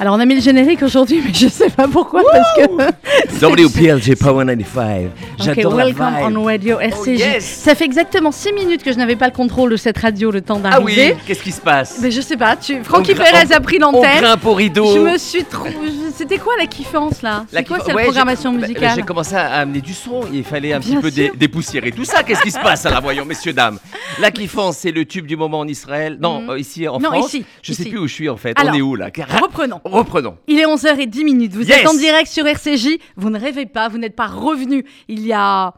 Alors 0.00 0.14
on 0.14 0.20
a 0.20 0.24
mis 0.26 0.36
le 0.36 0.40
générique 0.40 0.82
aujourd'hui, 0.84 1.20
mais 1.24 1.34
je 1.34 1.48
sais 1.48 1.70
pas 1.70 1.88
pourquoi 1.88 2.22
parce 2.30 2.52
que. 2.56 3.44
WPLG 3.44 4.14
Power 4.20 4.44
95. 4.46 5.08
J'adore 5.40 5.72
Ok, 5.72 5.78
la 5.78 5.84
welcome 5.86 6.14
vibe. 6.28 6.38
on 6.38 6.44
Radio 6.44 6.78
RCJ. 6.78 6.98
Oh, 7.00 7.10
yes. 7.10 7.44
Ça 7.44 7.74
fait 7.74 7.84
exactement 7.84 8.30
6 8.30 8.52
minutes 8.52 8.84
que 8.84 8.92
je 8.92 8.96
n'avais 8.98 9.16
pas 9.16 9.26
le 9.26 9.32
contrôle 9.32 9.72
de 9.72 9.76
cette 9.76 9.98
radio 9.98 10.30
le 10.30 10.40
temps 10.40 10.60
Ah 10.64 10.80
oui, 10.80 10.94
d'arriver. 10.94 11.16
qu'est-ce 11.26 11.42
qui 11.42 11.50
se 11.50 11.60
passe? 11.60 11.98
Mais 12.00 12.12
je 12.12 12.20
sais 12.20 12.36
pas, 12.36 12.54
tu... 12.54 12.82
Francky 12.84 13.10
On 13.12 13.16
Perez 13.16 13.46
on- 13.50 13.56
a 13.56 13.60
pris 13.60 13.78
On 13.82 13.90
l'antenne. 13.92 14.20
grimpe 14.20 14.46
au 14.46 14.54
rideau. 14.54 14.94
Je 14.94 15.00
me 15.00 15.18
suis 15.18 15.44
trop. 15.44 15.66
je- 15.66 16.12
C'était 16.16 16.38
quoi 16.38 16.52
la 16.58 16.66
kiffance 16.66 17.20
là? 17.22 17.44
La 17.52 17.60
C'est 17.60 17.64
quoi 17.66 17.78
cette 17.84 17.94
ouais, 17.94 18.04
programmation 18.04 18.52
bah, 18.52 18.60
musicale? 18.60 18.92
J'ai 18.94 19.02
commencé 19.02 19.34
à 19.34 19.46
amener 19.54 19.80
du 19.80 19.94
son. 19.94 20.20
Il 20.32 20.44
fallait 20.44 20.74
un 20.74 20.78
Bien 20.78 21.00
petit 21.00 21.02
peu 21.02 21.10
sûr. 21.10 21.32
dépoussiérer 21.36 21.90
tout 21.90 22.04
ça. 22.04 22.22
Qu'est-ce 22.22 22.42
qui 22.42 22.52
se 22.52 22.60
passe 22.60 22.86
à 22.86 22.90
la 22.90 23.00
voyons, 23.00 23.24
messieurs, 23.24 23.52
dames? 23.52 23.78
La 24.20 24.30
kiffance, 24.30 24.76
c'est 24.78 24.92
le 24.92 25.04
tube 25.04 25.26
du 25.26 25.36
moment 25.36 25.58
en 25.60 25.66
Israël. 25.68 26.18
Non, 26.20 26.42
Mhm. 26.42 26.50
euh, 26.50 26.58
ici 26.60 26.86
en 26.86 27.00
Non, 27.00 27.10
France. 27.10 27.26
ici, 27.34 27.44
Je 27.62 27.72
sais 27.72 27.82
ici. 27.82 27.90
plus 27.90 27.98
où 27.98 28.06
je 28.06 28.14
suis 28.14 28.28
en 28.28 28.36
fait. 28.36 28.52
Alors, 28.60 28.74
on 28.74 28.78
est 28.78 28.82
où 28.82 28.94
là? 28.94 29.08
Reprenons. 29.42 29.80
Reprenons. 29.90 30.36
Il 30.46 30.58
est 30.58 30.66
11h10 30.66 31.24
minutes. 31.24 31.52
Vous 31.54 31.62
Yes. 31.66 31.78
êtes 31.80 31.86
en 31.88 31.94
direct 31.94 32.30
sur 32.30 32.46
RCJ. 32.46 32.98
Vous 33.16 33.30
ne 33.30 33.38
rêvez 33.38 33.66
pas, 33.66 33.88
vous 33.88 33.98
n'êtes 33.98 34.16
pas 34.16 34.26
revenu 34.26 34.84
il 35.08 35.26
y 35.26 35.32
a 35.32 35.74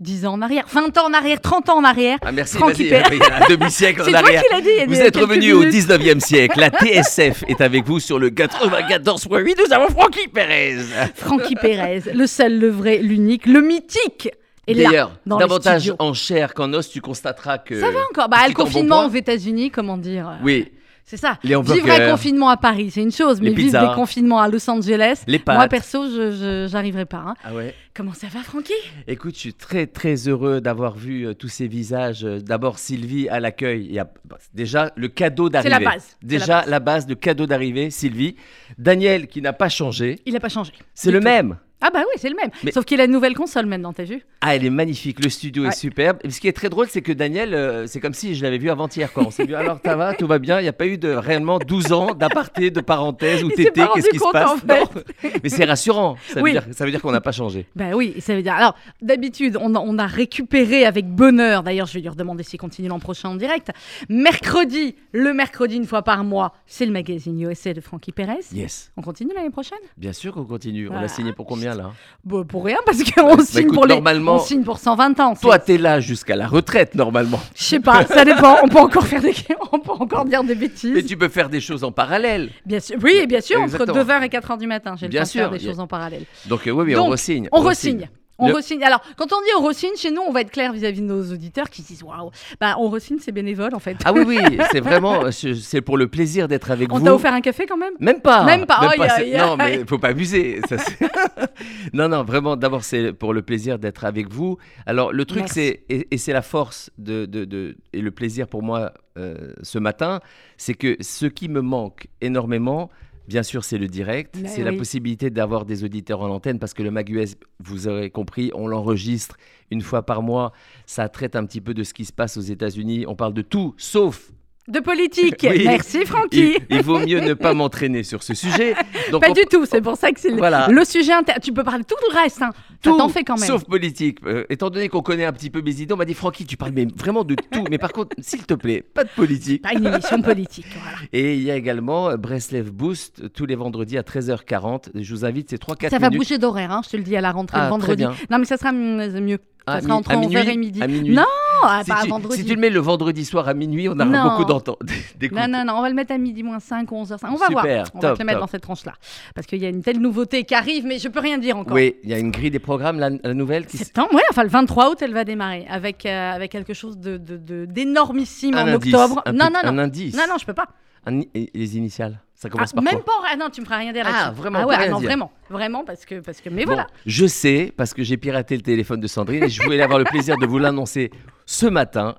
10 0.00 0.26
ans 0.26 0.32
en 0.34 0.42
arrière, 0.42 0.64
20 0.70 0.98
ans 0.98 1.06
en 1.06 1.12
arrière, 1.14 1.40
30 1.40 1.68
ans 1.70 1.76
en 1.78 1.84
arrière. 1.84 2.18
Ah 2.22 2.32
merci, 2.32 2.58
vas-y. 2.58 2.88
Perez. 2.88 3.04
Il 3.16 3.18
y 3.18 3.22
a 3.22 3.44
un 3.44 3.48
demi-siècle 3.48 4.02
C'est 4.04 4.08
en 4.14 4.18
toi 4.18 4.26
arrière. 4.28 4.42
qui 4.42 4.54
l'as 4.54 4.60
dit. 4.60 4.68
il 4.72 4.78
y 4.78 4.82
a 4.82 4.86
Vous 4.86 5.00
êtes 5.00 5.16
revenu 5.16 5.52
au 5.52 5.60
minutes. 5.60 5.74
19e 5.74 6.20
siècle. 6.20 6.58
La 6.60 6.70
TSF 7.02 7.44
est 7.46 7.60
avec 7.60 7.84
vous 7.86 8.00
sur 8.00 8.18
le 8.18 8.30
94.8. 8.30 9.54
Nous 9.66 9.72
avons 9.72 9.88
Francky 9.88 10.26
Perez. 10.28 10.76
Francky 11.14 11.54
Perez, 11.54 12.02
le 12.12 12.26
seul, 12.26 12.58
le 12.58 12.68
vrai, 12.70 12.98
l'unique, 12.98 13.46
le 13.46 13.60
mythique. 13.60 14.30
D'ailleurs, 14.66 15.12
davantage 15.26 15.92
en 15.98 16.12
chair 16.14 16.54
qu'en 16.54 16.72
os, 16.72 16.88
tu 16.90 17.00
constateras 17.00 17.58
que. 17.58 17.78
Ça 17.78 17.90
va 17.90 18.00
encore. 18.10 18.28
Bah, 18.28 18.38
le 18.48 18.54
confinement 18.54 19.06
aux 19.06 19.10
États-Unis, 19.10 19.70
comment 19.70 19.96
dire? 19.98 20.38
Oui, 20.42 20.72
C'est 21.06 21.18
ça. 21.18 21.38
Les 21.44 21.54
Vivre 21.60 21.90
un 21.90 22.10
confinement 22.10 22.48
à 22.48 22.56
Paris, 22.56 22.90
c'est 22.90 23.02
une 23.02 23.12
chose, 23.12 23.40
mais 23.40 23.50
vivre 23.52 23.78
des 23.88 23.94
confinements 23.94 24.40
à 24.40 24.48
Los 24.48 24.68
Angeles, 24.70 25.22
les 25.26 25.40
moi 25.46 25.68
perso, 25.68 26.08
je 26.08 26.66
j'arriverai 26.70 27.04
pas. 27.04 27.24
hein. 27.28 27.34
Ah 27.44 27.54
ouais. 27.54 27.74
Comment 27.94 28.14
ça 28.14 28.26
va, 28.28 28.40
Francky? 28.40 28.72
Écoute, 29.06 29.34
je 29.34 29.40
suis 29.40 29.54
très 29.54 29.86
très 29.86 30.14
heureux 30.28 30.60
d'avoir 30.60 30.96
vu 30.96 31.26
euh, 31.26 31.34
tous 31.34 31.48
ces 31.48 31.68
visages. 31.68 32.24
Euh, 32.24 32.40
D'abord 32.40 32.78
Sylvie 32.78 33.28
à 33.28 33.38
l'accueil. 33.38 33.84
Il 33.84 33.92
y 33.92 33.98
a 34.00 34.10
bah, 34.24 34.38
déjà 34.52 34.90
le 34.96 35.06
cadeau 35.08 35.46
C'est 35.46 35.52
d'arrivée. 35.52 35.84
la 35.84 35.90
base. 35.90 36.02
C'est 36.08 36.16
la 36.22 36.28
Déjà 36.28 36.64
la 36.66 36.80
base, 36.80 37.06
le 37.08 37.14
cadeau 37.14 37.46
d'arrivée, 37.46 37.90
Sylvie. 37.90 38.34
Daniel 38.78 39.28
qui 39.28 39.42
n'a 39.42 39.52
pas 39.52 39.68
changé. 39.68 40.18
Il 40.26 40.34
a 40.34 40.40
pas 40.40 40.48
changé. 40.48 40.72
C'est 40.94 41.12
le 41.12 41.18
tout. 41.20 41.24
même. 41.24 41.56
Ah 41.86 41.90
bah 41.92 42.00
oui, 42.00 42.14
c'est 42.18 42.30
le 42.30 42.36
même. 42.36 42.50
Mais- 42.62 42.72
Sauf 42.72 42.86
qu'il 42.86 42.98
a 43.00 43.04
une 43.04 43.10
nouvelle 43.10 43.34
console 43.34 43.66
maintenant, 43.66 43.92
t'as 43.92 44.04
vu? 44.04 44.22
Ah, 44.40 44.56
elle 44.56 44.64
est 44.64 44.70
magnifique. 44.70 45.22
Le 45.22 45.28
studio 45.28 45.64
Ouais. 45.64 45.68
est 45.68 45.72
superbe. 45.72 46.16
Et 46.24 46.30
ce 46.30 46.40
qui 46.40 46.48
est 46.48 46.52
très 46.52 46.70
drôle, 46.70 46.86
c'est 46.88 47.02
que 47.02 47.12
Daniel, 47.12 47.52
euh, 47.52 47.86
c'est 47.86 48.00
comme 48.00 48.14
si 48.14 48.34
je 48.34 48.42
l'avais 48.42 48.56
vu 48.58 48.70
avant-hier. 48.70 49.10
On 49.16 49.30
s'est 49.30 49.46
dit, 49.46 49.54
alors 49.54 49.78
ça 49.84 49.94
va, 49.94 50.14
tout 50.14 50.26
va 50.26 50.38
bien. 50.38 50.60
Il 50.60 50.62
n'y 50.62 50.68
a 50.68 50.72
pas 50.72 50.86
eu 50.86 50.96
de 50.96 51.10
réellement 51.10 51.58
12 51.58 51.92
ans 51.92 52.14
d'aparté, 52.14 52.70
de 52.70 52.80
parenthèse 52.80 53.44
ou 53.44 53.48
tété. 53.50 53.82
Qu'est-ce 53.94 54.08
qui 54.08 54.18
se 54.18 54.32
passe 54.32 54.50
en. 54.52 54.56
Mais 55.42 55.48
c'est 55.50 55.64
rassurant. 55.64 56.16
Ça 56.28 56.40
veut 56.42 56.50
dire, 56.50 56.64
ça 56.72 56.84
veut 56.86 56.90
dire 56.90 57.02
qu'on 57.02 57.12
n'a 57.12 57.20
pas 57.20 57.32
changé. 57.32 57.66
Bah 57.76 57.90
oui, 57.94 58.14
ça 58.20 58.34
veut 58.34 58.42
dire. 58.42 58.54
Alors, 58.54 58.74
d'habitude, 59.02 59.58
on, 59.60 59.74
a- 59.74 59.80
on 59.80 59.98
a 59.98 60.06
récupéré 60.06 60.86
avec 60.86 61.06
bonheur. 61.06 61.62
D'ailleurs, 61.62 61.86
je 61.86 61.94
vais 61.94 62.00
lui 62.00 62.08
redemander 62.08 62.42
s'il 62.44 62.58
continue 62.58 62.88
l'an 62.88 62.98
prochain 62.98 63.28
en 63.28 63.34
direct. 63.36 63.70
Mercredi, 64.08 64.94
le 65.12 65.34
mercredi 65.34 65.76
une 65.76 65.86
fois 65.86 66.02
par 66.02 66.24
mois, 66.24 66.54
c'est 66.66 66.86
le 66.86 66.92
magazine 66.92 67.40
USA 67.42 67.74
de 67.74 67.80
Francky 67.80 68.12
Perez. 68.12 68.38
Yes. 68.52 68.90
On 68.96 69.02
continue 69.02 69.32
l'année 69.34 69.50
prochaine? 69.50 69.78
Bien 69.98 70.12
sûr 70.12 70.32
qu'on 70.32 70.44
continue. 70.44 70.88
On 70.88 70.94
Ah, 70.96 71.02
l'a 71.02 71.08
signé 71.08 71.32
pour 71.32 71.44
combien 71.46 71.73
là 71.74 71.92
Bon, 72.24 72.42
Pour 72.44 72.64
rien, 72.64 72.78
parce 72.86 73.02
qu'on 73.04 73.38
signe, 73.40 73.62
écoute, 73.64 73.74
pour 73.74 73.86
les- 73.86 73.94
normalement- 73.94 74.36
on 74.36 74.38
signe 74.38 74.62
pour 74.62 74.78
120 74.78 75.20
ans. 75.20 75.34
Toi, 75.34 75.58
t'es 75.58 75.76
là 75.76 76.00
jusqu'à 76.00 76.36
la 76.36 76.46
retraite 76.46 76.94
normalement. 76.94 77.38
Je 77.54 77.62
sais 77.64 77.80
pas, 77.80 78.06
ça 78.06 78.24
dépend. 78.24 78.56
On 78.62 78.68
peut 78.68 78.78
encore 78.78 79.06
faire 79.06 79.20
des, 79.20 79.34
on 79.72 79.78
peut 79.78 79.92
encore 79.92 80.24
dire 80.24 80.42
des 80.42 80.54
Mais 80.54 80.60
bêtises. 80.68 81.04
tu 81.06 81.16
peux 81.18 81.28
faire 81.28 81.48
des 81.50 81.60
choses 81.60 81.84
en 81.84 81.92
parallèle. 81.92 82.50
Bien 82.64 82.80
sûr, 82.80 82.96
oui, 83.02 83.26
bien 83.26 83.40
sûr, 83.42 83.56
entre 83.60 83.74
Exactement. 83.74 84.04
2h 84.04 84.22
et 84.24 84.28
4h 84.28 84.58
du 84.58 84.66
matin, 84.66 84.94
j'ai 84.98 85.06
le 85.06 85.10
Bien 85.10 85.20
temps 85.22 85.26
de 85.26 85.32
faire 85.32 85.50
des 85.50 85.58
choses 85.60 85.80
en 85.80 85.86
parallèle. 85.86 86.24
Donc, 86.46 86.66
euh, 86.66 86.70
oui, 86.70 86.84
oui, 86.86 86.96
on 86.96 87.02
Donc, 87.02 87.10
resigne. 87.12 87.48
On 87.52 87.60
resigne. 87.60 88.08
On 88.38 88.48
Le- 88.48 88.54
resigne. 88.54 88.82
Alors, 88.82 89.00
quand 89.16 89.26
on 89.32 89.40
dit 89.42 89.48
on 89.58 89.62
resigne, 89.62 89.94
chez 89.96 90.10
nous, 90.10 90.20
on 90.22 90.32
va 90.32 90.40
être 90.40 90.50
clair 90.50 90.72
vis-à-vis 90.72 91.00
de 91.00 91.06
nos 91.06 91.22
auditeurs 91.32 91.70
qui 91.70 91.82
se 91.82 91.88
disent 91.88 92.02
waouh. 92.02 92.30
Bah, 92.60 92.74
on 92.80 92.88
resigne, 92.88 93.18
c'est 93.20 93.30
bénévole 93.32 93.74
en 93.74 93.78
fait. 93.78 93.96
Ah 94.04 94.12
oui, 94.12 94.22
oui, 94.26 94.38
c'est 94.72 94.80
vraiment, 94.80 95.30
c'est 95.30 95.80
pour 95.80 95.96
le 95.96 96.08
plaisir 96.08 96.48
d'être 96.48 96.70
avec 96.72 96.92
on 96.92 96.98
vous. 96.98 97.04
t'a 97.04 97.14
offert 97.14 97.32
un 97.32 97.40
café 97.40 97.66
quand 97.66 97.76
même? 97.76 97.94
Même 98.00 98.20
pas. 98.20 98.44
Même 98.44 98.66
pas, 98.66 98.74
aïe, 98.80 98.98
c'est- 98.98 99.22
aïe, 99.22 99.36
Non, 99.36 99.56
aïe. 99.58 99.78
mais 99.78 99.84
faut 99.86 99.98
pas 99.98 100.08
abuser. 100.08 100.60
ça, 100.68 100.76
non, 101.92 102.08
non, 102.08 102.24
vraiment. 102.24 102.56
D'abord, 102.56 102.84
c'est 102.84 103.12
pour 103.12 103.32
le 103.32 103.42
plaisir 103.42 103.78
d'être 103.78 104.04
avec 104.04 104.28
vous. 104.32 104.58
Alors, 104.86 105.12
le 105.12 105.24
truc, 105.24 105.44
c'est 105.46 105.84
et, 105.88 106.08
et 106.10 106.18
c'est 106.18 106.32
la 106.32 106.42
force 106.42 106.90
de, 106.98 107.26
de- 107.26 107.44
de- 107.44 107.76
et 107.92 108.00
le 108.00 108.10
plaisir 108.10 108.48
pour 108.48 108.62
moi 108.62 108.92
euh, 109.16 109.52
ce 109.62 109.78
matin, 109.78 110.20
c'est 110.56 110.74
que 110.74 110.96
ce 111.00 111.26
qui 111.26 111.48
me 111.48 111.60
manque 111.60 112.08
énormément. 112.20 112.90
Bien 113.26 113.42
sûr, 113.42 113.64
c'est 113.64 113.78
le 113.78 113.88
direct, 113.88 114.36
Mais 114.40 114.48
c'est 114.48 114.62
la 114.62 114.72
possibilité 114.72 115.30
d'avoir 115.30 115.64
des 115.64 115.82
auditeurs 115.82 116.20
en 116.20 116.28
antenne 116.28 116.58
parce 116.58 116.74
que 116.74 116.82
le 116.82 116.90
Mag 116.90 117.08
US, 117.08 117.36
vous 117.58 117.88
aurez 117.88 118.10
compris, 118.10 118.50
on 118.54 118.66
l'enregistre 118.66 119.36
une 119.70 119.80
fois 119.80 120.02
par 120.04 120.22
mois. 120.22 120.52
Ça 120.84 121.08
traite 121.08 121.34
un 121.34 121.46
petit 121.46 121.62
peu 121.62 121.72
de 121.72 121.84
ce 121.84 121.94
qui 121.94 122.04
se 122.04 122.12
passe 122.12 122.36
aux 122.36 122.42
États-Unis. 122.42 123.06
On 123.08 123.16
parle 123.16 123.32
de 123.32 123.42
tout, 123.42 123.74
sauf 123.78 124.33
De 124.66 124.80
politique. 124.80 125.46
Oui. 125.48 125.62
Merci 125.66 126.06
Francky. 126.06 126.56
il, 126.70 126.76
il 126.76 126.82
vaut 126.82 126.98
mieux 126.98 127.20
ne 127.20 127.34
pas 127.34 127.52
m'entraîner 127.52 128.02
sur 128.02 128.22
ce 128.22 128.32
sujet. 128.32 128.74
Donc 129.12 129.20
Pas 129.22 129.30
on- 129.30 129.34
du 129.34 129.42
tout, 129.50 129.66
c'est 129.66 129.82
pour 129.82 129.96
ça 129.98 130.10
que 130.10 130.18
c'est 130.18 130.30
le- 130.30 130.38
Voilà. 130.38 130.68
le 130.68 130.84
sujet 130.86 131.12
inter. 131.12 131.34
Tu 131.42 131.52
peux 131.52 131.64
parler 131.64 131.84
tout 131.84 131.96
le 132.10 132.18
reste, 132.18 132.40
hein. 132.40 132.50
Tout, 132.80 132.96
t'en 132.96 133.08
fait 133.10 133.24
quand 133.24 133.36
même. 133.38 133.46
Sauf 133.46 133.64
politique. 133.64 134.18
Euh, 134.26 134.44
étant 134.48 134.70
donné 134.70 134.88
qu'on 134.88 135.00
connaît 135.02 135.24
un 135.26 135.32
petit 135.32 135.50
peu 135.50 135.60
mes 135.62 135.80
idées, 135.80 135.92
on 135.92 135.96
m'a 135.98 136.04
dit 136.06 136.14
Francky, 136.14 136.46
tu 136.46 136.56
parles 136.56 136.72
mais 136.74 136.86
vraiment 136.96 137.24
de 137.24 137.34
tout. 137.34 137.64
mais 137.70 137.76
par 137.78 137.92
contre, 137.92 138.16
s'il 138.22 138.44
te 138.46 138.54
plaît, 138.54 138.82
pas 138.82 139.04
de 139.04 139.10
politique. 139.10 139.62
Pas 139.62 139.72
une 139.74 139.86
émission 139.86 140.20
politique. 140.22 140.66
Voilà. 140.82 140.98
Et 141.12 141.34
il 141.34 141.42
y 141.42 141.50
a 141.50 141.56
également 141.56 142.08
euh, 142.10 142.16
Breslev 142.16 142.70
Boost 142.70 143.20
euh, 143.22 143.28
tous 143.28 143.44
les 143.46 143.56
vendredis 143.56 143.98
à 143.98 144.02
13h40. 144.02 144.88
Je 144.94 145.14
vous 145.14 145.24
invite, 145.26 145.50
c'est 145.50 145.62
3-4 145.62 145.90
Ça 145.90 145.98
va 145.98 146.08
minutes. 146.08 146.22
bouger 146.26 146.38
d'horaire, 146.38 146.72
hein, 146.72 146.80
je 146.84 146.90
te 146.90 146.96
le 146.96 147.02
dis 147.02 147.16
à 147.16 147.20
la 147.20 147.32
rentrée 147.32 147.58
Ah, 147.60 147.64
le 147.64 147.70
vendredi. 147.70 148.04
Non, 148.30 148.38
mais 148.38 148.44
ça 148.46 148.56
sera 148.56 148.72
mieux. 148.72 149.38
À 149.66 149.80
Ça 149.80 149.94
entre 149.94 150.10
à 150.10 150.16
11h 150.16 150.46
et 150.50 150.56
midi. 150.58 150.82
À 150.82 150.86
minuit. 150.86 151.14
Non, 151.14 151.24
ah, 151.62 151.80
si, 151.84 151.90
pas 151.90 152.02
tu, 152.02 152.08
vendredi. 152.10 152.36
si 152.36 152.44
tu 152.44 152.54
le 152.54 152.60
mets 152.60 152.68
le 152.68 152.80
vendredi 152.80 153.24
soir 153.24 153.48
à 153.48 153.54
minuit, 153.54 153.88
on 153.88 153.92
aura 153.94 154.04
Non. 154.04 154.24
beaucoup 154.30 154.44
d'entente. 154.44 154.78
d'écoute. 155.18 155.38
Non, 155.38 155.48
non, 155.48 155.64
non, 155.64 155.74
on 155.78 155.80
va 155.82 155.88
le 155.88 155.94
mettre 155.94 156.12
à 156.12 156.18
midi 156.18 156.42
moins 156.42 156.60
5 156.60 156.92
ou 156.92 156.96
11h05. 157.02 157.18
On 157.30 157.36
va 157.36 157.48
voir. 157.48 157.64
Super, 157.64 157.84
On 157.94 157.98
va 158.00 158.12
te 158.12 158.18
le 158.18 158.24
mettre 158.26 158.38
top. 158.40 158.46
dans 158.48 158.50
cette 158.52 158.62
tranche-là. 158.62 158.92
Parce 159.34 159.46
qu'il 159.46 159.62
y 159.62 159.64
a 159.66 159.70
une 159.70 159.82
telle 159.82 160.00
nouveauté 160.00 160.44
qui 160.44 160.54
arrive, 160.54 160.84
mais 160.84 160.98
je 160.98 161.08
peux 161.08 161.20
rien 161.20 161.38
dire 161.38 161.56
encore. 161.56 161.74
Oui, 161.74 161.96
il 162.04 162.10
y 162.10 162.14
a 162.14 162.18
une 162.18 162.30
grille 162.30 162.50
des 162.50 162.58
programmes, 162.58 162.98
la, 162.98 163.08
la 163.08 163.32
nouvelle 163.34 163.64
qui 163.66 163.78
Septembre, 163.78 164.12
ouais, 164.14 164.22
enfin 164.30 164.42
le 164.42 164.50
23 164.50 164.90
août, 164.90 164.98
elle 165.00 165.14
va 165.14 165.24
démarrer 165.24 165.64
avec, 165.70 166.04
euh, 166.04 166.32
avec 166.34 166.52
quelque 166.52 166.74
chose 166.74 166.98
de, 166.98 167.16
de- 167.16 167.38
de- 167.38 167.64
d'énormissime 167.64 168.54
un 168.56 168.64
en 168.64 168.74
indice, 168.74 168.92
octobre. 168.92 169.22
un 169.24 169.32
non, 169.32 169.46
non, 169.46 169.60
non. 169.64 169.70
un 169.70 169.78
indice. 169.78 170.14
Non, 170.14 170.24
non, 170.28 170.36
je 170.38 170.44
peux 170.44 170.52
pas. 170.54 170.66
Un- 171.06 171.20
les 171.34 171.76
initiales? 171.78 172.20
Ça 172.44 172.48
Ah, 172.48 172.50
commence 172.50 172.72
par 172.74 172.82
même 172.84 173.02
quoi 173.02 173.04
pas. 173.22 173.28
Ah 173.32 173.36
non, 173.36 173.48
tu 173.50 173.60
me 173.62 173.66
feras 173.66 173.78
rien 173.78 173.92
dire 173.92 174.04
Ah, 174.06 174.10
là-dessus. 174.26 174.40
vraiment, 174.40 174.58
Ah 174.60 174.66
ouais, 174.66 174.74
ah 174.78 174.88
non, 174.88 174.98
dire. 174.98 175.08
vraiment, 175.08 175.32
vraiment, 175.48 175.84
parce 175.84 176.04
que, 176.04 176.20
parce 176.20 176.40
que, 176.42 176.50
mais 176.50 176.64
Bon, 176.66 176.72
voilà. 176.74 176.86
je 177.06 177.26
sais, 177.26 177.72
parce 177.76 177.94
que 177.94 178.02
j'ai 178.02 178.16
piraté 178.18 178.54
le 178.56 178.62
téléphone 178.62 179.00
de 179.00 179.06
Sandrine 179.06 179.44
et 179.44 179.48
je 179.48 179.62
voulais 179.62 179.80
avoir 179.80 179.98
le 179.98 180.04
plaisir 180.04 180.36
de 180.36 180.44
vous 180.46 180.58
l'annoncer 180.58 181.10
ce 181.46 181.66
matin, 181.66 182.16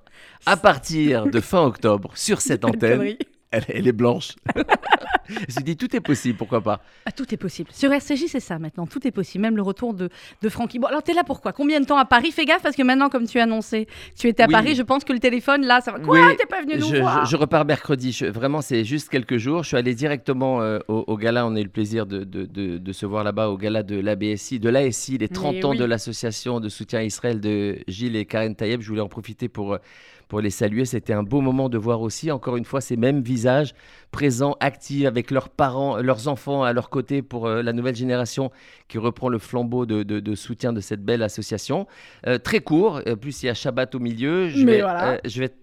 à 0.47 0.57
partir 0.57 1.27
de 1.27 1.39
fin 1.39 1.61
octobre, 1.61 2.11
sur 2.15 2.41
cette 2.41 2.65
antenne. 2.65 3.15
Elle, 3.55 3.63
elle 3.69 3.87
est 3.87 3.91
blanche. 3.93 4.33
je 5.29 5.33
me 5.33 5.49
suis 5.49 5.63
dit, 5.63 5.77
tout 5.77 5.95
est 5.95 6.01
possible, 6.01 6.37
pourquoi 6.37 6.59
pas 6.61 6.81
Ah, 7.05 7.11
tout 7.13 7.33
est 7.33 7.37
possible. 7.37 7.69
Sur 7.71 7.91
RCJ, 7.93 8.25
c'est 8.27 8.39
ça 8.41 8.59
maintenant. 8.59 8.85
Tout 8.85 9.07
est 9.07 9.11
possible. 9.11 9.41
Même 9.43 9.55
le 9.55 9.61
retour 9.61 9.93
de, 9.93 10.09
de 10.41 10.49
Francky. 10.49 10.77
Bon, 10.77 10.87
alors 10.87 11.01
t'es 11.03 11.13
là 11.13 11.23
pourquoi? 11.23 11.53
Combien 11.53 11.79
de 11.79 11.85
temps 11.85 11.97
à 11.97 12.03
Paris? 12.05 12.31
Fais 12.31 12.43
gaffe 12.45 12.61
parce 12.61 12.75
que 12.75 12.83
maintenant, 12.83 13.07
comme 13.09 13.25
tu 13.27 13.39
as 13.39 13.43
annoncé 13.43 13.87
tu 14.17 14.27
étais 14.27 14.43
à 14.43 14.47
Oui. 14.47 14.51
Paris, 14.51 14.75
je 14.75 14.81
pense 14.83 15.03
que 15.05 15.13
le 15.13 15.19
téléphone, 15.19 15.65
là, 15.65 15.79
ça 15.81 15.91
va. 15.93 15.99
Quoi? 15.99 16.19
Oui, 16.27 16.35
T'es 16.37 16.45
pas 16.45 16.61
venu 16.61 16.73
nous 16.77 16.87
je, 16.87 16.97
voir 16.97 17.25
je- 17.25 17.31
je 17.31 17.37
repars 17.37 17.63
mercredi. 17.65 18.11
Je- 18.11 18.25
vraiment, 18.25 18.61
c'est 18.61 18.83
juste 18.83 19.07
quelques 19.09 19.37
jours. 19.37 19.63
Je 19.63 19.69
suis 19.69 19.77
allé 19.77 19.95
directement 19.95 20.61
euh, 20.61 20.79
au, 20.89 21.05
au 21.07 21.17
gala. 21.17 21.45
On 21.47 21.55
a 21.55 21.59
eu 21.61 21.63
le 21.63 21.69
plaisir 21.69 22.05
de, 22.05 22.23
de- 22.25 22.45
de- 22.45 22.77
de 22.77 22.91
se 22.91 23.05
voir 23.05 23.23
là-bas 23.23 23.47
au 23.49 23.57
gala 23.57 23.83
de 23.83 23.97
l'ABSI, 23.99 24.59
de 24.59 24.69
l'ASI, 24.69 25.17
les 25.17 25.29
30 25.29 25.63
ans 25.63 25.69
oui. 25.71 25.77
de 25.77 25.85
l'association 25.85 26.59
de 26.59 26.67
soutien 26.69 26.99
à 26.99 27.03
Israël 27.03 27.39
de 27.39 27.77
Gilles 27.87 28.15
et 28.17 28.25
Karen 28.25 28.53
Tayeb. 28.55 28.81
Je 28.81 28.87
voulais 28.89 29.01
en 29.01 29.07
profiter 29.07 29.47
pour, 29.47 29.73
euh, 29.73 29.77
pour 30.35 30.41
les 30.41 30.49
saluer. 30.49 30.83
C'était 30.83 31.13
un 31.13 31.23
beau 31.23 31.39
moment 31.39 31.69
de 31.69 31.77
voir 31.77 32.01
aussi, 32.01 32.29
encore 32.29 32.57
une 32.57 32.65
fois, 32.65 32.81
ces 32.81 32.97
mêmes 32.97 33.21
visages 33.21 33.73
présents, 34.11 34.57
actifs, 34.59 35.05
avec 35.05 35.31
leurs 35.31 35.47
parents, 35.47 35.95
leurs 36.01 36.27
enfants 36.27 36.61
à 36.63 36.73
leur 36.73 36.89
côté 36.89 37.21
pour 37.21 37.47
euh, 37.47 37.61
la 37.61 37.71
nouvelle 37.71 37.95
génération 37.95 38.51
qui 38.89 38.97
reprend 38.97 39.29
le 39.29 39.39
flambeau 39.39 39.85
de, 39.85 40.03
de- 40.03 40.19
de 40.19 40.35
soutien 40.35 40.73
de 40.73 40.81
cette 40.81 41.05
belle 41.05 41.23
association. 41.23 41.87
Euh, 42.27 42.37
très 42.37 42.59
court, 42.59 42.99
euh, 43.07 43.15
plus 43.15 43.43
il 43.43 43.45
y 43.45 43.49
a 43.49 43.53
Shabbat 43.53 43.95
au 43.95 43.99
milieu. 43.99 44.49
Je 44.49 44.65
Mais 44.65 44.73
vais, 44.73 44.81
voilà. 44.81 45.19
je 45.23 45.39
vais 45.39 45.53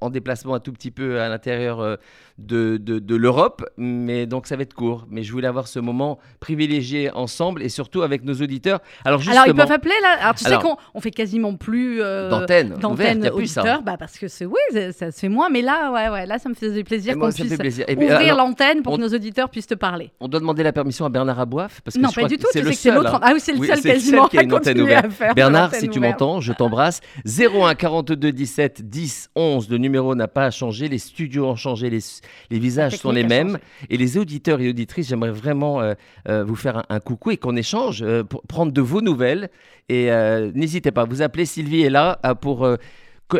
en 0.00 0.10
déplacement 0.10 0.54
un 0.54 0.60
tout 0.60 0.72
petit 0.72 0.90
peu 0.90 1.20
à 1.20 1.28
l'intérieur 1.28 1.80
euh, 1.80 1.96
de, 2.38 2.76
de, 2.76 2.98
de 2.98 3.16
l'Europe, 3.16 3.64
mais 3.78 4.26
donc 4.26 4.46
ça 4.46 4.56
va 4.56 4.62
être 4.62 4.74
court. 4.74 5.06
Mais 5.10 5.22
je 5.22 5.32
voulais 5.32 5.48
avoir 5.48 5.68
ce 5.68 5.78
moment 5.78 6.18
privilégié 6.38 7.10
ensemble 7.12 7.62
et 7.62 7.68
surtout 7.70 8.02
avec 8.02 8.22
nos 8.24 8.34
auditeurs. 8.34 8.80
Alors 9.04 9.20
justement, 9.20 9.42
Alors, 9.44 9.54
ils 9.54 9.58
peuvent 9.58 9.72
appeler 9.72 9.94
là? 10.02 10.16
Alors, 10.20 10.34
tu 10.34 10.46
Alors- 10.46 10.60
sais 10.62 10.68
qu'on 10.68 10.76
on 10.94 11.00
fait 11.00 11.10
quasiment 11.10 11.54
plus 11.54 12.02
euh, 12.02 12.28
d'antenne, 12.28 12.74
d'antenne 12.80 13.24
y 13.24 13.26
a 13.26 13.30
plus 13.30 13.46
ça. 13.46 13.62
auditeur, 13.62 13.82
bah 13.82 13.96
parce 13.98 14.18
que 14.18 14.28
c'est 14.28 14.44
oui, 14.44 14.60
ça 14.92 15.10
se 15.10 15.18
fait 15.18 15.28
moins. 15.30 15.48
Mais 15.48 15.62
là, 15.62 15.90
ouais, 15.92 16.08
ouais, 16.10 16.26
là, 16.26 16.38
ça 16.38 16.48
me 16.50 16.54
faisait 16.54 16.84
plaisir 16.84 17.14
qu'on 17.14 17.20
moi, 17.20 17.32
ça 17.32 17.42
me 17.42 17.48
puisse 17.48 17.58
plaisir. 17.58 17.84
Et 17.88 17.96
puis, 17.96 18.04
ouvrir 18.04 18.18
alors, 18.34 18.48
l'antenne 18.48 18.82
pour 18.82 18.92
on- 18.92 18.96
que 18.96 19.02
nos 19.02 19.08
auditeurs 19.14 19.48
puissent 19.48 19.66
te 19.66 19.74
parler. 19.74 20.10
on 20.20 20.28
doit 20.28 20.40
demander 20.40 20.62
la 20.62 20.72
permission 20.72 21.06
à 21.06 21.08
Bernard 21.08 21.40
Aboif 21.40 21.80
parce 21.82 21.96
que 21.96 22.02
Non, 22.02 22.10
je 22.10 22.14
pas 22.14 22.20
crois 22.22 22.28
du 22.28 22.36
tout. 22.38 22.46
c'est 22.52 22.60
Tu 22.60 22.64
le 22.66 22.70
sais 22.72 22.76
que 22.76 22.80
c'est 22.82 22.90
seul, 23.02 23.06
hein. 23.06 23.18
Ah 23.22 23.30
oui, 23.32 23.40
c'est 23.40 23.52
le 23.52 23.58
Oui, 23.58 23.66
seul 23.68 23.80
quasiment 23.80 24.28
qui 24.28 24.38
a 24.38 24.42
une 24.42 24.52
antenne 24.52 24.80
ouverte. 24.80 25.06
Bernard, 25.34 25.74
si 25.74 25.88
tu 25.88 26.00
m'entends, 26.00 26.40
je 26.40 26.52
t'embrasse. 26.52 27.00
01 27.24 27.74
42 27.74 28.32
17 28.32 28.82
10 28.88 29.30
11, 29.34 29.70
le 29.70 29.78
numéro 29.86 30.14
n'a 30.14 30.28
pas 30.28 30.50
changé, 30.50 30.88
les 30.88 30.98
studios 30.98 31.46
ont 31.46 31.56
changé, 31.56 31.90
les, 31.90 32.04
les 32.50 32.58
visages 32.58 32.96
sont 32.96 33.12
les 33.12 33.24
mêmes. 33.24 33.58
Et 33.90 33.96
les 33.96 34.18
auditeurs 34.18 34.60
et 34.60 34.68
auditrices, 34.68 35.08
j'aimerais 35.08 35.30
vraiment 35.30 35.80
euh, 35.80 35.94
euh, 36.28 36.44
vous 36.44 36.56
faire 36.56 36.76
un, 36.78 36.84
un 36.96 37.00
coucou 37.00 37.30
et 37.30 37.36
qu'on 37.36 37.56
échange, 37.56 38.02
euh, 38.02 38.24
pour 38.24 38.42
prendre 38.42 38.72
de 38.72 38.80
vos 38.80 39.00
nouvelles. 39.00 39.48
Et 39.88 40.10
n'hésitez 40.54 40.90
pas, 40.90 41.04
vous 41.04 41.22
appelez, 41.22 41.46
Sylvie 41.46 41.82
est 41.82 41.90
là 41.90 42.18
pour... 42.40 42.68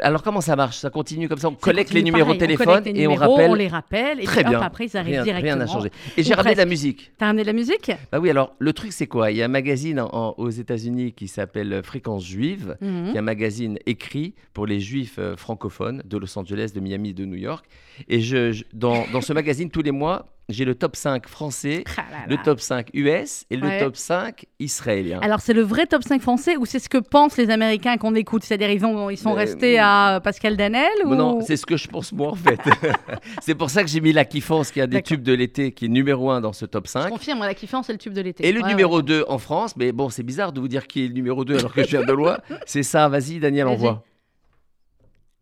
alors 0.02 0.22
comment 0.22 0.40
ça 0.40 0.56
marche? 0.56 0.78
Ça 0.78 0.90
continue 0.90 1.28
comme 1.28 1.38
ça 1.38 1.48
On 1.48 1.52
Ça 1.52 1.58
collecte 1.60 1.92
les 1.92 2.02
numéros 2.02 2.30
de 2.30 2.36
on 2.36 2.38
téléphone 2.38 2.66
collecte 2.66 2.86
les 2.86 3.02
et 3.02 3.06
on 3.06 3.14
rappelle. 3.14 3.50
On 3.50 3.54
les 3.54 3.68
rappelle 3.68 4.20
et 4.20 4.24
Très 4.24 4.42
puis, 4.42 4.52
hop, 4.54 4.58
bien. 4.58 4.66
après 4.66 4.86
ils 4.86 4.96
arrivent 4.96 5.12
Rien, 5.14 5.22
directement. 5.22 5.52
rien 5.54 5.56
n'a 5.56 5.66
changé. 5.66 5.90
Et 6.16 6.22
j'ai 6.24 6.34
ramené 6.34 6.54
de 6.54 6.58
la 6.58 6.66
musique. 6.66 7.12
T'as 7.18 7.26
ramené 7.26 7.42
de 7.42 7.46
la 7.46 7.52
musique? 7.52 7.92
Bah 8.10 8.18
oui, 8.20 8.30
alors 8.30 8.54
le 8.58 8.72
truc 8.72 8.92
c'est 8.92 9.06
quoi? 9.06 9.30
Il 9.30 9.36
y 9.36 9.42
a 9.42 9.44
un 9.44 9.48
magazine 9.48 10.00
en- 10.00 10.10
en- 10.12 10.34
aux 10.38 10.50
États-Unis 10.50 11.12
qui 11.12 11.28
s'appelle 11.28 11.72
euh, 11.72 11.82
Fréquence 11.82 12.24
Juive, 12.26 12.76
Mhm. 12.80 13.10
qui 13.10 13.16
est 13.16 13.18
un 13.18 13.22
magazine 13.22 13.78
écrit 13.86 14.34
pour 14.52 14.66
les 14.66 14.80
juifs 14.80 15.16
euh, 15.18 15.36
francophones 15.36 16.02
de 16.04 16.16
Los 16.18 16.36
Angeles, 16.38 16.72
de 16.74 16.80
Miami, 16.80 17.14
de 17.14 17.24
New 17.24 17.36
York. 17.36 17.64
Et 18.08 18.20
je, 18.20 18.52
je- 18.52 18.64
dans, 18.72 19.04
dans 19.12 19.20
ce 19.20 19.32
magazine, 19.32 19.70
tous 19.70 19.82
les 19.82 19.92
mois, 19.92 20.26
j'ai 20.48 20.64
le 20.64 20.76
top 20.76 20.94
5 20.94 21.26
français, 21.28 21.82
Ah 21.96 22.02
là 22.10 22.16
le 22.28 22.36
top 22.42 22.60
5 22.60 22.90
US 22.94 23.44
et 23.50 23.56
le 23.56 23.66
Ouais. 23.66 23.80
top 23.80 23.96
5 23.96 24.44
israélien. 24.60 25.18
Alors 25.20 25.40
c'est 25.40 25.52
le 25.52 25.62
vrai 25.62 25.86
top 25.86 26.04
5 26.04 26.22
français 26.22 26.56
ou 26.56 26.64
c'est 26.66 26.78
ce 26.78 26.88
que 26.88 26.98
pensent 26.98 27.36
les 27.36 27.50
Américains 27.50 27.96
qu'on 27.96 28.14
écoute? 28.14 28.44
C'est-à-dire 28.44 28.70
ils, 28.70 28.84
ont, 28.86 29.10
ils 29.10 29.16
sont 29.18 29.30
Mais- 29.34 29.40
restés 29.40 29.78
à 29.80 30.20
Pascal 30.22 30.56
Danel 30.56 30.86
ou... 31.04 31.14
Non, 31.16 31.40
c'est 31.40 31.56
ce 31.56 31.66
que 31.66 31.76
je 31.76 31.88
pense 31.88 32.12
moi 32.12 32.28
en 32.30 32.34
fait. 32.36 32.60
c'est 33.42 33.54
pour 33.56 33.70
ça 33.70 33.82
que 33.82 33.88
j'ai 33.88 34.00
mis 34.00 34.12
la 34.12 34.24
kiffance 34.24 34.70
qui 34.70 34.80
a 34.80 34.86
des 34.86 35.02
tubes 35.02 35.22
de 35.22 35.32
l'été 35.32 35.72
qui 35.72 35.86
est 35.86 35.88
numéro 35.88 36.30
1 36.30 36.40
dans 36.40 36.52
ce 36.52 36.64
top 36.64 36.86
Je 36.86 36.92
5. 36.92 37.08
confirme, 37.08 37.40
la 37.40 37.54
kiffance 37.54 37.86
c'est 37.88 37.92
le 37.92 37.98
tube 37.98 38.12
de 38.12 38.20
l'été. 38.20 38.46
Et 38.46 38.52
le 38.52 38.62
Ouais, 38.62 38.68
numéro 38.68 38.98
ouais. 38.98 39.02
2 39.02 39.24
en 39.28 39.38
France, 39.38 39.74
mais 39.76 39.90
bon, 39.92 40.10
c'est 40.10 40.22
bizarre 40.22 40.52
de 40.52 40.60
vous 40.60 40.68
dire 40.68 40.86
qui 40.86 41.04
est 41.04 41.08
le 41.08 41.14
numéro 41.14 41.44
2 41.44 41.58
alors 41.58 41.72
que 41.72 41.82
je 41.82 41.88
viens 41.88 42.04
de 42.04 42.12
loin. 42.12 42.38
C'est 42.66 42.82
ça, 42.84 43.08
vas-y 43.08 43.38
Daniel, 43.40 43.66
envoie. 43.66 44.04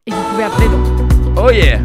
Et 0.07 0.11
vous 0.12 0.23
pouvez 0.31 0.45
appeler 0.45 0.69
donc. 0.69 1.39
Oh 1.43 1.50
yeah 1.50 1.81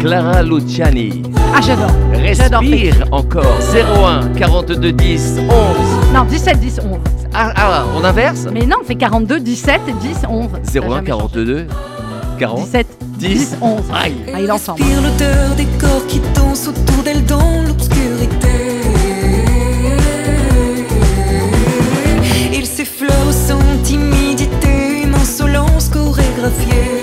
Clara 0.00 0.42
Luciani. 0.42 1.22
Ah 1.54 1.60
j'adore. 1.60 1.90
J'adore. 2.32 2.60
Respire 2.60 3.06
encore. 3.12 3.58
01 3.74 4.28
42 4.38 4.92
10 4.92 5.38
11. 5.38 6.14
Non, 6.14 6.24
17, 6.24 6.58
10, 6.58 6.80
11. 6.90 6.98
Ah, 7.34 7.52
ah, 7.54 7.84
on 7.96 8.02
inverse? 8.04 8.46
Mais 8.52 8.66
non, 8.66 8.76
on 8.80 8.84
fait 8.84 8.94
42, 8.96 9.40
17, 9.40 9.80
10, 10.00 10.16
11. 10.28 10.48
Ça 10.62 10.78
a 10.78 10.82
01 10.82 10.88
jamais 10.94 11.06
42 11.06 11.66
40. 12.38 12.58
changé. 12.58 12.66
17, 12.72 12.86
10, 13.18 13.56
11. 13.60 13.80
Aïe 13.94 14.14
Ah, 14.34 14.40
il 14.40 14.50
ensemble. 14.50 14.80
Respire 14.82 15.02
l'odeur 15.02 15.54
des 15.56 15.66
corps 15.78 16.06
qui 16.08 16.20
dansent 16.34 16.68
autour 16.68 17.02
d'elle 17.04 17.24
dans 17.26 17.62
l'obscurité. 17.66 18.48
Il 22.52 22.66
s'effleure 22.66 23.32
sans 23.32 23.58
timidité, 23.84 25.02
une 25.04 25.14
insolence 25.14 25.88
chorégraphiée. 25.90 26.99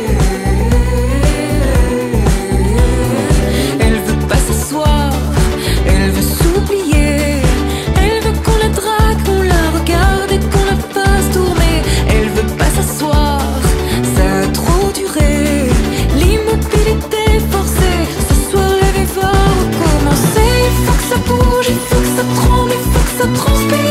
Ça 23.18 23.28
transpire 23.34 23.87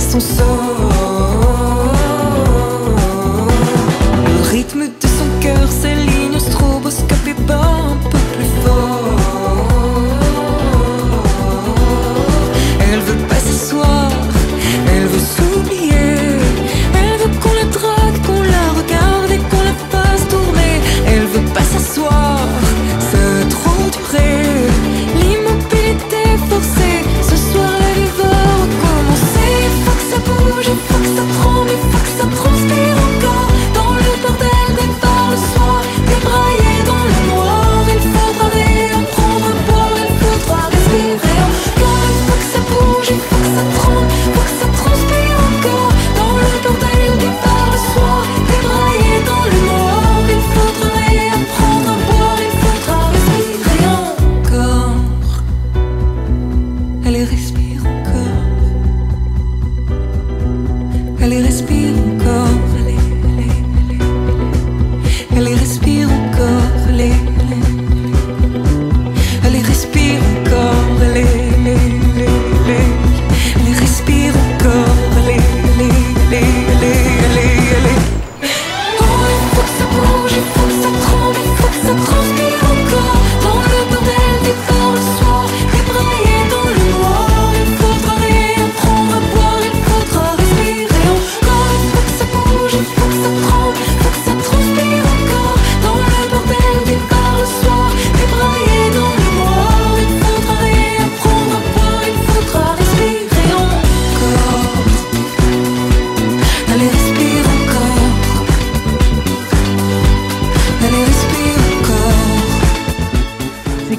s'en 0.00 0.20
sort. 0.20 0.46
Le 4.26 4.50
rythme 4.50 4.84
de 5.00 5.06
son 5.06 5.40
cœur 5.40 5.68
s'aligne 5.70 6.36
au 6.36 6.40
stroboscope 6.40 7.46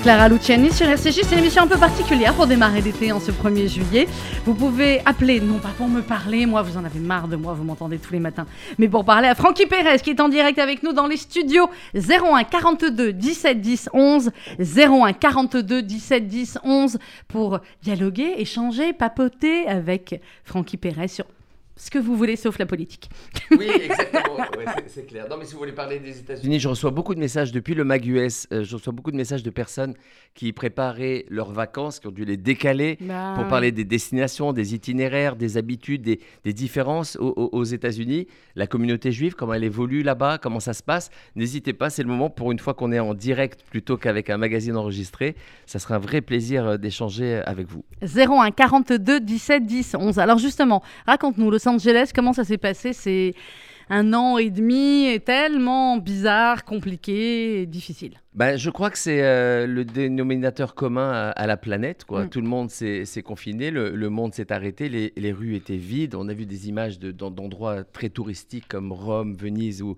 Clara 0.08 0.30
Luciani 0.30 0.72
sur 0.72 0.88
RCJ. 0.88 1.24
C'est 1.24 1.34
une 1.34 1.40
émission 1.40 1.64
un 1.64 1.68
peu 1.68 1.78
particulière 1.78 2.34
pour 2.34 2.48
démarrer 2.48 2.80
l'été 2.80 3.12
en 3.12 3.20
ce 3.20 3.30
1er 3.30 3.68
juillet. 3.68 4.08
Vous 4.46 4.54
pouvez 4.54 5.02
appeler, 5.06 5.42
non 5.42 5.60
pas 5.60 5.74
pour 5.78 5.90
me 5.90 6.00
parler, 6.00 6.46
moi 6.46 6.62
vous 6.62 6.78
en 6.78 6.86
avez 6.86 7.02
marre 7.02 7.28
de 7.28 7.36
moi, 7.36 7.54
vous 7.54 7.66
m'entendez 7.66 7.98
tous 7.98 8.14
les 8.14 8.22
matins, 8.22 8.46
mais 8.78 8.88
pour 8.88 9.04
parler 9.04 9.28
à 9.28 9.36
Francky 9.36 9.66
Pérez 9.66 10.00
qui 10.00 10.12
est 10.12 10.22
en 10.22 10.30
direct 10.30 10.60
avec 10.60 10.82
nous 10.82 10.94
dans 10.94 11.08
les 11.08 11.18
studios 11.18 11.70
01 11.94 12.46
42 12.46 13.12
17 13.12 13.60
10 13.60 13.90
11 13.92 14.32
01 14.78 15.12
42 15.12 15.82
17 15.82 16.26
10 16.26 16.60
11 16.64 17.00
pour 17.28 17.60
dialoguer, 17.82 18.36
échanger, 18.38 18.94
papoter 18.94 19.68
avec 19.68 20.22
Francky 20.46 20.78
Pérez 20.78 21.10
sur 21.10 21.26
ce 21.78 21.90
que 21.90 22.00
vous 22.00 22.16
voulez 22.18 22.36
sauf 22.36 22.58
la 22.60 22.66
politique. 22.66 23.10
Oui, 23.52 23.68
exactement. 23.84 24.36
Ouais, 24.58 24.66
c'est- 24.88 25.06
clair. 25.06 25.28
Non, 25.30 25.38
mais 25.38 25.46
si 25.46 25.54
vous 25.54 25.60
voulez 25.60 25.72
parler 25.72 26.00
des 26.00 26.20
États-Unis, 26.20 26.60
je 26.60 26.68
reçois 26.68 26.92
beaucoup 26.92 27.16
de 27.16 27.20
messages 27.20 27.52
depuis 27.52 27.74
le 27.76 27.84
MAG 27.84 28.06
US. 28.08 28.48
euh, 28.52 28.64
je 28.64 28.76
reçois 28.76 28.92
beaucoup 28.94 29.12
de 29.12 29.16
messages 29.18 29.44
de 29.44 29.50
personnes 29.50 29.94
qui 30.34 30.52
préparaient 30.54 31.26
leurs 31.30 31.52
vacances, 31.52 32.00
qui 32.00 32.08
ont 32.08 32.12
dû 32.12 32.26
les 32.26 32.38
décaler 32.38 32.98
Bah, 33.02 33.34
pour 33.36 33.48
parler 33.48 33.72
des 33.72 33.86
destinations, 33.86 34.54
des 34.54 34.74
itinéraires, 34.76 35.36
des 35.36 35.58
habitudes, 35.58 36.02
des, 36.02 36.20
des 36.44 36.54
différences 36.54 37.16
aux, 37.18 37.34
aux- 37.52 37.64
États-Unis. 37.64 38.28
La 38.56 38.66
communauté 38.68 39.12
juive, 39.12 39.36
comment 39.36 39.54
elle 39.54 39.64
évolue 39.64 40.02
là-bas, 40.04 40.38
comment 40.42 40.60
ça 40.60 40.74
se 40.74 40.82
passe. 40.84 41.10
N'hésitez 41.36 41.74
pas, 41.74 41.90
c'est 41.90 42.02
le 42.04 42.10
moment 42.10 42.30
pour 42.30 42.52
une 42.52 42.60
fois 42.60 42.74
qu'on 42.74 42.92
est 42.92 43.00
en 43.00 43.14
direct 43.14 43.62
plutôt 43.70 43.98
qu'avec 43.98 44.30
un 44.30 44.38
magazine 44.38 44.76
enregistré. 44.76 45.36
Ça 45.66 45.80
sera 45.80 45.96
un 45.96 46.00
vrai 46.00 46.22
plaisir 46.22 46.66
euh, 46.66 46.78
d'échanger 46.78 47.42
avec 47.46 47.68
vous. 47.68 47.84
01 48.02 48.52
42 48.52 49.20
17 49.20 49.66
10 49.66 49.96
11. 50.00 50.20
Alors 50.20 50.38
justement, 50.38 50.82
raconte-nous 51.06 51.50
Los 51.68 51.74
Angeles, 51.74 52.12
comment 52.16 52.32
ça 52.32 52.46
s'est 52.46 52.58
passé? 52.58 52.94
C'est 52.94 53.34
un 53.90 54.14
an 54.14 54.38
et 54.38 54.50
demi 54.50 55.20
tellement 55.26 55.98
bizarre, 55.98 56.64
compliqué 56.64 57.62
et 57.62 57.66
difficile. 57.66 58.22
Ben, 58.38 58.56
je 58.56 58.70
crois 58.70 58.92
que 58.92 59.00
c'est 59.00 59.24
euh, 59.24 59.66
le 59.66 59.84
dénominateur 59.84 60.76
commun 60.76 61.10
à, 61.12 61.30
à 61.32 61.48
la 61.48 61.58
planète. 61.58 62.06
Quoi. 62.06 62.26
Mm. 62.26 62.30
Tout 62.30 62.42
le 62.42 62.48
monde 62.48 62.70
s'est 62.70 63.04
confiné, 63.26 63.72
le, 63.72 63.96
le 63.96 64.10
monde 64.12 64.36
s'est 64.36 64.52
arrêté, 64.52 64.90
les, 64.90 65.12
les 65.18 65.32
rues 65.32 65.56
étaient 65.56 65.76
vides. 65.76 66.14
On 66.14 66.30
a 66.30 66.34
vu 66.36 66.46
des 66.46 66.70
images 66.70 67.00
de- 67.00 67.10
d'en- 67.12 67.32
d'endroits 67.32 67.84
très 67.84 68.10
touristiques 68.10 68.68
comme 68.68 68.92
Rome, 68.92 69.34
Venise, 69.36 69.82
ou 69.82 69.96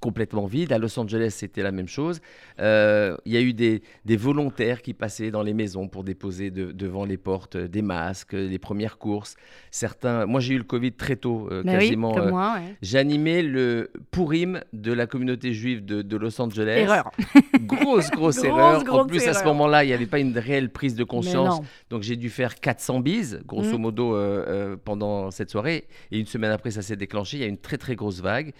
complètement 0.00 0.46
vides. 0.46 0.72
À 0.72 0.78
Los 0.78 0.98
Angeles, 0.98 1.34
c'était 1.36 1.62
la 1.62 1.70
même 1.70 1.86
chose. 1.86 2.22
Euh, 2.60 3.14
Il 3.26 3.34
y 3.34 3.36
a 3.36 3.42
eu 3.42 3.52
des, 3.52 3.82
des 4.06 4.16
volontaires 4.16 4.80
qui 4.80 4.94
passaient 4.94 5.30
dans 5.30 5.42
les 5.42 5.52
maisons 5.52 5.86
pour 5.86 6.02
déposer 6.02 6.50
de- 6.50 6.72
devant 6.72 7.04
les 7.04 7.18
portes 7.18 7.56
euh, 7.56 7.68
des 7.68 7.82
masques, 7.82 8.32
les 8.32 8.58
premières 8.58 8.96
courses. 8.96 9.36
Certains, 9.70 10.24
moi 10.24 10.40
j'ai 10.40 10.54
eu 10.54 10.58
le 10.58 10.64
Covid 10.64 10.92
très 10.92 11.16
tôt, 11.16 11.48
euh, 11.52 11.62
oui, 11.66 11.72
quasiment. 11.72 12.14
ouais. 12.14 12.98
animé 12.98 13.42
le 13.42 13.90
Purim 14.12 14.60
de 14.72 14.94
la 14.94 15.06
communauté 15.06 15.52
juive 15.52 15.84
de, 15.84 16.00
de 16.00 16.16
Los 16.16 16.40
Angeles. 16.40 16.78
Erreur. 16.78 17.10
Grosse, 17.66 18.10
grosse, 18.10 18.10
Grosse, 18.36 18.44
erreur. 18.44 18.84
en 18.94 19.06
plus, 19.06 19.26
à 19.26 19.34
ce 19.34 19.44
moment-là, 19.44 19.84
il 19.84 19.88
n'y 19.88 19.92
avait 19.92 20.06
pas 20.06 20.18
une 20.18 20.36
réelle 20.38 20.70
prise 20.70 20.94
de 20.94 21.04
conscience. 21.04 21.60
Donc, 21.90 22.02
j'ai 22.02 22.16
dû 22.16 22.30
faire 22.30 22.54
400 22.60 23.00
bises, 23.00 23.40
grosso 23.46 23.72
Mhm. 23.76 23.80
modo, 23.80 24.14
euh, 24.14 24.44
euh, 24.48 24.76
pendant 24.82 25.30
cette 25.30 25.50
soirée. 25.50 25.86
Et 26.10 26.18
une 26.18 26.26
semaine 26.26 26.50
après, 26.50 26.70
ça 26.70 26.82
s'est 26.82 26.96
déclenché. 26.96 27.36
Il 27.36 27.40
y 27.40 27.44
a 27.44 27.48
une 27.48 27.58
très, 27.58 27.76
très 27.78 27.94
grosse 27.96 28.20
vague. 28.20 28.52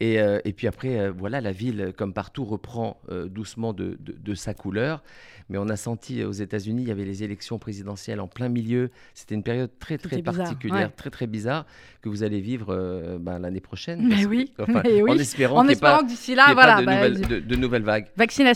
Et, 0.00 0.18
euh, 0.20 0.40
et 0.44 0.52
puis 0.52 0.66
après, 0.66 0.98
euh, 0.98 1.12
voilà, 1.16 1.40
la 1.40 1.52
ville, 1.52 1.92
comme 1.96 2.12
partout, 2.12 2.44
reprend 2.44 3.00
doucement 3.28 3.72
de, 3.72 3.96
de- 4.00 4.16
de 4.18 4.34
sa 4.34 4.52
couleur. 4.54 5.02
Mais 5.50 5.58
on 5.58 5.68
a 5.68 5.76
senti 5.76 6.24
aux 6.24 6.32
États-Unis, 6.32 6.82
il 6.82 6.88
y 6.88 6.90
avait 6.90 7.04
les 7.04 7.22
élections 7.22 7.58
présidentielles 7.58 8.18
en 8.18 8.26
plein 8.26 8.48
milieu. 8.48 8.90
C'était 9.12 9.34
une 9.34 9.42
période 9.42 9.70
très, 9.78 9.98
très 9.98 10.16
bizarre, 10.22 10.34
particulière, 10.36 10.86
ouais. 10.88 10.92
très, 10.96 11.10
très 11.10 11.26
bizarre 11.26 11.66
que 12.00 12.08
vous 12.08 12.22
allez 12.22 12.40
vivre 12.40 13.18
ben, 13.20 13.38
l'année 13.38 13.60
prochaine. 13.60 14.00
Mais 14.08 14.24
oui, 14.24 14.52
enfin, 14.58 14.80
mais 14.84 15.02
oui. 15.02 15.10
En 15.12 15.18
espérant 15.18 15.58
En 15.58 15.68
espérant 15.68 16.02
d'ici 16.02 16.34
là, 16.34 16.54
voilà. 16.54 16.76
pas 16.76 16.80
de, 16.80 16.86
bah, 16.86 17.08
nouvelles, 17.10 17.46
de 17.46 17.56
nouvelles 17.56 17.82
vagues. 17.82 18.06
Vaccination. 18.16 18.53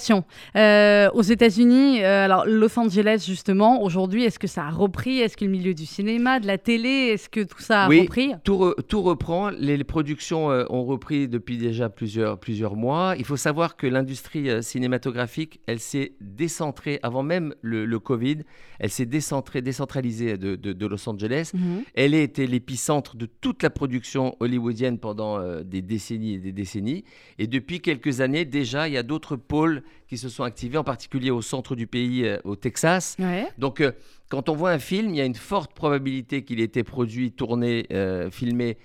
Euh, 0.57 1.09
aux 1.14 1.23
États-Unis, 1.23 2.02
euh, 2.02 2.25
alors 2.25 2.45
Los 2.47 2.78
Angeles 2.78 3.25
justement, 3.26 3.83
aujourd'hui, 3.83 4.25
est-ce 4.25 4.38
que 4.38 4.47
ça 4.47 4.64
a 4.67 4.71
repris? 4.71 5.19
Est-ce 5.21 5.37
que 5.37 5.45
le 5.45 5.50
milieu 5.50 5.75
du 5.75 5.87
cinéma, 5.87 6.40
de 6.40 6.47
la 6.47 6.59
télé, 6.59 6.88
est-ce 7.12 7.28
que 7.28 7.43
tout 7.43 7.61
ça 7.61 7.85
a 7.85 7.88
Oui. 7.88 8.00
repris? 8.02 8.33
Tout, 8.45 8.57
re- 8.57 8.83
tout 8.87 9.02
reprend. 9.02 9.50
Les, 9.50 9.76
les 9.76 9.85
productions 9.85 10.50
euh, 10.50 10.64
ont 10.71 10.85
repris 10.85 11.28
depuis 11.28 11.59
déjà 11.59 11.88
plusieurs, 11.88 12.38
plusieurs 12.38 12.76
mois. 12.76 13.14
Il 13.19 13.25
faut 13.25 13.37
savoir 13.37 13.76
que 13.76 13.87
l'industrie 13.87 14.49
cinématographique, 14.62 15.61
elle 15.67 15.81
s'est 15.81 16.12
décentrée 16.21 16.99
avant 17.02 17.23
même 17.23 17.55
le, 17.62 17.85
le 17.87 17.99
Covid. 17.99 18.38
Elle 18.78 18.90
s'est 18.90 19.07
décentrée, 19.07 19.61
décentralisée 19.62 20.37
de, 20.37 20.57
de- 20.57 20.73
de 20.73 20.87
Los 20.87 21.09
Angeles. 21.09 21.50
Mhm. 21.55 21.83
Elle 21.95 22.14
a 22.14 22.21
été 22.21 22.47
l'épicentre 22.47 23.17
de 23.17 23.26
toute 23.26 23.62
la 23.62 23.71
production 23.71 24.37
hollywoodienne 24.40 24.99
pendant 24.99 25.38
des 25.62 25.83
décennies 25.83 26.35
et 26.35 26.38
des 26.38 26.52
décennies. 26.52 27.05
Et 27.38 27.47
depuis 27.47 27.81
quelques 27.81 28.21
années, 28.21 28.45
déjà, 28.45 28.88
il 28.88 28.95
y 28.95 28.97
a 28.97 29.02
d'autres 29.02 29.37
pôles 29.37 29.83
qui 30.09 30.18
se 30.18 30.28
sont 30.28 30.45
activés, 30.45 30.78
en 30.78 30.85
particulier 30.85 31.30
au 31.30 31.42
centre 31.42 31.75
du 31.76 31.87
pays, 31.87 32.25
euh, 32.26 32.38
au 32.45 32.57
Texas. 32.57 33.16
Ouais. 33.18 33.47
Donc, 33.59 33.80
euh, 33.80 33.92
quand 34.30 34.49
on 34.49 34.54
voit 34.54 34.71
un 34.71 34.78
film, 34.78 35.11
il 35.11 35.16
y 35.16 35.21
a 35.21 35.25
une 35.25 35.35
forte 35.35 35.73
probabilité 35.75 36.42
qu'il 36.45 36.61
ait 36.61 36.64
été 36.64 36.85
produit, 36.85 37.33
tourné, 37.33 37.87
euh, 37.92 38.30
filmé 38.30 38.76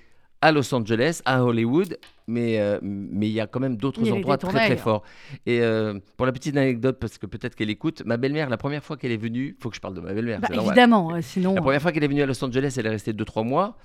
à 0.42 0.52
Los 0.52 0.74
Angeles, 0.76 1.22
à 1.24 1.46
Hollywood, 1.46 1.98
mais 2.28 2.60
euh, 2.60 2.78
mais 2.82 3.28
il 3.30 3.32
y 3.34 3.40
a 3.40 3.48
quand 3.48 3.62
même 3.62 3.78
d'autres 3.78 4.02
Il 4.04 4.12
endroits 4.12 4.38
très 4.38 4.52
très 4.52 4.76
forts. 4.78 5.04
Et 5.46 5.62
euh, 5.62 5.98
pour 6.18 6.26
la 6.26 6.34
petite 6.34 6.58
anecdote, 6.58 6.98
parce 7.00 7.18
que 7.18 7.26
peut-être 7.26 7.56
qu'elle 7.56 7.70
écoute, 7.70 8.04
ma 8.06 8.18
belle-mère, 8.18 8.50
la 8.50 8.58
première 8.58 8.84
fois 8.84 8.98
qu'elle 8.98 9.14
est 9.14 9.18
venue, 9.18 9.56
faut 9.62 9.70
que 9.70 9.76
je 9.78 9.80
parle 9.82 9.94
de 9.94 10.02
ma 10.02 10.12
belle-mère. 10.14 10.42
Bah, 10.42 10.50
normal. 10.52 10.66
évidemment, 10.68 11.22
sinon. 11.22 11.54
La 11.56 11.62
première 11.62 11.82
fois 11.82 11.94
qu'elle 11.94 12.04
est 12.04 12.10
venue 12.10 12.24
à 12.24 12.26
Los 12.26 12.44
Angeles, 12.44 12.76
elle 12.78 12.86
est 12.88 12.90
restée 12.90 13.14
2-3 13.14 13.46
mois. 13.46 13.78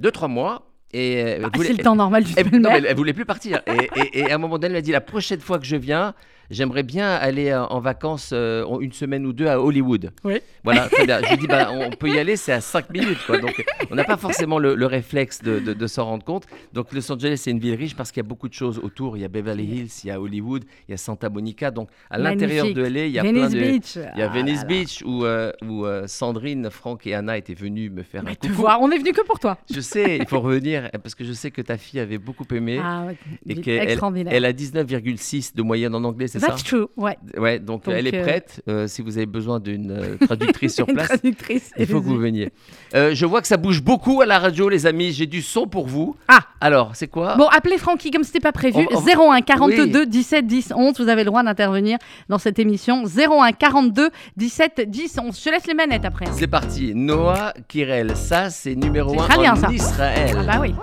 2-3 0.00 0.28
mois. 0.28 0.66
Et 0.94 1.38
bah, 1.40 1.48
voulait- 1.54 1.68
c'est 1.68 1.76
le 1.78 1.82
temps 1.84 1.96
normal 1.96 2.24
du 2.24 2.32
elle, 2.36 2.50
non, 2.60 2.68
elle, 2.70 2.84
elle 2.86 2.96
voulait 2.96 3.14
plus 3.14 3.24
partir. 3.24 3.62
Et, 3.66 3.88
et- 4.00 4.18
et 4.20 4.30
à 4.30 4.34
un 4.34 4.38
moment 4.38 4.58
donné, 4.58 4.66
elle 4.72 4.78
m'a 4.78 4.82
dit 4.82 4.92
la 4.92 5.00
prochaine 5.00 5.40
fois 5.40 5.58
que 5.58 5.64
je 5.64 5.76
viens, 5.76 6.14
j'aimerais 6.52 6.82
bien 6.82 7.10
aller 7.10 7.50
euh, 7.50 7.64
en 7.64 7.80
vacances 7.80 8.30
euh, 8.32 8.64
une 8.78 8.92
semaine 8.92 9.26
ou 9.26 9.32
deux 9.32 9.48
à 9.48 9.60
Hollywood. 9.60 10.10
Oui. 10.24 10.40
Voilà, 10.64 10.88
très 10.88 11.06
bien. 11.06 11.20
Je 11.22 11.30
lui 11.30 11.36
dis 11.38 11.46
bah, 11.46 11.70
on 11.72 11.90
peut 11.90 12.08
y 12.08 12.18
aller, 12.18 12.36
c'est 12.36 12.52
à 12.52 12.60
5 12.60 12.90
minutes. 12.90 13.18
Quoi. 13.26 13.38
Donc, 13.38 13.64
on 13.90 13.94
n'a 13.94 14.04
pas 14.04 14.16
forcément 14.16 14.58
le, 14.58 14.74
le 14.74 14.86
réflexe 14.86 15.42
de, 15.42 15.58
de- 15.58 15.72
de 15.74 15.86
s'en 15.86 16.04
rendre 16.04 16.24
compte. 16.24 16.46
Donc, 16.72 16.92
Los 16.92 17.10
Angeles, 17.10 17.38
c'est 17.38 17.50
une 17.50 17.58
ville 17.58 17.74
riche 17.74 17.96
parce 17.96 18.12
qu'il 18.12 18.22
y 18.22 18.26
a 18.26 18.28
beaucoup 18.28 18.48
de 18.48 18.54
choses 18.54 18.78
autour. 18.78 19.16
Il 19.16 19.20
y 19.20 19.24
a 19.24 19.28
Beverly 19.28 19.64
Hills, 19.64 19.90
il 20.04 20.08
y 20.08 20.10
a 20.10 20.20
Hollywood, 20.20 20.64
il 20.88 20.92
y 20.92 20.94
a 20.94 20.96
Santa 20.96 21.28
Monica. 21.28 21.70
Donc, 21.70 21.88
à 22.10 22.18
l'intérieur 22.18 22.66
de 22.72 22.82
LA, 22.82 23.06
il 23.06 23.12
y 23.12 23.18
a 23.18 23.22
Venice 23.22 23.48
plein 23.50 23.60
de. 23.60 23.70
Beach. 23.72 23.96
Il 23.96 24.18
y 24.18 24.22
a 24.22 24.30
Ah 24.30 24.34
Venice 24.34 24.56
là 24.56 24.62
là. 24.62 24.68
Beach 24.68 25.02
où, 25.04 25.24
euh, 25.24 25.52
où 25.66 25.84
euh, 25.86 26.06
Sandrine, 26.06 26.70
Franck 26.70 27.06
et 27.06 27.14
Anna 27.14 27.36
étaient 27.38 27.54
venus 27.54 27.90
me 27.90 28.02
faire 28.02 28.20
un 28.22 28.24
Mais 28.26 28.36
te 28.36 28.46
coucou. 28.46 28.60
voir, 28.62 28.80
on 28.80 28.90
est 28.90 28.98
venu 28.98 29.12
que 29.12 29.24
pour 29.24 29.38
toi. 29.40 29.58
Je 29.72 29.80
sais, 29.80 30.16
il 30.18 30.26
faut 30.26 30.40
revenir 30.40 30.90
parce 31.02 31.14
que 31.14 31.24
je 31.24 31.32
sais 31.32 31.50
que 31.50 31.62
ta 31.62 31.76
fille 31.76 32.00
avait 32.00 32.18
beaucoup 32.18 32.44
aimé 32.54 32.78
Ah, 32.82 33.04
ouais, 33.06 33.16
et 33.48 33.60
qu'elle 33.60 33.98
elle 34.30 34.44
a 34.44 34.52
19,6 34.52 35.54
de 35.56 35.62
moyenne 35.62 35.94
en 35.94 36.04
anglais, 36.04 36.28
c'est 36.28 36.38
ça? 36.38 36.48
That's 36.48 36.64
true, 36.64 36.86
ouais. 36.96 37.16
Ouais, 37.36 37.58
donc, 37.58 37.84
Donc, 37.84 37.94
elle 37.94 38.06
est 38.06 38.14
euh, 38.14 38.22
prête. 38.22 38.62
Euh, 38.68 38.86
si 38.86 39.02
vous 39.02 39.16
avez 39.16 39.26
besoin 39.26 39.60
d'une 39.60 39.90
euh, 39.90 40.16
traductrice 40.52 40.74
sur 40.74 40.86
place, 40.86 41.08
traductrice. 41.08 41.70
il 41.78 41.86
faut 41.86 42.00
que 42.00 42.06
vous 42.06 42.18
veniez. 42.18 42.50
Euh, 42.94 43.14
je 43.14 43.26
vois 43.26 43.40
que 43.40 43.48
ça 43.48 43.56
bouge 43.56 43.82
beaucoup 43.82 44.20
à 44.20 44.26
la 44.26 44.38
radio, 44.38 44.68
les 44.68 44.86
amis. 44.86 45.12
J'ai 45.12 45.26
du 45.26 45.42
son 45.42 45.66
pour 45.66 45.86
vous. 45.86 46.16
Ah. 46.28 46.40
Alors, 46.60 46.90
c'est 46.94 47.08
quoi 47.08 47.34
Bon, 47.36 47.46
appelez 47.48 47.78
Francky 47.78 48.10
comme 48.10 48.24
c'était 48.24 48.40
pas 48.40 48.52
prévu. 48.52 48.86
On- 48.92 48.96
on- 48.98 49.30
01 49.32 49.40
42 49.40 50.06
17 50.06 50.46
10 50.46 50.72
11. 50.76 51.00
Vous 51.00 51.08
avez 51.08 51.22
le 51.22 51.26
droit 51.30 51.42
d'intervenir 51.42 51.98
dans 52.28 52.38
cette 52.38 52.58
émission. 52.58 53.04
01 53.04 53.52
42 53.52 54.10
17 54.36 54.82
10 54.88 55.18
11. 55.18 55.38
Je 55.38 55.44
te 55.44 55.50
laisse 55.50 55.66
les 55.66 55.74
manettes 55.74 56.04
après. 56.04 56.26
hein. 56.28 56.32
C'est 56.34 56.46
parti. 56.46 56.92
Noah 56.94 57.52
Kirel, 57.68 58.16
ça 58.16 58.50
c'est 58.50 58.74
numéro 58.74 59.10
C'est 59.14 59.20
1 59.20 59.24
israélien, 59.24 59.52
en 59.52 59.56
ça. 59.56 59.70
Israël. 59.72 60.36
Ah 60.38 60.44
bah 60.44 60.58
oui. 60.60 60.74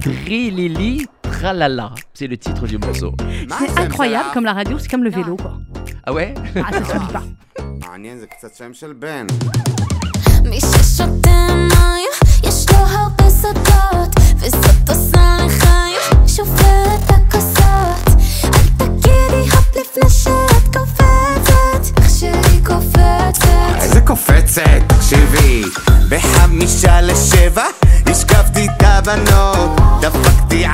Trilili 0.00 1.06
Tralala, 1.37 1.91
c'est 2.13 2.27
le 2.27 2.37
titre 2.37 2.67
du 2.67 2.77
morceau. 2.77 3.11
C'est 3.59 3.79
incroyable 3.79 4.29
comme 4.33 4.45
la 4.45 4.53
radio, 4.53 4.77
c'est 4.79 4.89
comme 4.89 5.03
le 5.03 5.09
vélo 5.09 5.35
quoi. 5.35 5.53
Ah 6.05 6.13
ouais 6.13 6.33
Ah, 6.55 6.71
ça 6.71 6.85
s'oublie 6.85 7.13
pas. 7.13 7.23
מעניין, 7.87 8.19
זה 8.19 8.27
קצת 8.27 8.55
שם 8.55 8.73
של 8.73 8.93
בן. 8.93 9.27
מי 10.43 10.59
ששותה 10.61 11.47
מים, 11.55 12.09
יש 12.43 12.65
לו 12.71 12.77
הרבה 12.77 13.29
סודות, 13.29 14.09
וזאת 14.37 14.89
עושה 14.89 15.37
לחיים, 15.45 16.27
שופרת 16.27 16.99
את 17.05 17.11
הכוסות. 17.11 18.07
אל 18.45 18.49
תגידי 18.77 19.49
הופ 19.51 19.75
לפני 19.75 20.09
שאת 20.09 20.75
קופצת, 20.77 21.97
איך 21.97 22.09
שהיא 22.09 22.65
קופצת. 22.65 23.45
איזה 23.81 24.01
קופצת, 24.01 24.63
תקשיבי. 24.87 25.61
בחמישה 26.09 27.01
לשבע, 27.01 27.65
השקפתי 28.05 28.65
את 28.65 28.83
הבנות. 28.83 29.69
דפקתי 30.01 30.65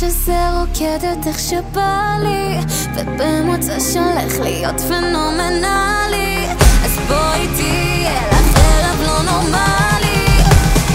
שזה 0.00 0.50
רוקדת 0.50 1.26
איך 1.26 1.38
שבא 1.38 2.16
לי 2.22 2.58
ובמוצא 2.96 3.80
שהולך 3.92 4.40
להיות 4.40 4.80
פנומנלי 4.80 6.46
אז 6.84 6.98
בואי 7.08 7.48
תהיה 7.56 8.28
לך 8.28 8.56
ערב 8.56 9.00
לא 9.02 9.22
נורמלי 9.22 10.38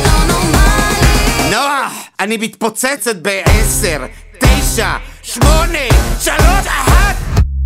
לא 0.05 0.25
נורמלי 0.27 1.49
נוח, 1.51 1.93
אני 2.19 2.37
מתפוצצת 2.37 3.15
בעשר, 3.15 4.05
תשע, 4.39 4.97
שמונה, 5.23 5.89
שלוש, 6.19 6.67
אחת, 6.67 7.15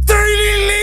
טרילילי, 0.08 0.70
טרללה! 0.70 0.70
לה 0.70 0.79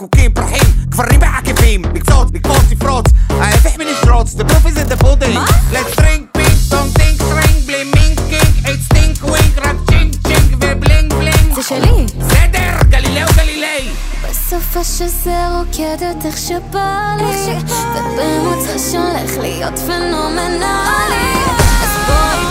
זיקוקים, 0.00 0.32
פרחים, 0.34 0.74
גברים 0.88 1.20
בעקבים 1.20 1.82
לקפוץ, 1.94 2.28
לקפוץ, 2.34 2.70
לפרוץ 2.70 3.06
ההפך 3.28 3.78
מלשרוץ, 3.78 4.34
the 4.34 4.44
proof 4.44 4.66
is 4.66 4.78
in 4.78 4.92
the 4.92 5.02
pudding 5.04 5.34
מה? 5.34 5.46
let's 5.72 6.00
drink 6.00 6.38
pink, 6.38 6.70
don't 6.70 6.98
think 6.98 7.22
string, 7.22 7.66
בלי 7.66 7.84
מינק 7.84 8.20
קינק, 8.28 8.66
it's 8.66 8.94
stink 8.94 9.24
wink, 9.24 9.68
רק 9.68 9.76
צ'ינק 9.88 10.14
צ'ינק 10.26 10.54
ובלינג 10.54 11.14
בלינג 11.14 11.54
זה 11.54 11.62
שלי. 11.62 12.06
בסדר, 12.18 12.88
גלילאו 12.88 13.28
גלילי 13.36 13.88
בסוף 14.30 14.76
השזה 14.76 15.48
רוקד 15.58 16.04
את 16.10 16.24
איך 16.24 16.38
שבא 16.38 17.16
לי. 17.18 17.58
ובמוצחה 17.94 18.78
שהולך 18.90 19.38
להיות 19.38 19.78
פנומנלי. 19.78 21.34
אז 21.82 21.96
בואי 22.06 22.49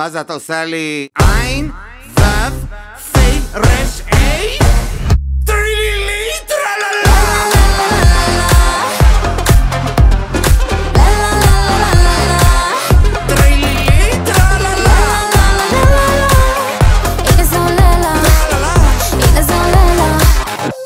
מה 0.00 0.10
זה 0.10 0.20
אתה 0.20 0.32
עושה 0.32 0.64
לי? 0.64 1.08
עין, 1.18 1.70
וו, 2.18 2.22
פי, 3.12 3.38
רש, 3.54 4.00
איי? 4.12 4.58
טרילילי, 5.44 6.30
טרללה! 6.46 7.20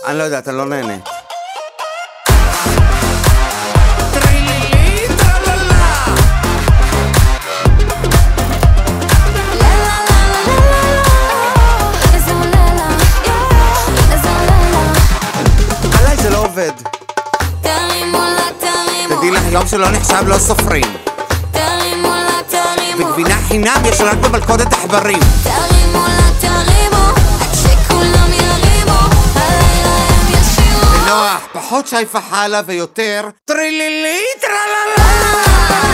אני 0.07 0.19
לא 0.19 0.23
יודע, 0.23 0.39
אתה 0.39 0.53
לא 0.53 0.67
נהנה. 0.67 1.24
תרימו 19.25 19.37
תדעי 19.39 19.49
לך, 19.49 19.53
יום 19.53 19.69
שלא 19.69 19.91
נחשב 19.91 20.29
לא 20.29 20.39
סופרים. 20.39 20.97
תרימו 21.53 22.09
לה, 22.09 22.41
תרימו 22.49 23.09
וגבינה 23.09 23.37
חינם 23.49 23.83
יש 23.85 24.01
רק 24.01 24.19
במלכודת 24.19 24.73
עכברים. 24.73 25.19
תרימו 25.43 26.05
לה, 26.07 26.31
תרימו 26.41 27.05
עד 27.41 27.55
שכולם 27.55 28.33
ירימו 28.33 28.99
הלילה 29.35 29.97
הם 30.09 30.27
ישירו 30.29 31.07
נוח, 31.07 31.41
פחות 31.53 31.87
שי 31.87 32.07
פחלה 32.13 32.61
ויותר 32.67 33.29
טרילילי, 33.45 34.21
טרללה! 34.41 35.94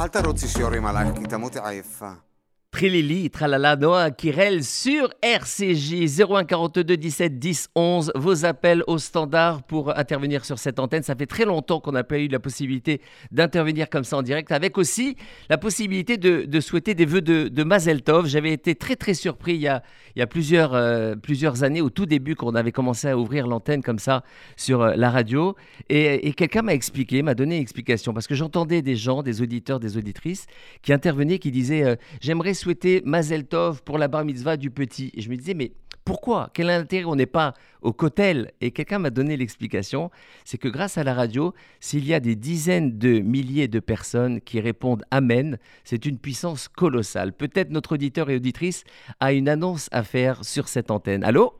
אל 0.00 0.08
תרוצי 0.08 0.48
שיורים 0.48 0.86
עלייך, 0.86 1.18
כי 1.18 1.24
תמותי 1.24 1.58
עייפה. 1.64 2.29
Trilili, 2.70 3.30
Tralala, 3.30 3.74
Noah, 3.74 4.12
Kirel 4.12 4.62
sur 4.62 5.10
RCJ 5.22 6.20
01 6.20 6.44
42 6.44 6.96
17 6.96 7.38
10 7.38 7.68
11. 7.74 8.12
Vos 8.14 8.44
appels 8.44 8.84
au 8.86 8.96
standard 8.98 9.64
pour 9.64 9.98
intervenir 9.98 10.44
sur 10.44 10.58
cette 10.58 10.78
antenne. 10.78 11.02
Ça 11.02 11.16
fait 11.16 11.26
très 11.26 11.44
longtemps 11.44 11.80
qu'on 11.80 11.90
n'a 11.90 12.04
pas 12.04 12.18
eu 12.18 12.28
la 12.28 12.38
possibilité 12.38 13.00
d'intervenir 13.32 13.90
comme 13.90 14.04
ça 14.04 14.18
en 14.18 14.22
direct, 14.22 14.52
avec 14.52 14.78
aussi 14.78 15.16
la 15.48 15.58
possibilité 15.58 16.16
de, 16.16 16.60
souhaiter 16.60 16.94
des 16.94 17.06
vœux 17.06 17.20
de, 17.20 17.48
de 17.48 17.64
Mazel 17.64 18.02
Tov. 18.02 18.28
J'avais 18.28 18.52
été 18.52 18.76
très 18.76 18.94
très 18.94 19.14
surpris 19.14 19.54
il 19.54 19.62
y 19.62 19.68
a, 19.68 19.82
il 20.14 20.20
y 20.20 20.22
a 20.22 20.28
plusieurs, 20.28 20.72
euh, 20.74 21.16
plusieurs 21.16 21.64
années, 21.64 21.80
au 21.80 21.90
tout 21.90 22.06
début, 22.06 22.36
qu'on 22.36 22.54
avait 22.54 22.72
commencé 22.72 23.08
à 23.08 23.18
ouvrir 23.18 23.48
l'antenne 23.48 23.82
comme 23.82 23.98
ça 23.98 24.22
sur 24.56 24.82
euh, 24.82 24.94
la 24.94 25.10
radio. 25.10 25.56
Et, 25.88 26.28
et 26.28 26.32
quelqu'un 26.34 26.62
m'a 26.62 26.74
expliqué, 26.74 27.22
m'a 27.22 27.34
donné 27.34 27.56
une 27.56 27.62
explication, 27.62 28.14
parce 28.14 28.28
que 28.28 28.36
j'entendais 28.36 28.80
des 28.80 28.94
gens, 28.94 29.24
des 29.24 29.42
auditeurs, 29.42 29.80
des 29.80 29.96
auditrices, 29.96 30.46
qui 30.82 30.92
intervenaient, 30.92 31.40
qui 31.40 31.50
disaient 31.50 31.82
euh, 31.82 31.96
J'aimerais 32.20 32.54
souhaiter 32.60 33.02
Mazel 33.04 33.46
Tov 33.46 33.82
pour 33.82 33.98
la 33.98 34.08
bar 34.08 34.24
mitzvah 34.24 34.56
du 34.56 34.70
petit. 34.70 35.10
Et 35.14 35.20
je 35.20 35.30
me 35.30 35.36
disais 35.36 35.54
Mais 35.54 35.72
pourquoi? 36.04 36.50
Quel 36.54 36.70
intérêt? 36.70 37.04
On 37.04 37.16
n'est 37.16 37.26
pas 37.26 37.54
au 37.82 37.92
cotel. 37.92 38.52
Et 38.60 38.70
quelqu'un 38.70 38.98
m'a 38.98 39.10
donné 39.10 39.36
l'explication 39.36 40.10
c'est 40.44 40.58
que 40.58 40.68
grâce 40.68 40.98
à 40.98 41.04
la 41.04 41.14
radio, 41.14 41.54
s'il 41.80 42.06
y 42.06 42.14
a 42.14 42.20
des 42.20 42.36
dizaines 42.36 42.98
de 42.98 43.20
milliers 43.20 43.68
de 43.68 43.80
personnes 43.80 44.40
qui 44.40 44.60
répondent 44.60 45.04
Amen, 45.10 45.58
c'est 45.84 46.06
une 46.06 46.18
puissance 46.18 46.68
colossale. 46.68 47.32
Peut-être 47.32 47.70
notre 47.70 47.92
auditeur 47.92 48.30
et 48.30 48.36
auditrice 48.36 48.84
a 49.20 49.32
une 49.32 49.48
annonce 49.48 49.88
à 49.92 50.02
faire 50.02 50.44
sur 50.44 50.68
cette 50.68 50.90
antenne. 50.90 51.24
Allô? 51.24 51.54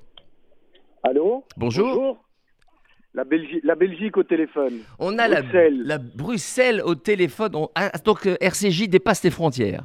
Allô? 1.02 1.44
Bonjour. 1.56 2.18
La, 3.14 3.24
Belgique, 3.24 3.60
la 3.64 3.74
Belgique 3.74 4.16
au 4.16 4.22
téléphone. 4.22 4.80
On 5.00 5.18
a 5.18 5.26
la, 5.26 5.42
Bruxelles. 5.42 5.82
la 5.84 5.98
Bruxelles 5.98 6.82
au 6.84 6.94
téléphone. 6.94 7.50
On- 7.56 7.68
ah, 7.74 7.90
donc 8.04 8.26
euh, 8.26 8.36
RCJ 8.40 8.88
dépasse 8.88 9.24
les 9.24 9.30
frontières. 9.30 9.82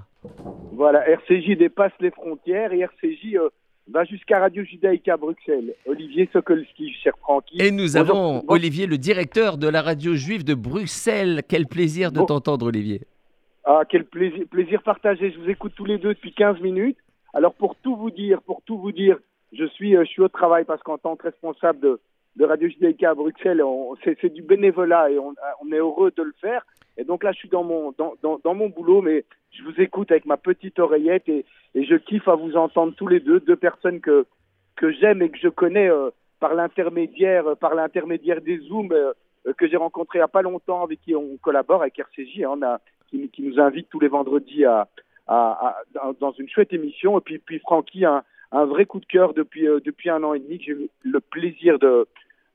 Voilà, 0.73 1.07
RCJ 1.09 1.57
dépasse 1.57 1.93
les 1.99 2.11
frontières 2.11 2.71
et 2.73 2.79
RCJ 2.81 3.35
euh, 3.38 3.49
va 3.91 4.03
jusqu'à 4.03 4.39
Radio 4.39 4.63
Judaïka 4.63 5.17
Bruxelles. 5.17 5.73
Olivier 5.88 6.29
Sokolski, 6.33 6.93
cher 7.01 7.13
Francky. 7.19 7.57
Et 7.59 7.71
nous 7.71 7.93
Bonjour. 7.93 7.99
avons 7.99 8.43
Olivier, 8.47 8.85
le 8.85 8.97
directeur 8.99 9.57
de 9.57 9.67
la 9.67 9.81
radio 9.81 10.13
juive 10.15 10.43
de 10.43 10.53
Bruxelles. 10.53 11.41
Quel 11.47 11.65
plaisir 11.65 12.11
de 12.11 12.19
Bon. 12.19 12.25
t'entendre, 12.25 12.67
Olivier. 12.67 13.01
Ah, 13.63 13.81
quel 13.89 14.05
plaisir, 14.05 14.43
plaisir 14.51 14.83
partagé. 14.83 15.31
Je 15.31 15.39
vous 15.39 15.49
écoute 15.49 15.73
tous 15.75 15.85
les 15.85 15.97
deux 15.97 16.09
depuis 16.13 16.33
15 16.33 16.59
minutes. 16.61 16.97
Alors, 17.33 17.53
pour 17.55 17.75
tout 17.77 17.95
vous 17.95 18.11
dire, 18.11 18.39
pour 18.43 18.61
tout 18.65 18.77
vous 18.77 18.91
dire, 18.91 19.17
je 19.51 19.65
suis, 19.65 19.95
euh, 19.95 20.03
je 20.05 20.09
suis 20.09 20.21
au 20.21 20.27
travail 20.29 20.63
parce 20.65 20.83
qu'en 20.83 20.99
tant 20.99 21.15
que 21.15 21.23
responsable 21.23 21.79
de, 21.79 21.99
de 22.36 22.45
Radio 22.45 22.67
Judaïka 22.67 23.12
à 23.12 23.13
Bruxelles, 23.13 23.62
c'est 24.04 24.34
du 24.34 24.41
bénévolat 24.41 25.10
et 25.10 25.19
on, 25.19 25.34
est 25.71 25.78
heureux 25.78 26.12
de 26.15 26.24
le 26.24 26.34
faire. 26.41 26.65
Et 26.98 27.04
donc 27.04 27.24
là, 27.24 27.32
je 27.32 27.38
suis 27.38 27.50
dans 27.50 27.63
mon, 27.63 27.93
dans, 27.98 28.15
dans, 28.43 28.54
mon 28.54 28.69
boulot, 28.69 29.02
mais 29.02 29.26
je 29.52 29.63
vous 29.63 29.80
écoute 29.80 30.12
avec 30.12 30.26
ma 30.26 30.38
petite 30.38 30.80
oreillette 30.80 31.28
et, 31.30 31.45
et 31.76 31.84
je 31.86 31.95
kiffe 31.95 32.28
à 32.28 32.36
vous 32.36 32.56
entendre 32.56 32.93
tous 32.95 33.08
les 33.08 33.19
deux, 33.19 33.39
deux 33.39 33.56
personnes 33.56 34.00
que, 34.02 34.26
que 34.76 34.91
j'aime 34.91 35.21
et 35.21 35.30
que 35.30 35.38
je 35.38 35.50
connais 35.50 35.89
euh, 35.89 36.10
par 36.39 36.56
l'intermédiaire, 36.56 37.56
par 37.58 37.76
l'intermédiaire 37.76 38.41
des 38.41 38.60
Zooms 38.60 38.91
euh, 38.91 39.13
que 39.58 39.67
j'ai 39.67 39.78
rencontrés 39.78 40.19
il 40.19 40.21
n'y 40.21 40.24
a 40.24 40.30
pas 40.30 40.41
longtemps, 40.41 40.84
avec 40.84 41.02
qui 41.02 41.15
on 41.15 41.38
collabore 41.38 41.82
avec 41.82 41.98
RCJ. 42.00 42.43
hein. 42.43 42.78
qui, 43.10 43.30
nous 43.41 43.60
invite 43.60 43.89
tous 43.89 44.00
les 44.00 44.08
vendredis 44.08 44.65
à, 44.65 44.88
à- 45.28 45.76
dans 46.19 46.32
une 46.32 46.50
chouette 46.50 46.74
émission. 46.74 47.17
Et 47.17 47.21
puis, 47.21 47.39
puis 47.39 47.60
Francky, 47.60 48.06
un, 48.06 48.24
un 48.52 48.65
vrai 48.65 48.86
coup 48.86 49.00
de 49.00 49.06
cœur 49.06 49.34
depuis, 49.34 49.67
euh, 49.67 49.80
depuis 49.84 50.10
un 50.10 50.24
an 50.24 50.34
et 50.34 50.39
demi 50.39 50.58
que 50.60 50.63
j'ai 50.65 50.71
eu 50.71 50.89
le 51.04 51.19
plaisir 51.19 51.78
de, 51.80 52.08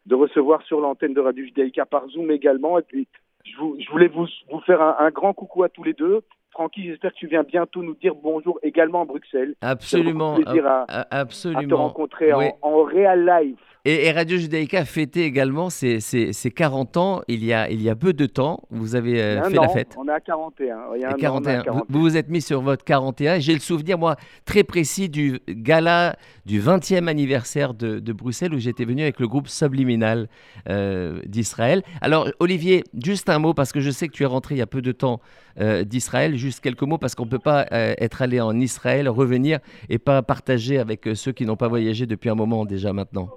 de 0.07 0.15
recevoir 0.15 0.63
sur 0.63 0.81
l'antenne 0.81 1.15
de 1.15 1.21
Radio 1.21 1.45
Judaïka 1.45 1.87
par 1.87 2.07
Zoom 2.09 2.31
également. 2.31 2.79
Et 2.79 2.83
puis, 2.83 3.07
je, 3.45 3.57
vous, 3.59 3.77
je 3.79 3.91
voulais 3.91 4.09
vous, 4.09 4.27
vous 4.51 4.61
faire 4.61 4.81
un, 4.83 4.97
un 4.99 5.11
grand 5.11 5.33
coucou 5.33 5.63
à 5.63 5.69
tous 5.69 5.85
les 5.85 5.93
deux. 5.95 6.21
Francky, 6.51 6.85
j'espère 6.85 7.13
que 7.13 7.17
tu 7.19 7.27
viens 7.29 7.45
bientôt 7.45 7.83
nous 7.83 7.95
dire 7.95 8.15
bonjour 8.15 8.59
également 8.63 9.03
à 9.03 9.05
Bruxelles. 9.05 9.55
Absolument. 9.61 10.35
plaisir 10.35 10.67
à- 10.67 10.83
a- 10.89 11.01
À 11.01 11.05
te 11.05 11.15
absolument. 11.17 11.77
rencontrer 11.77 12.35
Oui. 12.35 12.47
en, 12.63 12.71
en 12.71 12.83
réel 12.83 13.25
live. 13.25 13.57
Et, 13.87 14.05
et 14.07 14.13
Radio 14.13 14.37
Judaïka 14.37 14.81
a 14.81 14.85
fêté 14.85 15.25
également 15.25 15.71
ses, 15.71 16.01
ses- 16.01 16.35
ses 16.35 16.51
40 16.51 16.99
ans 16.99 17.23
il 17.29 17.43
y, 17.43 17.55
a, 17.55 17.71
il 17.71 17.81
y 17.81 17.89
a 17.89 17.97
peu 17.97 18.13
de 18.13 18.27
temps. 18.27 18.61
Vous 18.71 18.95
avez 18.95 19.23
euh, 19.23 19.43
fait 19.45 19.55
la 19.57 19.69
fête. 19.69 19.95
On 19.97 20.07
est 20.07 20.13
à 20.13 20.21
41. 20.21 20.77
Il 20.97 21.01
y 21.01 21.05
a 21.05 21.13
un 21.13 21.17
Et 21.17 21.27
an, 21.27 21.37
on 21.37 21.41
est 21.41 21.45
41. 21.45 21.55
à 21.55 21.57
Vous 21.59 21.65
41. 21.65 21.99
vous 21.99 22.17
êtes 22.19 22.29
mis 22.29 22.43
sur 22.43 22.61
votre 22.61 22.85
41. 22.85 23.39
J'ai 23.39 23.55
le 23.55 23.59
souvenir, 23.61 23.97
moi, 23.97 24.17
très 24.45 24.65
précis 24.65 25.09
du 25.09 25.41
gala 25.49 26.17
du 26.45 26.61
20e 26.61 27.07
anniversaire 27.09 27.73
de, 27.73 28.01
de 28.01 28.13
Bruxelles 28.13 28.53
où 28.53 28.59
j'étais 28.59 28.85
venu 28.85 29.01
avec 29.01 29.19
le 29.19 29.27
groupe 29.29 29.49
Subliminal 29.49 30.29
euh, 30.69 31.21
d'Israël. 31.25 31.83
Alors, 32.03 32.29
Olivier, 32.39 32.85
juste 33.03 33.31
un 33.31 33.39
mot 33.39 33.55
parce 33.55 33.73
que 33.73 33.81
je 33.81 33.91
sais 33.91 34.09
que 34.09 34.13
tu 34.13 34.25
es 34.25 34.27
rentré 34.27 34.57
il 34.57 34.59
y 34.59 34.63
a 34.63 34.67
peu 34.67 34.83
de 34.83 34.93
temps 34.93 35.21
euh, 35.59 35.85
d'Israël. 35.85 36.37
Juste 36.37 36.61
quelques 36.61 36.83
mots 36.83 36.99
parce 36.99 37.15
qu'on 37.15 37.25
ne 37.25 37.31
peut 37.31 37.39
pas 37.39 37.67
être 37.71 38.21
allé 38.21 38.43
en 38.43 38.61
Israël, 38.61 39.09
revenir 39.09 39.59
et 39.89 39.99
pas 39.99 40.21
partager 40.21 40.79
avec 40.79 41.09
ceux 41.15 41.33
qui 41.33 41.47
n'ont 41.47 41.57
pas 41.57 41.69
voyagé 41.69 42.05
depuis 42.05 42.29
un 42.29 42.35
moment 42.35 42.67
déjà 42.67 42.93
maintenant. 42.93 43.31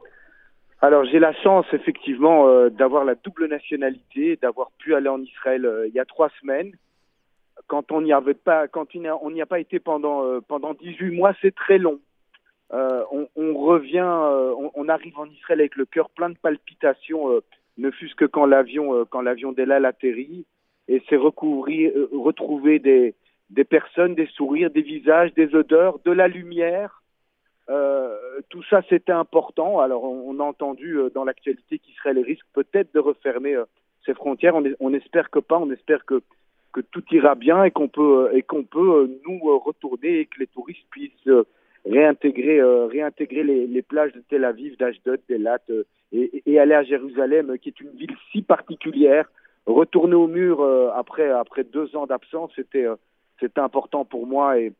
Alors 0.83 1.05
j'ai 1.05 1.19
la 1.19 1.31
chance 1.31 1.65
effectivement 1.71 2.49
euh, 2.49 2.69
d'avoir 2.69 3.05
la 3.05 3.15
double 3.15 3.47
nationalité, 3.47 4.35
d'avoir 4.41 4.69
pu 4.79 4.93
aller 4.93 5.07
en 5.07 5.21
Israël 5.21 5.65
euh, 5.65 5.87
il 5.87 5.93
y 5.93 5.99
a 6.01 6.03
trois 6.03 6.29
semaines. 6.41 6.73
Quand 7.67 7.93
on 7.93 8.01
n'y 8.01 8.11
avait 8.11 8.33
pas, 8.33 8.67
quand 8.67 8.87
on 8.93 9.31
n'y 9.31 9.41
a- 9.41 9.45
pas 9.45 9.61
été 9.61 9.79
pendant 9.79 10.25
euh, 10.25 10.41
pendant 10.45 10.73
18 10.73 11.15
mois, 11.15 11.33
c'est 11.41 11.55
très 11.55 11.77
long. 11.77 12.01
Euh, 12.73 13.01
on, 13.13 13.29
on 13.37 13.53
revient, 13.53 14.11
on, 14.75 14.89
arrive 14.89 15.17
en 15.17 15.25
Israël 15.27 15.61
avec 15.61 15.77
le 15.77 15.85
cœur 15.85 16.09
plein 16.09 16.29
de 16.29 16.37
palpitations, 16.37 17.29
ne 17.77 17.89
fût-ce 17.91 18.15
que 18.15 18.25
quand 18.25 18.45
l'avion 18.45 19.05
quand 19.05 19.21
l'avion 19.21 19.53
d'Elal 19.53 19.85
atterrit, 19.85 20.45
et 20.89 21.01
c'est 21.07 21.15
recouvrir, 21.15 21.93
retrouver 22.11 22.79
des 22.79 23.15
des 23.51 23.63
personnes, 23.63 24.15
des 24.15 24.27
sourires, 24.35 24.69
des 24.69 24.81
visages, 24.81 25.33
des 25.35 25.55
odeurs, 25.55 25.99
de 26.03 26.11
la 26.11 26.27
lumière. 26.27 27.02
Euh, 27.69 28.17
tout 28.49 28.63
ça, 28.69 28.81
c'était 28.89 29.11
important. 29.13 29.79
Alors, 29.79 30.03
on, 30.03 30.29
on 30.29 30.39
a 30.39 30.43
entendu 30.43 30.97
euh, 30.97 31.09
dans 31.09 31.23
l'actualité 31.23 31.79
qu'Israël 31.79 32.19
risque 32.19 32.45
peut-être 32.53 32.93
de 32.93 32.99
refermer 32.99 33.55
euh, 33.55 33.65
ses 34.05 34.13
frontières. 34.13 34.55
On, 34.55 34.65
est- 34.65 34.75
on 34.79 34.93
espère 34.93 35.29
que 35.29 35.39
pas. 35.39 35.57
On 35.59 35.71
espère 35.71 36.05
que 36.05 36.21
que 36.73 36.81
tout 36.81 37.03
ira 37.11 37.35
bien 37.35 37.63
et 37.65 37.71
qu'on 37.71 37.87
peut 37.87 38.27
euh, 38.29 38.35
et 38.35 38.41
qu'on 38.41 38.63
peut 38.63 38.79
euh, 39.03 39.19
nous 39.27 39.39
retourner 39.59 40.19
et 40.21 40.25
que 40.25 40.39
les 40.39 40.47
touristes 40.47 40.87
puissent 40.89 41.29
réintégrer, 41.85 42.61
réintégrer 42.87 43.43
les, 43.43 43.67
les 43.67 43.81
plages 43.81 44.13
de 44.13 44.23
Tel 44.29 44.45
Aviv, 44.45 44.77
d'Ashdod, 44.77 45.19
d'Elat 45.27 45.59
et, 46.13 46.41
et 46.45 46.59
aller 46.59 46.73
à 46.75 46.83
Jérusalem, 46.83 47.57
qui 47.59 47.69
est 47.69 47.79
une 47.81 47.89
ville 47.91 48.15
si 48.31 48.41
particulière. 48.41 49.29
Retourner 49.65 50.15
au 50.15 50.27
mur 50.27 50.63
après, 50.95 51.29
après 51.29 51.63
deux 51.63 51.95
ans 51.95 52.05
d'absence, 52.05 52.51
c'était 52.55 52.85
c'était 53.39 53.59
important 53.59 54.05
pour 54.05 54.27
moi 54.27 54.59
et, 54.59 54.71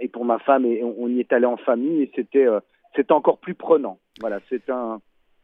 et 0.00 0.08
pour 0.08 0.24
ma 0.24 0.38
femme. 0.38 0.64
Et 0.66 0.82
on, 0.82 0.94
on 0.98 1.08
y 1.08 1.20
est 1.20 1.32
allé 1.32 1.46
en 1.46 1.56
famille 1.56 2.02
et 2.02 2.10
c'était 2.14 2.46
euh, 2.46 2.60
c'était 2.96 3.12
encore 3.12 3.38
plus 3.38 3.54
prenant. 3.54 3.98
Voilà, 4.20 4.40
c'est 4.48 4.68
un 4.70 5.00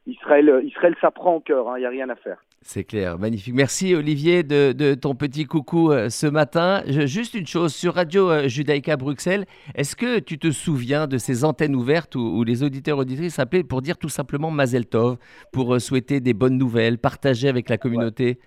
Israël, 0.06 0.62
Israël 0.64 0.94
s'apprend 1.02 1.34
au 1.36 1.40
cœur, 1.40 1.66
il 1.76 1.80
n'y 1.80 1.86
a 1.86 1.90
rien 1.90 2.08
à 2.08 2.16
faire. 2.16 2.38
C'est 2.62 2.82
clair, 2.82 3.18
magnifique. 3.18 3.54
Merci 3.54 3.94
Olivier 3.94 4.42
de, 4.42 4.72
de 4.72 4.94
ton 4.94 5.14
petit 5.14 5.44
coucou 5.44 5.92
euh, 5.92 6.08
ce 6.08 6.26
matin. 6.26 6.82
Je- 6.86 7.06
juste 7.06 7.34
une 7.34 7.46
chose, 7.46 7.74
sur 7.74 7.94
Radio 7.94 8.30
euh, 8.30 8.48
Judaïka 8.48 8.96
Bruxelles, 8.96 9.44
est-ce 9.74 9.94
que 9.94 10.18
tu 10.18 10.38
te 10.38 10.50
souviens 10.50 11.06
de 11.06 11.18
ces 11.18 11.44
antennes 11.44 11.76
ouvertes 11.76 12.14
où, 12.16 12.20
où 12.20 12.42
les 12.42 12.62
auditeurs 12.62 12.98
auditrices 12.98 13.38
appelaient 13.38 13.62
pour 13.62 13.82
dire 13.82 13.98
tout 13.98 14.08
simplement 14.08 14.50
Mazel 14.50 14.86
Tov, 14.86 15.18
pour 15.52 15.74
euh, 15.74 15.78
souhaiter 15.78 16.20
des 16.20 16.32
bonnes 16.34 16.56
nouvelles, 16.56 16.98
partager 16.98 17.48
avec 17.48 17.68
la 17.68 17.76
communauté? 17.76 18.38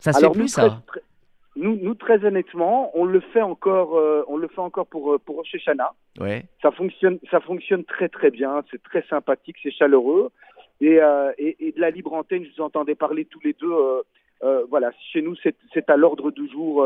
Ça 0.00 0.12
se 0.12 0.20
fait 0.20 0.30
plus 0.30 0.52
très, 0.52 0.62
ça? 0.68 0.82
très- 0.86 1.00
nous, 1.56 1.76
nous, 1.76 1.94
très 1.94 2.24
honnêtement, 2.24 2.90
on 2.94 3.04
le 3.04 3.20
fait 3.20 3.42
encore, 3.42 3.96
euh, 3.96 4.22
on 4.28 4.36
le 4.36 4.48
fait 4.48 4.60
encore 4.60 4.86
pour 4.86 5.12
euh, 5.14 5.18
pour 5.18 5.36
Rosh 5.36 5.54
Hashanah. 5.54 5.92
Ouais. 6.20 6.44
Ça 6.62 6.70
fonctionne, 6.70 7.18
ça 7.30 7.40
fonctionne 7.40 7.84
très 7.84 8.08
très 8.08 8.30
bien. 8.30 8.62
C'est 8.70 8.82
très 8.82 9.02
sympathique, 9.08 9.56
c'est 9.62 9.70
chaleureux. 9.70 10.30
Et, 10.80 11.00
euh, 11.00 11.32
et, 11.38 11.56
et 11.66 11.72
de 11.72 11.80
la 11.80 11.90
libre 11.90 12.12
antenne, 12.12 12.44
je 12.44 12.50
vous 12.54 12.62
entendais 12.62 12.94
parler 12.94 13.24
tous 13.24 13.40
les 13.42 13.54
deux. 13.54 13.72
euh, 13.72 14.02
euh, 14.44 14.66
voilà, 14.68 14.90
chez 15.12 15.22
nous, 15.22 15.34
c'est 15.42 15.56
c'est 15.72 15.88
à 15.88 15.96
l'ordre 15.96 16.30
du 16.30 16.46
jour 16.50 16.84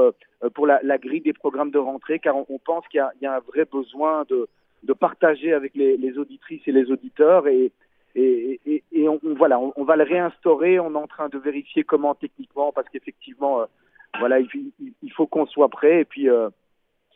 pour 0.55 0.67
la, 0.69 0.79
la 0.85 0.99
grille 0.99 1.21
des 1.21 1.33
programmes 1.33 1.73
de 1.73 1.79
rentrée, 1.79 2.21
car 2.21 2.37
on, 2.37 2.47
on 2.49 2.59
pense 2.59 2.87
qu'il 2.89 2.99
y, 2.99 3.01
a- 3.01 3.11
il 3.21 3.25
y 3.25 3.27
a 3.27 3.35
un 3.35 3.41
vrai 3.41 3.65
besoin 3.65 4.25
de, 4.29 4.49
de 4.85 4.93
partager 4.93 5.53
avec 5.53 5.75
les, 5.75 5.97
les 5.97 6.17
auditrices 6.17 6.63
et 6.69 6.73
les 6.73 6.93
auditeurs. 6.93 7.49
Et, 7.49 7.73
et, 8.15 8.61
et, 8.67 8.85
et 8.93 9.09
on, 9.09 9.19
on- 9.27 9.35
voilà, 9.35 9.59
on, 9.59 9.73
on 9.75 9.83
va 9.83 9.97
le 9.97 10.05
réinstaurer. 10.05 10.79
On 10.79 10.93
est 10.95 10.97
en 10.97 11.09
train 11.09 11.29
de 11.29 11.39
vérifier 11.39 11.83
comment 11.83 12.15
techniquement, 12.15 12.71
parce 12.71 12.89
qu'effectivement, 12.89 13.63
euh, 13.63 13.65
voilà, 14.19 14.41
il, 14.41 14.49
il- 15.03 15.13
faut 15.13 15.27
qu'on 15.27 15.47
soit 15.47 15.69
prêt. 15.69 16.01
Et 16.01 16.05
puis, 16.05 16.29
euh, 16.29 16.49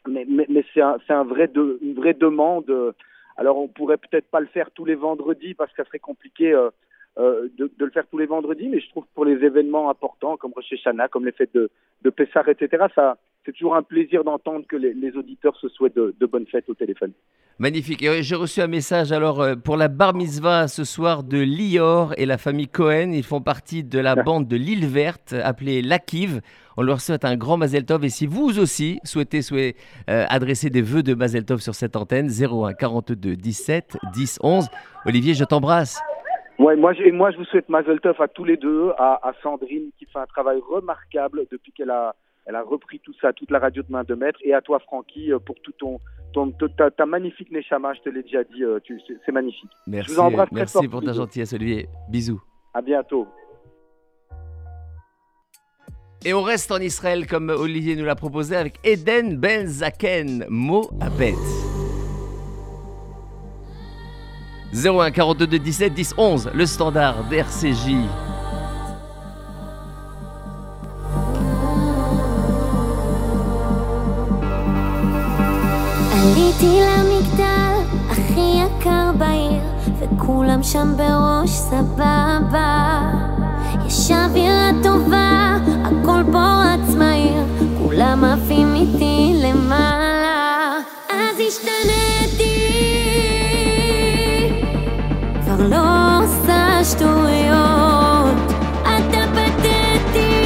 mais, 0.07 0.25
mais, 0.29 0.47
mais 0.49 0.65
c'est 0.73 0.81
un, 0.81 0.97
un 1.09 1.25
vrai 1.25 1.49
de, 1.49 1.79
une 1.83 1.95
vraie 1.95 2.15
demande. 2.15 2.69
euh, 2.71 2.93
alors, 3.37 3.59
on 3.59 3.69
pourrait 3.69 3.97
peut-être 3.97 4.29
pas 4.31 4.41
le 4.41 4.47
faire 4.47 4.71
tous 4.71 4.85
les 4.85 4.95
vendredis 4.95 5.55
parce 5.55 5.71
que 5.73 5.83
ça 5.83 5.87
serait 5.87 5.99
compliqué 5.99 6.53
euh, 6.53 6.71
de, 7.17 7.71
le 7.79 7.91
faire 7.91 8.07
tous 8.09 8.19
les 8.19 8.27
vendredis, 8.27 8.69
mais 8.69 8.81
je 8.81 8.89
trouve 8.91 9.05
que 9.05 9.15
pour 9.15 9.25
les 9.25 9.45
événements 9.45 9.91
importants 9.91 10.37
comme 10.37 10.53
Rosh 10.55 10.73
Hashanah, 10.73 11.09
comme 11.09 11.27
les 11.27 11.33
fêtes 11.33 11.55
de, 11.55 11.71
de 12.03 12.11
Pessah, 12.11 12.45
etc., 12.49 12.87
ça, 12.95 13.17
c'est 13.45 13.53
toujours 13.53 13.75
un 13.77 13.83
plaisir 13.83 14.25
d'entendre 14.25 14.67
que 14.67 14.77
les, 14.77 15.17
auditeurs 15.17 15.57
se 15.57 15.69
souhaitent 15.69 15.95
de 15.99 16.27
bonnes 16.27 16.47
fêtes 16.47 16.69
au 16.69 16.75
téléphone. 16.75 17.13
Magnifique. 17.59 18.03
Et, 18.03 18.23
J'ai 18.23 18.35
reçu 18.35 18.61
un 18.61 18.67
message 18.67 19.13
alors 19.13 19.41
euh, 19.41 19.55
pour 19.55 19.77
la 19.77 19.89
bar 19.89 20.13
mitzvah 20.15 20.67
ce 20.67 20.83
soir 20.85 21.23
de 21.23 21.39
Lior 21.39 22.13
et 22.17 22.27
la 22.27 22.37
famille 22.37 22.67
Cohen. 22.67 23.13
Ils 23.13 23.23
font 23.23 23.41
partie 23.41 23.85
de 23.85 23.99
la 24.01 24.17
bande 24.17 24.49
de 24.49 24.57
l'île 24.57 24.87
verte 24.87 25.33
appelée 25.45 25.81
Lakiv. 25.81 26.41
On 26.77 26.83
leur 26.83 27.01
souhaite 27.01 27.25
un 27.25 27.37
grand 27.37 27.57
Mazel 27.57 27.85
Tov. 27.85 28.05
Et 28.05 28.09
si 28.09 28.27
vous 28.27 28.59
aussi 28.59 28.99
souhaitez, 29.05 29.41
souhaitez, 29.43 29.77
euh, 30.11 30.25
adresser 30.29 30.69
des 30.69 30.83
vœux 30.83 31.05
de 31.05 31.15
Mazel 31.15 31.45
Tov 31.45 31.61
sur 31.61 31.77
cette 31.77 31.95
antenne, 31.95 32.29
01 32.29 32.73
42 32.75 33.37
17 33.37 33.99
10 34.13 34.39
11. 34.43 34.67
Olivier, 35.07 35.35
je 35.35 35.45
t'embrasse. 35.45 36.01
Ouais, 36.59 36.75
moi, 36.77 36.93
je- 36.93 37.03
et 37.03 37.13
moi, 37.13 37.31
je 37.31 37.37
vous 37.37 37.45
souhaite 37.45 37.69
Mazel 37.69 38.01
Tov 38.01 38.21
à 38.21 38.27
tous 38.29 38.45
les 38.45 38.57
deux, 38.57 38.91
à, 38.99 39.21
à 39.23 39.33
Sandrine 39.43 39.91
qui 39.99 40.07
fait 40.07 40.19
un 40.19 40.27
travail 40.27 40.61
remarquable 40.69 41.43
depuis 41.53 41.73
qu'elle 41.73 41.91
a, 41.91 42.15
elle 42.47 42.57
a 42.57 42.63
repris 42.63 43.01
tout 43.01 43.15
ça, 43.21 43.33
toute 43.33 43.51
la 43.51 43.59
radio 43.59 43.83
de 43.83 43.91
main 43.91 44.05
de 44.05 44.15
maître, 44.15 44.39
et 44.43 44.55
à 44.55 44.61
toi, 44.61 44.79
Francky, 44.81 45.33
euh, 45.33 45.39
pour 45.39 45.57
tout 45.63 45.73
ton, 45.73 46.01
ton, 46.33 46.51
ta, 46.77 46.91
ta 46.91 47.07
magnifique 47.07 47.51
Neshama, 47.51 47.95
je 47.95 48.01
te 48.01 48.09
l'ai 48.09 48.23
déjà 48.23 48.45
dit, 48.45 48.63
euh, 48.63 48.79
c'est 49.25 49.33
magnifique. 49.33 49.71
Merci, 49.87 50.13
vous 50.13 50.21
embrasse 50.21 50.49
très 50.49 50.57
merci 50.61 50.73
fort 50.75 50.89
pour 50.89 51.03
ta 51.03 51.13
gentillesse, 51.13 51.53
Olivier. 51.53 51.89
Bisous. 52.09 52.43
À 52.75 52.83
bientôt. 52.83 53.27
Et 56.27 56.33
on 56.33 56.43
reste 56.43 56.73
en 56.73 56.79
Israël 56.79 57.27
comme 57.27 57.51
Olivier 57.51 57.97
nous 57.97 58.05
l'a 58.05 58.15
proposé 58.15 58.57
avec 58.57 58.79
Eden 58.83 59.37
Ben 59.37 59.67
Zaken, 59.67 60.47
Moabed. 60.49 61.35
01 64.73 65.11
42 65.11 65.59
17 65.59 65.93
10 65.93 66.15
11, 66.17 66.51
le 66.55 66.67
standard 66.67 67.29
d'RCJ. 67.29 68.34
עליתי 76.35 76.81
למגדל 76.81 77.75
הכי 78.11 78.61
יקר 78.65 79.11
בעיר, 79.19 79.63
וכולם 79.99 80.63
שם 80.63 80.93
בראש 80.97 81.51
סבבה. 81.51 83.01
יש 83.87 84.11
אווירה 84.11 84.71
טובה, 84.83 85.57
הכל 85.85 86.23
פה 86.33 86.63
רץ 86.65 86.95
מהיר, 86.95 87.43
כולם 87.83 88.25
עפים 88.25 88.75
איתי 88.75 89.35
למעלה. 89.43 90.73
אז 91.11 91.41
השתניתי, 91.49 92.69
כבר 95.45 95.69
לא 95.69 96.25
עושה 96.25 96.85
שטויות, 96.85 98.53
אתה 98.83 99.25
פתטי. 99.35 100.45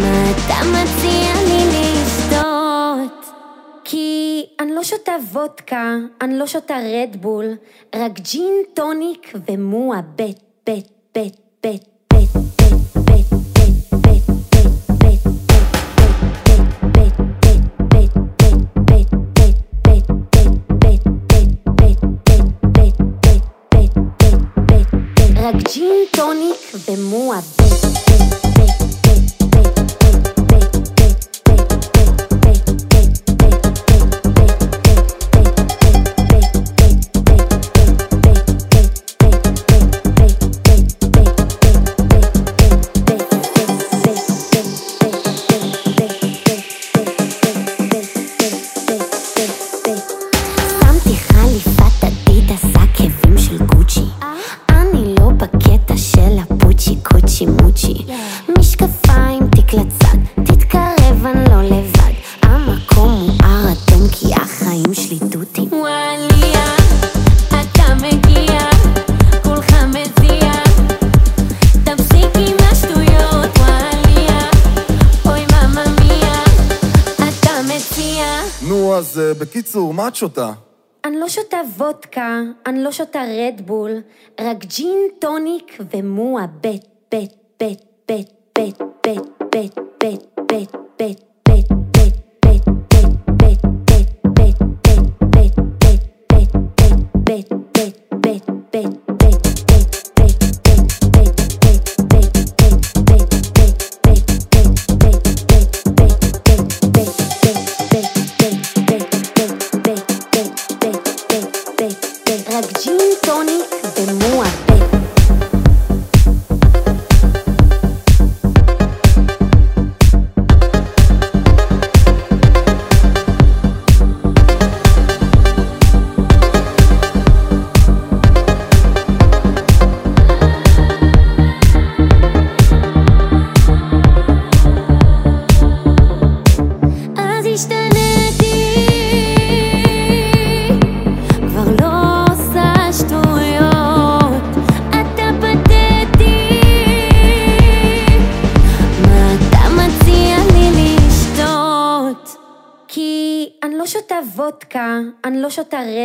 מה 0.00 0.30
אתה 0.30 0.54
מציע 0.70 0.97
וודקה, 5.32 5.96
אני 6.20 6.38
לא 6.38 6.46
שותה 6.46 6.76
רדבול, 6.78 7.44
רק 7.94 8.20
ג'ין 8.20 8.54
טוניק 8.74 9.32
ומועה 9.48 10.00
בית, 10.02 10.38
בית, 10.66 10.86
בית, 11.14 11.36
בית, 11.62 11.84
ג'ין 25.74 26.04
טוניק 26.16 26.74
ומועבד. 26.88 27.67
אז 79.18 79.38
בקיצור, 79.38 79.94
מה 79.94 80.08
את 80.08 80.14
שותה? 80.14 80.52
אני 81.04 81.16
לא 81.16 81.28
שותה 81.28 81.56
וודקה, 81.76 82.40
אני 82.66 82.82
לא 82.82 82.92
שותה 82.92 83.22
רדבול, 83.38 83.90
רק 84.40 84.64
ג'ין, 84.64 85.08
טוניק 85.18 85.78
ומועה 85.94 86.46
בית, 86.46 86.84
בית, 87.10 87.32
בית, 87.60 87.80
בית, 88.08 88.28
בית, 88.58 88.78
בית, 89.06 89.22
בית, 89.52 89.78
בית, 90.00 90.20
בית, 90.50 90.70
בית, 90.98 91.20
בית. 91.36 91.68
bit. 97.28 97.57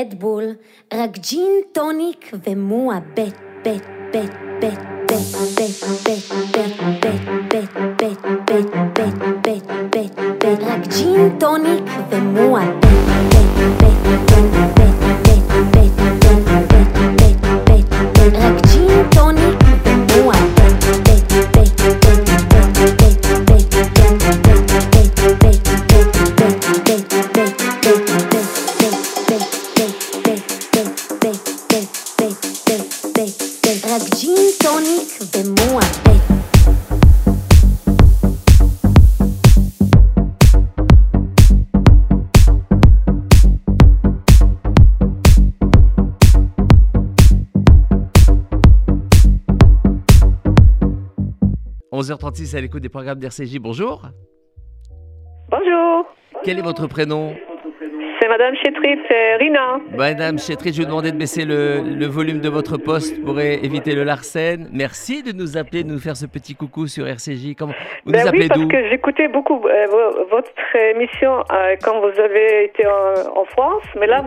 רדבול, 0.04 0.44
רק 0.94 1.18
ג'ין 1.18 1.62
טוניק 1.72 2.32
ומוע 2.48 3.00
בית, 3.13 3.36
בית, 3.63 3.84
בית, 4.13 4.32
בית, 4.60 4.80
בית, 5.08 5.28
בית, 5.56 5.84
בית, 6.06 6.32
בית, 6.44 6.70
בית, 7.02 7.22
בית, 7.50 7.70
בית, 7.98 8.70
בית, 8.96 9.13
בית, 9.44 9.63
בית, 9.92 10.13
בית, 10.39 10.60
רק 10.62 10.88
ג'ין 10.88 11.39
טוניק 11.39 11.84
ומוע 12.10 12.83
à 52.56 52.62
l'écoute 52.62 52.82
des 52.82 52.89
programmes 52.89 53.20
d'RCJ. 53.20 53.58
Bonjour. 53.60 54.10
Bonjour, 55.50 56.06
Quel 56.44 56.60
est 56.60 56.62
votre 56.62 56.88
prénom? 56.88 57.36
C'est 58.23 58.29
Madame 58.29 58.55
Chétrit, 58.55 58.97
c'est 59.09 59.36
Rina. 59.36 59.79
Madame 59.97 60.39
Chétry, 60.39 60.71
je 60.71 60.77
vais 60.77 60.83
vous 60.83 60.89
demander 60.89 61.12
de 61.12 61.17
baisser 61.17 61.43
le, 61.43 61.81
le 61.81 62.05
volume 62.05 62.39
de 62.39 62.47
votre 62.47 62.77
poste 62.77 63.21
pour 63.23 63.38
éviter 63.41 63.95
le 63.95 64.03
larcène. 64.05 64.69
Merci 64.71 65.23
de 65.23 65.33
nous 65.33 65.57
appeler, 65.57 65.83
de 65.83 65.89
nous 65.89 65.99
faire 65.99 66.15
ce 66.15 66.25
petit 66.25 66.55
coucou 66.55 66.88
sur 66.88 67.05
RCJ. 67.05 67.55
Comment 67.59 67.73
vous 68.05 68.12
Ben 68.13 68.21
nous 68.21 68.27
appelez 68.29 68.43
oui, 68.43 68.47
parce 68.47 68.65
que 68.67 68.89
j'écoutais 68.89 69.27
beaucoup 69.27 69.62
euh, 69.67 69.86
vo- 69.88 70.25
votre 70.31 70.51
émission 70.95 71.39
euh, 71.51 71.75
quand 71.83 71.99
vous 71.99 72.17
avez 72.17 72.65
été 72.65 72.86
en, 72.88 73.39
en 73.41 73.45
France, 73.45 73.83
mais 73.99 74.07
là, 74.07 74.23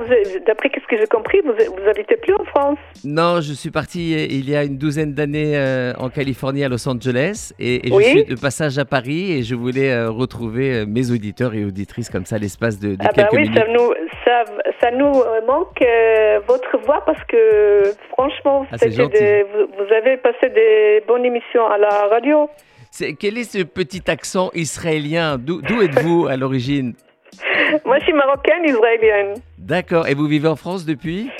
d'après 0.46 0.68
ce 0.74 0.86
que 0.86 0.96
j'ai 1.00 1.06
compris, 1.06 1.40
vous, 1.44 1.52
vous 1.52 1.88
habitez 1.88 2.16
plus 2.16 2.34
en 2.34 2.44
France. 2.44 2.78
Non, 3.04 3.40
je 3.40 3.54
suis 3.54 3.70
parti 3.70 4.14
euh, 4.14 4.26
il 4.28 4.50
y 4.50 4.56
a 4.56 4.64
une 4.64 4.76
douzaine 4.76 5.14
d'années 5.14 5.56
euh, 5.56 5.94
en 5.98 6.10
Californie, 6.10 6.64
à 6.64 6.68
Los 6.68 6.86
Angeles, 6.86 7.52
et, 7.58 7.88
et 7.88 7.92
Oui. 7.92 8.04
je 8.04 8.08
suis 8.10 8.24
de 8.24 8.38
passage 8.38 8.76
à 8.78 8.84
Paris 8.84 9.32
et 9.32 9.42
je 9.42 9.54
voulais 9.54 9.90
euh, 9.90 10.10
retrouver 10.10 10.74
euh, 10.74 10.86
mes 10.86 11.10
auditeurs 11.10 11.54
et 11.54 11.64
auditrices 11.64 12.10
comme 12.10 12.26
ça, 12.26 12.36
l'espace 12.36 12.78
de, 12.78 12.90
de 12.90 12.96
Ah 13.00 13.08
ben 13.16 13.22
quelques 13.22 13.32
oui, 13.32 13.40
minutes. 13.48 13.56
ça 13.58 13.64
nous, 13.72 13.86
ça, 14.26 14.44
ça 14.80 14.90
nous 14.90 15.20
euh, 15.20 15.40
manque 15.46 15.80
euh, 15.82 16.40
votre 16.46 16.78
voix 16.84 17.02
parce 17.06 17.22
que 17.24 17.82
franchement, 18.10 18.66
Ah, 18.72 18.76
vous, 18.78 19.66
vous 19.78 19.92
avez 19.92 20.16
passé 20.16 20.50
des 20.50 21.02
bonnes 21.06 21.24
émissions 21.24 21.66
à 21.66 21.78
la 21.78 22.08
radio. 22.10 22.50
Quel 23.20 23.38
est 23.38 23.44
ce 23.44 23.62
petit 23.62 24.10
accent 24.10 24.50
israélien? 24.54 25.36
D'où 25.38 25.60
d'où 25.62 25.82
êtes-vous 25.82 26.26
à 26.28 26.36
l'origine? 26.36 26.94
Moi, 27.84 27.98
je 27.98 28.04
suis 28.04 28.12
marocaine, 28.12 28.64
israélienne. 28.64 29.34
D'accord, 29.58 30.08
et 30.08 30.14
vous 30.14 30.26
vivez 30.26 30.48
en 30.48 30.56
France 30.56 30.84
depuis? 30.86 31.30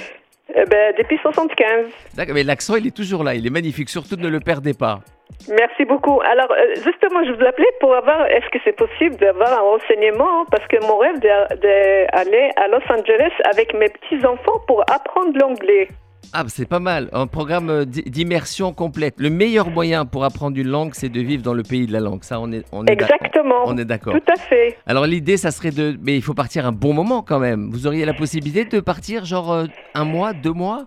Eh 0.55 0.65
ben, 0.65 0.95
depuis 0.99 1.19
75. 1.19 1.87
D'accord, 2.15 2.35
mais 2.35 2.45
l'accent 2.45 2.77
il 2.77 2.87
est 2.87 2.97
toujours 2.97 3.25
là, 3.25 3.35
il 3.35 3.47
est 3.47 3.51
magnifique, 3.51 3.89
surtout 3.89 4.17
ne 4.17 4.29
le 4.29 4.41
perdez 4.41 4.75
pas. 4.75 5.01
Merci 5.49 5.85
beaucoup. 5.85 6.21
Alors, 6.23 6.51
euh, 6.51 6.75
justement, 6.77 7.23
je 7.25 7.33
vous 7.33 7.45
appelais 7.45 7.69
pour 7.81 7.95
avoir, 7.95 8.27
est-ce 8.27 8.49
que 8.51 8.59
c'est 8.65 8.77
possible 8.77 9.17
d'avoir 9.17 9.53
un 9.53 9.63
renseignement 9.63 10.45
Parce 10.51 10.67
que 10.67 10.77
mon 10.87 10.99
rêve 10.99 11.21
d'aller 11.21 12.51
à 12.57 12.69
Los 12.69 12.83
Angeles 12.91 13.33
avec 13.53 13.73
mes 13.75 13.89
petits-enfants 13.89 14.61
pour 14.67 14.81
apprendre 14.91 15.37
l'anglais. 15.39 15.89
Ah, 16.33 16.43
bah, 16.43 16.49
c'est 16.53 16.69
pas 16.69 16.81
mal. 16.81 17.09
Un 17.13 17.29
programme 17.29 17.71
euh, 17.71 17.85
d'i- 17.85 18.03
d'immersion 18.03 18.73
complète. 18.73 19.15
Le 19.19 19.31
meilleur 19.31 19.71
moyen 19.71 20.05
pour 20.05 20.25
apprendre 20.25 20.59
une 20.59 20.67
langue, 20.69 20.91
c'est 20.95 21.09
de 21.09 21.21
vivre 21.21 21.43
dans 21.45 21.55
le 21.55 21.63
pays 21.63 21.87
de 21.87 21.93
la 21.93 22.01
langue. 22.01 22.25
Ça, 22.25 22.41
on 22.41 22.51
est, 22.51 22.65
on 22.73 22.85
est, 22.85 22.91
Exactement. 22.93 23.63
on 23.67 23.79
est 23.79 23.85
d'accord. 23.85 24.13
Tout 24.15 24.33
à 24.33 24.37
fait. 24.37 24.77
Alors, 24.87 25.07
l'idée, 25.07 25.37
ça 25.37 25.53
serait 25.53 25.71
de. 25.71 25.97
Mais 26.03 26.17
il 26.17 26.23
faut 26.23 26.35
partir 26.35 26.67
un 26.67 26.73
bon 26.73 26.93
moment 26.95 27.23
quand 27.23 27.39
même. 27.39 27.69
Vous 27.71 27.87
auriez 27.87 28.05
la 28.05 28.15
possibilité 28.15 28.65
de 28.65 28.81
partir, 28.81 29.25
genre, 29.25 29.53
euh, 29.53 29.65
un 29.95 30.05
mois, 30.05 30.33
deux 30.33 30.53
mois? 30.53 30.87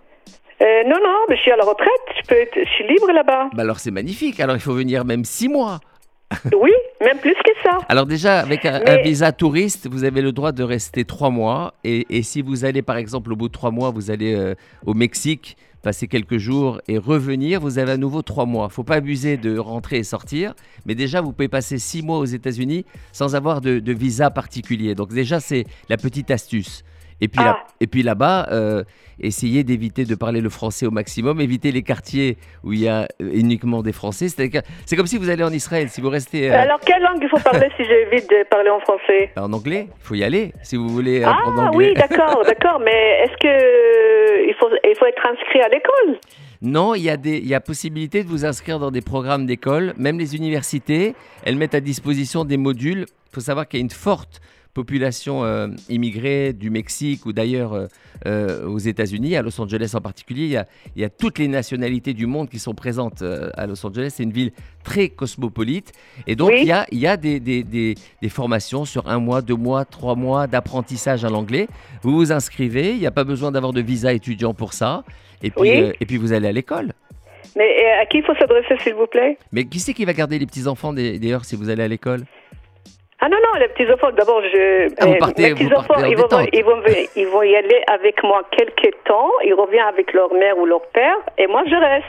Euh, 0.62 0.82
non, 0.86 0.96
non, 1.02 1.16
mais 1.28 1.36
je 1.36 1.42
suis 1.42 1.50
à 1.50 1.56
la 1.56 1.64
retraite. 1.64 1.88
Je, 2.20 2.26
peux 2.28 2.34
être- 2.34 2.58
je 2.58 2.68
suis 2.70 2.86
libre 2.86 3.10
là-bas. 3.12 3.50
Bah, 3.54 3.62
alors, 3.62 3.78
c'est 3.78 3.90
magnifique. 3.90 4.40
Alors, 4.40 4.56
il 4.56 4.60
faut 4.60 4.74
venir 4.74 5.04
même 5.04 5.24
six 5.24 5.48
mois. 5.48 5.80
Oui, 6.56 6.70
même 7.00 7.18
plus 7.18 7.34
que 7.34 7.50
ça. 7.64 7.78
Alors, 7.88 8.06
déjà, 8.06 8.38
avec 8.40 8.64
un, 8.64 8.78
Mais- 8.80 8.90
un 9.00 9.02
visa 9.02 9.32
touriste, 9.32 9.88
vous 9.90 10.04
avez 10.04 10.22
le 10.22 10.30
droit 10.32 10.52
de 10.52 10.62
rester 10.62 11.04
trois 11.04 11.30
mois. 11.30 11.74
Et, 11.82 12.06
et 12.10 12.22
si 12.22 12.40
vous 12.42 12.64
allez, 12.64 12.82
par 12.82 12.96
exemple, 12.98 13.32
au 13.32 13.36
bout 13.36 13.48
de 13.48 13.52
trois 13.52 13.70
mois, 13.72 13.90
vous 13.90 14.10
allez 14.12 14.34
euh, 14.34 14.54
au 14.86 14.94
Mexique, 14.94 15.56
passer 15.82 16.06
quelques 16.08 16.36
jours 16.36 16.80
et 16.88 16.98
revenir, 16.98 17.58
vous 17.60 17.78
avez 17.78 17.92
à 17.92 17.96
nouveau 17.96 18.20
trois 18.22 18.44
mois. 18.44 18.68
faut 18.68 18.84
pas 18.84 18.96
abuser 18.96 19.38
de 19.38 19.56
rentrer 19.58 19.96
et 19.96 20.04
sortir. 20.04 20.52
Mais 20.86 20.94
déjà, 20.94 21.20
vous 21.22 21.32
pouvez 21.32 21.48
passer 21.48 21.78
six 21.78 22.02
mois 22.02 22.18
aux 22.18 22.26
États-Unis 22.26 22.84
sans 23.12 23.34
avoir 23.34 23.60
de, 23.62 23.78
de 23.80 23.92
visa 23.92 24.30
particulier. 24.30 24.94
Donc, 24.94 25.08
déjà, 25.12 25.40
c'est 25.40 25.64
la 25.88 25.96
petite 25.96 26.30
astuce. 26.30 26.84
Et 27.20 27.28
puis, 27.28 27.42
là- 27.44 27.58
Ah. 27.60 27.66
et 27.80 27.86
puis 27.86 28.02
là-bas, 28.02 28.48
euh, 28.50 28.82
essayez 29.20 29.62
d'éviter 29.64 30.04
de 30.04 30.14
parler 30.14 30.40
le 30.40 30.48
français 30.48 30.86
au 30.86 30.90
maximum, 30.90 31.40
évitez 31.40 31.70
les 31.72 31.82
quartiers 31.82 32.38
où 32.64 32.72
il 32.72 32.80
y 32.80 32.88
a 32.88 33.02
euh, 33.20 33.30
uniquement 33.34 33.82
des 33.82 33.92
Français. 33.92 34.28
C'est 34.28 34.96
comme 34.96 35.06
si 35.06 35.18
vous 35.18 35.28
allez 35.28 35.44
en 35.44 35.52
Israël, 35.52 35.88
si 35.90 36.00
vous 36.00 36.08
restez 36.08 36.50
euh, 36.50 36.58
Alors, 36.58 36.80
quelle 36.80 37.02
langue 37.02 37.18
il 37.22 37.28
faut 37.28 37.38
parler 37.38 37.68
si 37.76 37.84
j'évite 37.84 38.28
de 38.30 38.44
parler 38.48 38.70
en 38.70 38.80
français? 38.80 39.30
En 39.36 39.52
anglais, 39.52 39.88
il 39.88 40.02
faut 40.06 40.14
y 40.14 40.24
aller 40.24 40.52
si 40.62 40.76
vous 40.76 40.88
voulez 40.88 41.22
Ah 41.22 41.32
apprendre 41.32 41.62
l'anglais. 41.64 41.88
oui, 41.88 41.94
d'accord, 42.08 42.42
d'accord. 42.44 42.80
Mais 42.82 43.24
est-ce 43.24 43.36
que 43.36 44.48
il 44.48 44.54
faut, 44.58 44.68
il 44.82 44.96
faut 44.98 45.06
être 45.06 45.26
inscrit 45.30 45.60
à 45.60 45.68
l'école? 45.68 46.18
Non, 46.62 46.94
il 46.94 47.02
y, 47.02 47.10
a 47.10 47.16
des, 47.16 47.38
il 47.38 47.46
y 47.48 47.54
a 47.54 47.60
possibilité 47.60 48.22
de 48.22 48.28
vous 48.28 48.44
inscrire 48.44 48.78
dans 48.78 48.90
des 48.90 49.00
programmes 49.00 49.46
d'école. 49.46 49.94
Même 49.96 50.18
les 50.18 50.36
universités, 50.36 51.14
elles 51.44 51.56
mettent 51.56 51.74
à 51.74 51.80
disposition 51.80 52.44
des 52.44 52.58
modules. 52.58 53.06
Il 53.08 53.34
faut 53.34 53.40
savoir 53.40 53.66
qu'il 53.66 53.80
y 53.80 53.82
a 53.82 53.84
une 53.84 53.90
forte 53.90 54.40
population 54.74 55.44
euh, 55.44 55.68
immigrée 55.88 56.52
du 56.52 56.70
Mexique 56.70 57.26
ou 57.26 57.32
d'ailleurs 57.32 57.72
euh, 57.72 57.86
euh, 58.26 58.66
aux 58.66 58.78
États-Unis, 58.78 59.36
à 59.36 59.42
Los 59.42 59.60
Angeles 59.60 59.92
en 59.94 60.00
particulier. 60.00 60.44
Il 60.44 60.50
y, 60.50 60.56
a, 60.56 60.66
il 60.96 61.02
y 61.02 61.04
a 61.04 61.08
toutes 61.10 61.38
les 61.38 61.48
nationalités 61.48 62.12
du 62.14 62.26
monde 62.26 62.48
qui 62.48 62.58
sont 62.58 62.74
présentes 62.74 63.22
à 63.54 63.66
Los 63.66 63.84
Angeles. 63.84 64.12
C'est 64.14 64.22
une 64.22 64.32
ville 64.32 64.52
très 64.84 65.08
cosmopolite. 65.08 65.92
Et 66.26 66.36
donc, 66.36 66.50
Oui. 66.50 66.58
il 66.62 66.66
y 66.68 66.72
a, 66.72 66.86
il 66.92 66.98
y 66.98 67.06
a 67.06 67.16
des, 67.16 67.40
des- 67.40 67.62
des- 67.64 67.94
des 68.22 68.28
formations 68.28 68.84
sur 68.84 69.08
un 69.08 69.18
mois, 69.18 69.42
deux 69.42 69.56
mois, 69.56 69.84
trois 69.84 70.14
mois 70.14 70.46
d'apprentissage 70.46 71.24
à 71.24 71.28
l'anglais. 71.28 71.66
Vous 72.02 72.12
vous 72.12 72.32
inscrivez. 72.32 72.92
Il 72.92 72.98
n'y 72.98 73.06
a 73.06 73.10
pas 73.10 73.24
besoin 73.24 73.50
d'avoir 73.52 73.72
de 73.72 73.80
visa 73.80 74.12
étudiant 74.12 74.54
pour 74.54 74.72
ça. 74.72 75.02
Et 75.42 75.50
puis, 75.50 75.60
Oui. 75.62 75.70
euh, 75.82 75.92
et 76.00 76.06
puis 76.06 76.16
vous 76.16 76.32
allez 76.32 76.48
à 76.48 76.52
l'école. 76.52 76.92
Mais 77.56 77.68
à 78.00 78.06
qui 78.06 78.18
il 78.18 78.24
faut 78.24 78.34
s'adresser, 78.36 78.76
s'il 78.82 78.94
vous 78.94 79.06
plaît? 79.08 79.36
Mais 79.50 79.64
qui 79.64 79.80
c'est 79.80 79.92
qui 79.94 80.04
va 80.04 80.12
garder 80.12 80.38
les 80.38 80.46
petits-enfants 80.46 80.92
d'a- 80.92 81.18
d'ailleurs 81.18 81.44
si 81.44 81.56
vous 81.56 81.68
allez 81.68 81.82
à 81.82 81.88
l'école? 81.88 82.24
Ah 83.20 83.28
non, 83.28 83.36
non, 83.36 83.58
les 83.60 83.68
petits-enfants, 83.68 84.12
d'abord, 84.16 84.40
je... 84.42 84.88
Ah, 84.98 85.06
vous 85.06 85.12
euh, 85.12 85.18
partez- 85.18 85.50
vous 85.50 85.56
petits-enfants, 85.56 85.94
partez 85.94 86.06
en 86.06 86.10
ils, 86.10 86.16
vont, 86.16 86.26
ils, 86.52 86.64
vont, 86.64 86.82
ils 87.16 87.26
vont 87.26 87.42
y 87.42 87.54
aller 87.54 87.82
avec 87.86 88.22
moi 88.22 88.42
quelques 88.50 88.94
temps, 89.04 89.28
ils 89.44 89.52
reviennent 89.54 89.86
avec 89.86 90.12
leur 90.12 90.32
mère 90.32 90.56
ou 90.58 90.64
leur 90.64 90.82
père, 90.88 91.16
et 91.36 91.46
moi, 91.46 91.62
je 91.66 91.74
reste. 91.74 92.06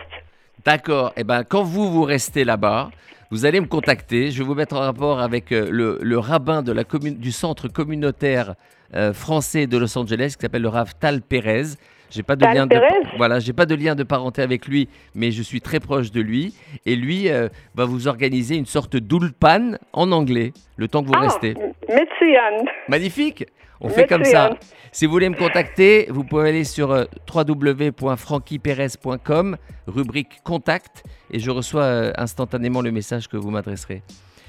D'accord. 0.66 1.12
Et 1.18 1.24
ben 1.24 1.44
quand 1.44 1.64
vous 1.64 1.92
vous 1.92 2.04
restez 2.04 2.44
là-bas, 2.44 2.92
vous 3.32 3.46
allez 3.46 3.60
me 3.60 3.66
contacter. 3.66 4.30
Je 4.32 4.40
vais 4.40 4.44
vous 4.46 4.54
mettre 4.56 4.76
en 4.76 4.80
rapport 4.82 5.20
avec 5.20 5.52
euh, 5.52 5.68
le, 5.72 5.98
le 6.02 6.20
rabbin 6.20 6.62
de 6.62 6.72
la 6.72 6.84
commune, 6.84 7.16
du 7.18 7.32
centre 7.32 7.68
communautaire 7.68 8.54
euh, 8.94 9.12
français 9.14 9.68
de 9.68 9.78
Los 9.78 9.98
Angeles 9.98 10.36
qui 10.38 10.42
s'appelle 10.42 10.62
le 10.62 10.68
Rav 10.68 10.94
Tal 11.00 11.22
Pérez. 11.22 11.78
J'ai 12.12 12.22
pas 12.24 12.36
de 12.36 12.46
lien 12.46 12.68
de 12.68 12.78
voilà, 13.18 13.40
j'ai 13.40 13.54
pas 13.54 13.66
de 13.66 13.74
lien 13.74 13.96
de 13.96 14.04
parenté 14.04 14.42
avec 14.42 14.68
lui, 14.68 14.90
mais 15.16 15.32
je 15.32 15.42
suis 15.42 15.62
très 15.62 15.80
proche 15.80 16.12
de 16.12 16.20
lui 16.20 16.54
et 16.86 16.98
lui 16.98 17.30
euh, 17.30 17.48
va 17.74 17.86
vous 17.86 18.10
organiser 18.10 18.58
une 18.58 18.66
sorte 18.66 18.98
d'ulpan 18.98 19.78
en 19.94 20.12
anglais 20.12 20.52
le 20.76 20.90
temps 20.90 21.02
que 21.02 21.08
vous 21.08 21.14
ah, 21.16 21.22
restez. 21.22 21.54
Magnifique. 22.90 23.46
On 23.80 23.88
fait 23.90 24.08
comme 24.08 24.26
ça. 24.26 24.46
Anne. 24.46 24.56
Si 24.92 25.06
vous 25.06 25.14
voulez 25.14 25.30
me 25.30 25.38
contacter, 25.38 26.08
vous 26.10 26.26
pouvez 26.26 26.50
aller 26.50 26.66
sur 26.66 26.92
euh, 26.92 27.06
www.frankyperez.com, 27.34 29.56
rubrique 29.88 30.42
contact, 30.44 31.06
et 31.32 31.40
je 31.40 31.50
reçois 31.50 31.84
euh, 31.84 32.12
instantanément 32.18 32.82
le 32.82 32.92
message 32.92 33.30
que 33.30 33.38
vous 33.38 33.50
m'adresserez. 33.50 34.04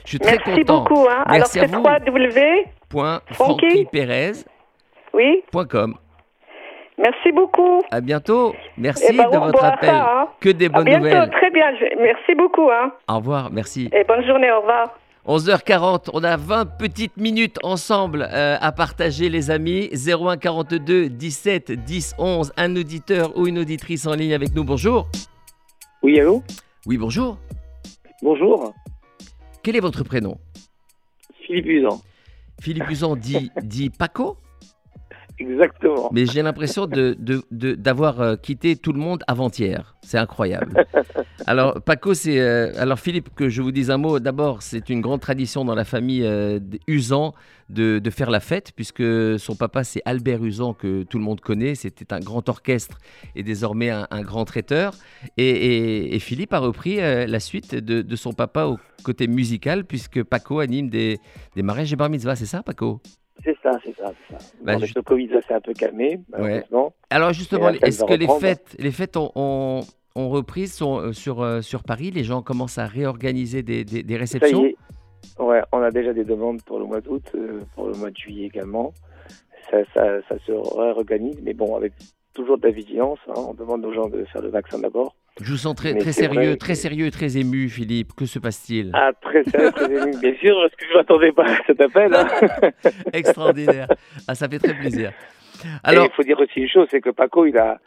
Je 0.05 0.11
suis 0.11 0.18
très 0.18 0.38
Merci 0.44 0.64
content. 0.64 0.81
beaucoup. 0.81 1.07
Hein. 1.09 1.22
Alors, 1.27 1.48
Merci 1.55 1.61
c'est. 1.61 1.66
3W. 1.66 2.64
Point 2.88 3.20
Francky 3.31 3.87
frankyperez.com. 3.87 4.42
Oui, 5.14 5.44
merci 6.99 7.33
beaucoup. 7.33 7.81
À 7.91 8.01
bientôt. 8.01 8.55
Merci 8.77 9.05
Eh 9.11 9.17
ben, 9.17 9.25
de 9.31 9.37
au 9.37 9.41
votre 9.41 9.55
revoir, 9.55 9.73
appel. 9.73 9.91
hein. 9.91 10.29
Que 10.41 10.49
des 10.51 10.67
À 10.67 10.69
bonnes 10.71 10.85
bientôt, 10.85 11.05
nouvelles. 11.05 11.31
très 11.31 11.51
bien. 11.51 11.67
Merci 11.99 12.35
beaucoup. 12.35 12.71
Hein. 12.71 12.93
Au 13.09 13.17
revoir. 13.17 13.51
Merci. 13.53 13.89
Et 13.93 14.05
bonne 14.05 14.25
journée, 14.25 14.51
au 14.53 14.61
revoir. 14.61 14.99
11h40, 15.27 16.11
on 16.15 16.25
a 16.25 16.37
20 16.37 16.67
petites 16.79 17.17
minutes 17.17 17.57
ensemble 17.63 18.27
euh, 18.33 18.57
à 18.61 18.73
partager 18.73 19.29
les 19.29 19.53
amis. 19.53 19.89
01 19.93 20.37
42 20.37 21.09
17 21.11 21.71
10 21.73 22.15
11, 22.19 22.53
un 22.57 22.75
auditeur 22.77 23.37
ou 23.39 23.47
une 23.47 23.59
auditrice 23.61 24.07
en 24.09 24.15
ligne 24.15 24.35
avec 24.35 24.53
nous. 24.55 24.65
Bonjour. 24.65 25.07
Oui, 26.03 26.19
allô? 26.19 26.43
Oui, 26.87 26.97
bonjour. 26.99 27.37
Bonjour, 28.21 28.73
Quel 29.63 29.77
est 29.77 29.81
votre 29.81 30.03
prénom? 30.05 30.39
Philippe 31.47 31.67
Usan. 31.67 32.01
Philippe 32.61 32.91
Usan 32.91 33.15
dit, 33.17 33.51
dit 33.63 33.91
Paco, 33.91 34.37
Exactement. 35.51 36.09
mais 36.13 36.27
j'ai 36.27 36.43
l'impression 36.43 36.87
de, 36.87 37.17
de- 37.19 37.43
de- 37.51 37.75
d'avoir 37.75 38.21
euh, 38.21 38.37
quitté 38.37 38.77
tout 38.77 38.93
le 38.93 38.99
monde 39.01 39.23
avant-hier. 39.27 39.97
C'est 40.03 40.19
incroyable. 40.19 40.85
Alors, 41.47 41.81
Paco, 41.83 42.15
c'est. 42.15 42.39
euh, 42.41 42.73
alors, 42.77 42.99
Philippe, 43.01 43.35
que 43.35 43.49
je 43.49 43.63
vous 43.63 43.73
dise 43.73 43.91
un 43.91 43.97
mot. 43.99 44.21
D'abord, 44.21 44.63
c'est 44.63 44.91
une 44.91 45.01
grande 45.01 45.21
tradition 45.21 45.65
dans 45.65 45.75
la 45.75 45.85
famille 45.85 46.25
euh, 46.25 46.61
Usan 46.87 47.35
de, 47.69 47.99
de 47.99 48.11
faire 48.11 48.31
la 48.31 48.39
fête, 48.41 48.71
puisque 48.77 49.03
son 49.39 49.57
papa, 49.57 49.83
c'est 49.83 50.03
Albert 50.05 50.45
Usan, 50.45 50.73
que 50.75 51.03
tout 51.05 51.19
le 51.19 51.25
monde 51.25 51.41
connaît. 51.41 51.75
C'était 51.75 52.13
un 52.13 52.21
grand 52.21 52.49
orchestre 52.49 52.99
et 53.35 53.43
désormais 53.43 53.91
un, 53.91 54.07
un 54.11 54.23
grand 54.23 54.45
traiteur. 54.45 54.93
Et, 55.37 55.49
et- 55.49 56.15
et 56.15 56.19
Philippe 56.21 56.53
a 56.53 56.59
repris 56.61 57.01
euh, 57.01 57.27
la 57.27 57.41
suite 57.41 57.75
de, 57.75 58.03
de 58.03 58.17
son 58.17 58.33
papa 58.33 58.67
au 58.67 58.79
côté 59.03 59.27
musical, 59.27 59.85
puisque 59.85 60.23
Paco 60.23 60.61
anime 60.61 60.91
des, 60.91 61.19
des 61.57 61.63
mariages 61.63 61.93
et 61.93 61.97
bar 61.97 62.09
mitzvah. 62.11 62.37
C'est 62.37 62.47
ça, 62.47 62.63
Paco? 62.63 63.01
C'est 63.45 63.57
ça, 63.63 63.73
c'est 63.85 63.97
ça. 63.97 64.13
Bah, 64.63 64.79
je- 64.79 64.93
le 64.95 65.03
Covid, 65.03 65.29
ça 65.31 65.43
s'est 65.43 65.55
un 65.55 65.61
peu 65.61 65.73
calmé, 65.73 66.21
malheureusement. 66.29 66.93
Alors 67.11 67.33
justement, 67.33 67.69
est-ce 67.83 68.05
que 68.05 68.13
les 68.15 68.27
fêtes, 68.41 68.77
les 68.79 68.91
fêtes 68.93 69.17
ont, 69.17 69.33
ont, 69.35 69.81
ont 70.15 70.29
repris 70.29 70.69
sont, 70.69 70.99
euh, 70.99 71.13
sur, 71.13 71.43
euh, 71.43 71.61
sur 71.61 71.83
Paris? 71.83 72.11
Les 72.11 72.25
gens 72.25 72.43
commencent 72.43 72.79
à 72.79 72.87
réorganiser 72.87 73.63
des, 73.63 73.85
des- 73.85 74.03
des 74.03 74.17
réceptions? 74.17 74.63
Ouais, 75.39 75.63
on 75.73 75.81
a 75.83 75.91
déjà 75.91 76.13
des 76.13 76.25
demandes 76.25 76.63
pour 76.63 76.79
le 76.79 76.85
mois 76.85 77.01
d'août, 77.01 77.25
euh, 77.35 77.61
pour 77.75 77.87
le 77.89 77.95
mois 77.95 78.11
de 78.11 78.17
juillet 78.17 78.47
également. 78.47 78.93
Ça, 79.71 79.79
ça, 79.95 80.21
ça 80.29 80.37
se 80.47 80.53
réorganise, 80.53 81.41
mais 81.43 81.55
bon, 81.55 81.75
avec 81.77 81.93
toujours 82.35 82.59
de 82.59 82.67
la 82.67 82.73
vigilance. 82.73 83.19
hein. 83.29 83.35
On 83.37 83.55
demande 83.55 83.85
aux 83.85 83.93
gens 83.93 84.09
de 84.09 84.25
faire 84.25 84.43
le 84.43 84.49
vaccin 84.49 84.79
d'abord. 84.79 85.15
Je 85.40 85.51
vous 85.53 85.57
sens 85.57 85.75
très, 85.75 85.95
très 85.95 86.12
sérieux, 86.12 86.57
très 86.57 86.75
sérieux 86.75 87.07
et 87.07 87.11
très 87.11 87.38
ému, 87.38 87.68
Philippe. 87.68 88.12
Que 88.14 88.27
se 88.27 88.38
passe-t-il? 88.38 88.90
Ah, 88.92 89.11
très 89.21 89.42
sérieux, 89.45 89.73
très 89.73 89.87
ému, 89.87 90.12
bien 90.21 90.35
sûr, 90.40 90.57
parce 90.62 90.75
que 90.77 90.85
je 90.90 90.95
m'attendais 90.99 91.33
pas 91.33 91.45
à 91.47 91.57
cet 91.66 91.81
appel. 91.81 92.14
hein. 92.14 92.29
Extraordinaire. 93.12 93.88
Ah, 94.29 94.35
ça 94.35 94.49
fait 94.49 94.59
très 94.59 94.75
plaisir. 94.75 95.12
Alors, 95.83 96.07
il 96.11 96.14
faut 96.14 96.23
dire 96.23 96.38
aussi 96.38 96.61
une 96.61 96.68
chose, 96.68 96.88
c'est 96.90 97.01
que 97.01 97.11
Paco, 97.11 97.47
il 97.47 97.57
a 97.57 97.79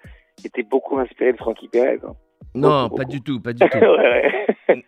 été 0.44 0.64
beaucoup 0.64 0.98
inspiré 0.98 1.34
de 1.34 1.38
Francky 1.38 1.68
Perez. 1.68 2.00
hein. 2.08 2.14
non, 2.56 2.84
beaucoup, 2.84 2.96
pas 2.96 3.04
beaucoup. 3.04 3.12
du 3.16 3.22
tout, 3.22 3.40
pas 3.40 3.54
du 3.54 3.60
tout. 3.70 3.78
Ouais, 3.78 4.32
ouais. 4.68 4.86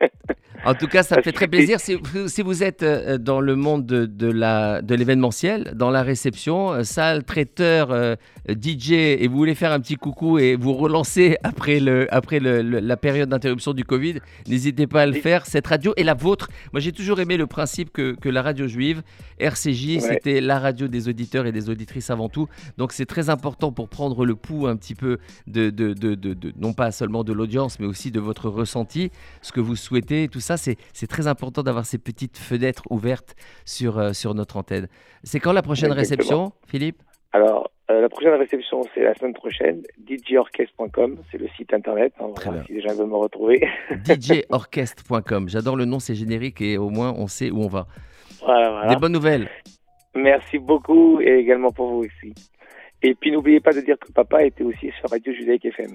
En 0.65 0.73
tout 0.73 0.87
cas, 0.87 1.03
ça 1.03 1.15
Parce 1.15 1.25
fait 1.25 1.31
très 1.31 1.47
plaisir. 1.47 1.79
Si, 1.79 1.93
vous- 1.95 2.27
si 2.27 2.41
vous 2.41 2.63
êtes 2.63 2.81
euh, 2.81 3.17
dans 3.19 3.39
le 3.39 3.55
monde 3.55 3.85
de, 3.85 4.05
de 4.07 4.95
l'événementiel, 4.95 5.71
dans 5.75 5.91
la 5.91 6.01
réception, 6.01 6.71
euh, 6.71 6.83
salle, 6.83 7.23
traiteur, 7.23 7.91
euh, 7.91 8.15
DJ, 8.53 8.91
et 8.93 9.27
vous 9.27 9.37
voulez 9.37 9.55
faire 9.55 9.71
un 9.71 9.79
petit 9.79 9.95
coucou 9.95 10.39
et 10.39 10.55
vous 10.55 10.73
relancer 10.73 11.37
après, 11.43 11.79
le, 11.79 12.07
après 12.13 12.39
le- 12.39 12.61
le- 12.61 12.79
la 12.79 12.97
période 12.97 13.29
d'interruption 13.29 13.73
du 13.73 13.83
Covid, 13.83 14.19
n'hésitez 14.47 14.87
pas 14.87 15.01
à 15.01 15.05
le 15.05 15.13
faire. 15.13 15.45
Cette 15.45 15.67
radio 15.67 15.93
est 15.97 16.03
la 16.03 16.13
vôtre. 16.13 16.49
Moi, 16.73 16.79
j'ai 16.79 16.91
toujours 16.91 17.19
aimé 17.19 17.37
le 17.37 17.47
principe 17.47 17.91
que, 17.91 18.15
que 18.15 18.29
la 18.29 18.41
radio 18.41 18.67
juive, 18.67 19.01
RCJ, 19.39 19.95
Ouais. 19.95 19.99
c'était 19.99 20.41
la 20.41 20.59
radio 20.59 20.87
des 20.87 21.09
auditeurs 21.09 21.45
et 21.45 21.51
des 21.51 21.69
auditrices 21.69 22.09
avant 22.09 22.29
tout. 22.29 22.47
Donc, 22.77 22.91
c'est 22.93 23.05
très 23.05 23.29
important 23.29 23.71
pour 23.71 23.89
prendre 23.89 24.25
le 24.25 24.35
pouls 24.35 24.67
un 24.67 24.75
petit 24.75 24.95
peu 24.95 25.17
de, 25.47 25.69
de, 25.69 25.93
de, 25.93 26.15
de- 26.15 26.53
non 26.59 26.73
pas 26.73 26.91
seulement 26.91 27.23
de 27.23 27.33
l'audience, 27.33 27.79
mais 27.79 27.85
aussi 27.85 28.11
de 28.11 28.19
votre 28.19 28.49
ressenti, 28.49 29.11
ce 29.41 29.51
que 29.51 29.59
vous 29.59 29.75
souhaitez, 29.75 30.27
tout 30.27 30.39
ça, 30.39 30.57
c'est 30.57 30.77
c'est 30.93 31.07
très 31.07 31.27
important 31.27 31.63
d'avoir 31.63 31.85
ces 31.85 31.97
petites 31.97 32.37
fenêtres 32.37 32.83
ouvertes 32.89 33.35
sur, 33.65 33.97
euh, 33.99 34.13
sur 34.13 34.33
notre 34.33 34.57
antenne. 34.57 34.87
C'est 35.23 35.39
quand 35.39 35.51
la 35.53 35.61
prochaine 35.61 35.91
Exactement. 35.91 36.43
réception, 36.45 36.53
Philippe? 36.67 37.01
Alors, 37.33 37.69
euh, 37.89 38.01
la 38.01 38.09
prochaine 38.09 38.33
réception, 38.33 38.81
c'est 38.93 39.01
la 39.03 39.13
semaine 39.15 39.33
prochaine. 39.33 39.81
djorchestre.com, 40.05 41.17
c'est 41.31 41.37
le 41.37 41.47
site 41.57 41.73
internet. 41.73 42.13
hein, 42.19 42.31
Très 42.35 42.45
voilà, 42.45 42.59
bien. 42.59 42.65
si 42.67 42.73
les 42.73 42.81
gens 42.81 42.95
veulent 42.95 43.07
me 43.07 43.15
retrouver. 43.15 43.65
djorchestre.com. 44.05 45.49
J'adore 45.49 45.75
le 45.75 45.85
nom, 45.85 45.99
c'est 45.99 46.15
générique 46.15 46.61
et 46.61 46.77
au 46.77 46.89
moins 46.89 47.13
on 47.17 47.27
sait 47.27 47.49
où 47.51 47.61
on 47.61 47.67
va. 47.67 47.87
voilà, 48.43 48.69
voilà. 48.71 48.89
Des 48.93 48.99
bonnes 48.99 49.13
nouvelles. 49.13 49.47
Merci 50.15 50.57
beaucoup 50.57 51.21
et 51.21 51.37
également 51.39 51.71
pour 51.71 51.87
vous 51.89 51.99
aussi. 52.05 52.33
Et 53.03 53.13
puis 53.13 53.31
n'oubliez 53.31 53.59
pas 53.59 53.71
de 53.73 53.81
dire 53.81 53.97
que 53.99 54.11
papa 54.11 54.43
était 54.43 54.63
aussi 54.63 54.91
sur 54.99 55.09
Radio 55.09 55.31
Judaïque 55.33 55.65
FM. 55.65 55.91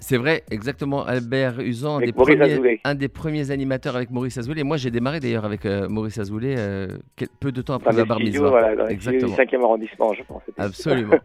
C'est 0.00 0.18
vrai, 0.18 0.44
exactement. 0.50 1.02
Albert 1.06 1.60
Usan, 1.60 1.96
un 1.96 2.00
des, 2.00 2.12
premiers, 2.12 2.40
Azoulay. 2.42 2.80
un 2.84 2.94
des 2.94 3.08
premiers 3.08 3.50
animateurs 3.50 3.96
avec 3.96 4.10
Maurice 4.10 4.36
Azoulay. 4.36 4.62
Moi, 4.62 4.76
j'ai 4.76 4.90
démarré 4.90 5.18
d'ailleurs 5.18 5.46
avec 5.46 5.64
euh, 5.64 5.88
Maurice 5.88 6.18
Azoulay 6.18 6.56
euh, 6.58 6.88
quel- 7.16 7.28
peu 7.40 7.52
de 7.52 7.62
temps 7.62 7.74
après 7.76 7.90
Dans 7.90 8.18
les 8.18 8.32
bar 8.32 8.50
voilà, 8.50 8.76
dans 8.76 8.86
du 8.86 8.92
Exactement. 8.92 9.34
5e 9.34 9.62
arrondissement, 9.64 10.12
je 10.12 10.22
pense. 10.24 10.42
Absolument. 10.58 11.16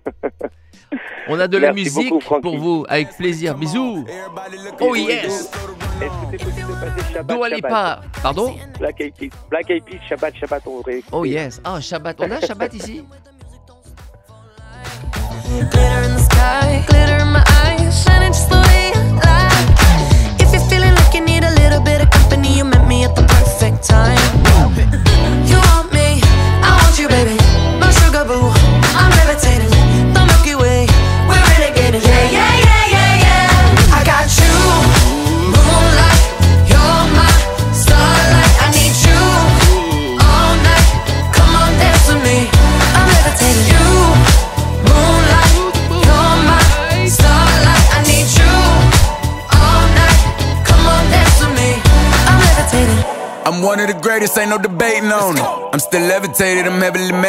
On 1.28 1.38
a 1.42 1.50
de 1.50 1.58
la 1.58 1.74
musique 1.74 2.10
beaucoup, 2.10 2.40
pour 2.40 2.58
vous, 2.58 2.86
avec 2.88 3.10
plaisir. 3.18 3.56
Bisous. 3.58 4.06
Oh 4.80 4.96
yes. 4.96 5.26
Est-ce 6.02 6.08
que 6.08 6.12
c'est 6.32 6.46
possible 6.46 6.68
de 6.70 6.74
passer 6.80 7.14
Shabbat, 7.14 7.36
Dua 7.38 7.50
Shabbat? 7.50 7.56
Lipa. 7.58 8.02
Pardon? 8.24 8.56
Black 8.80 9.02
Eyed 9.02 9.14
Peas, 9.16 9.30
Black 9.50 9.70
Eyed 9.70 9.84
Peas, 9.84 10.00
Shabbat, 10.08 10.36
Shabbat, 10.38 10.62
on 10.66 10.78
aurait 10.80 11.04
Oh 11.12 11.26
yes. 11.26 11.60
Ah, 11.66 11.82
Shabbat. 11.82 12.16
On 12.22 12.32
a 12.32 12.40
Shabbat 12.40 12.74
ici? 12.74 13.04
Glitter 15.72 16.04
in 16.06 16.14
the 16.16 16.20
sky, 16.32 16.84
glitter 16.88 17.18
in 17.22 17.28
my 17.34 17.44
eyes, 17.66 17.79
time. 23.82 24.39
Greatest, 54.30 54.38
ain't 54.38 54.50
no 54.50 54.58
debating 54.58 55.12
on 55.12 55.38
it. 55.38 55.74
I'm 55.74 55.80
still 55.80 56.02
levitated, 56.02 56.68
I'm 56.68 56.82
heavily 56.82 57.12
medicated. 57.12 57.29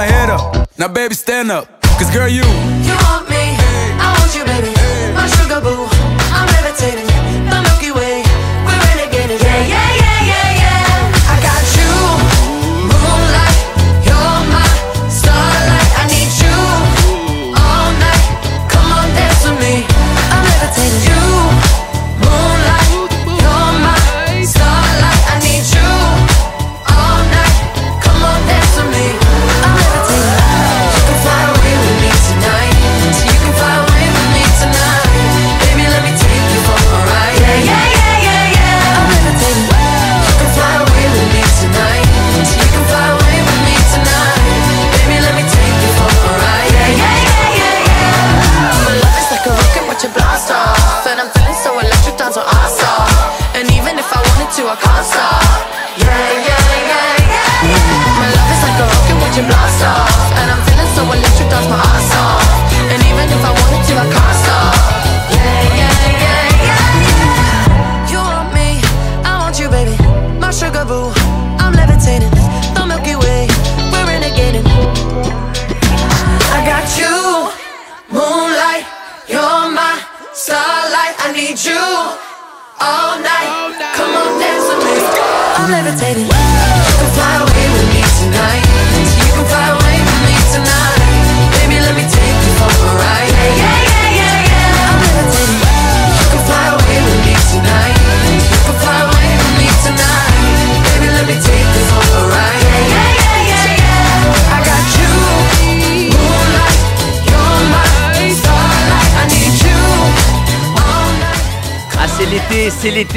head 0.05 0.29
up. 0.29 0.67
Now, 0.77 0.87
baby, 0.87 1.13
stand 1.13 1.51
up, 1.51 1.81
cause 1.81 2.09
girl, 2.11 2.27
you. 2.27 2.43
You 2.43 2.95
want 3.07 3.29
me, 3.29 3.55
I 3.99 4.15
want 4.17 4.35
you, 4.35 4.45
baby. 4.45 4.70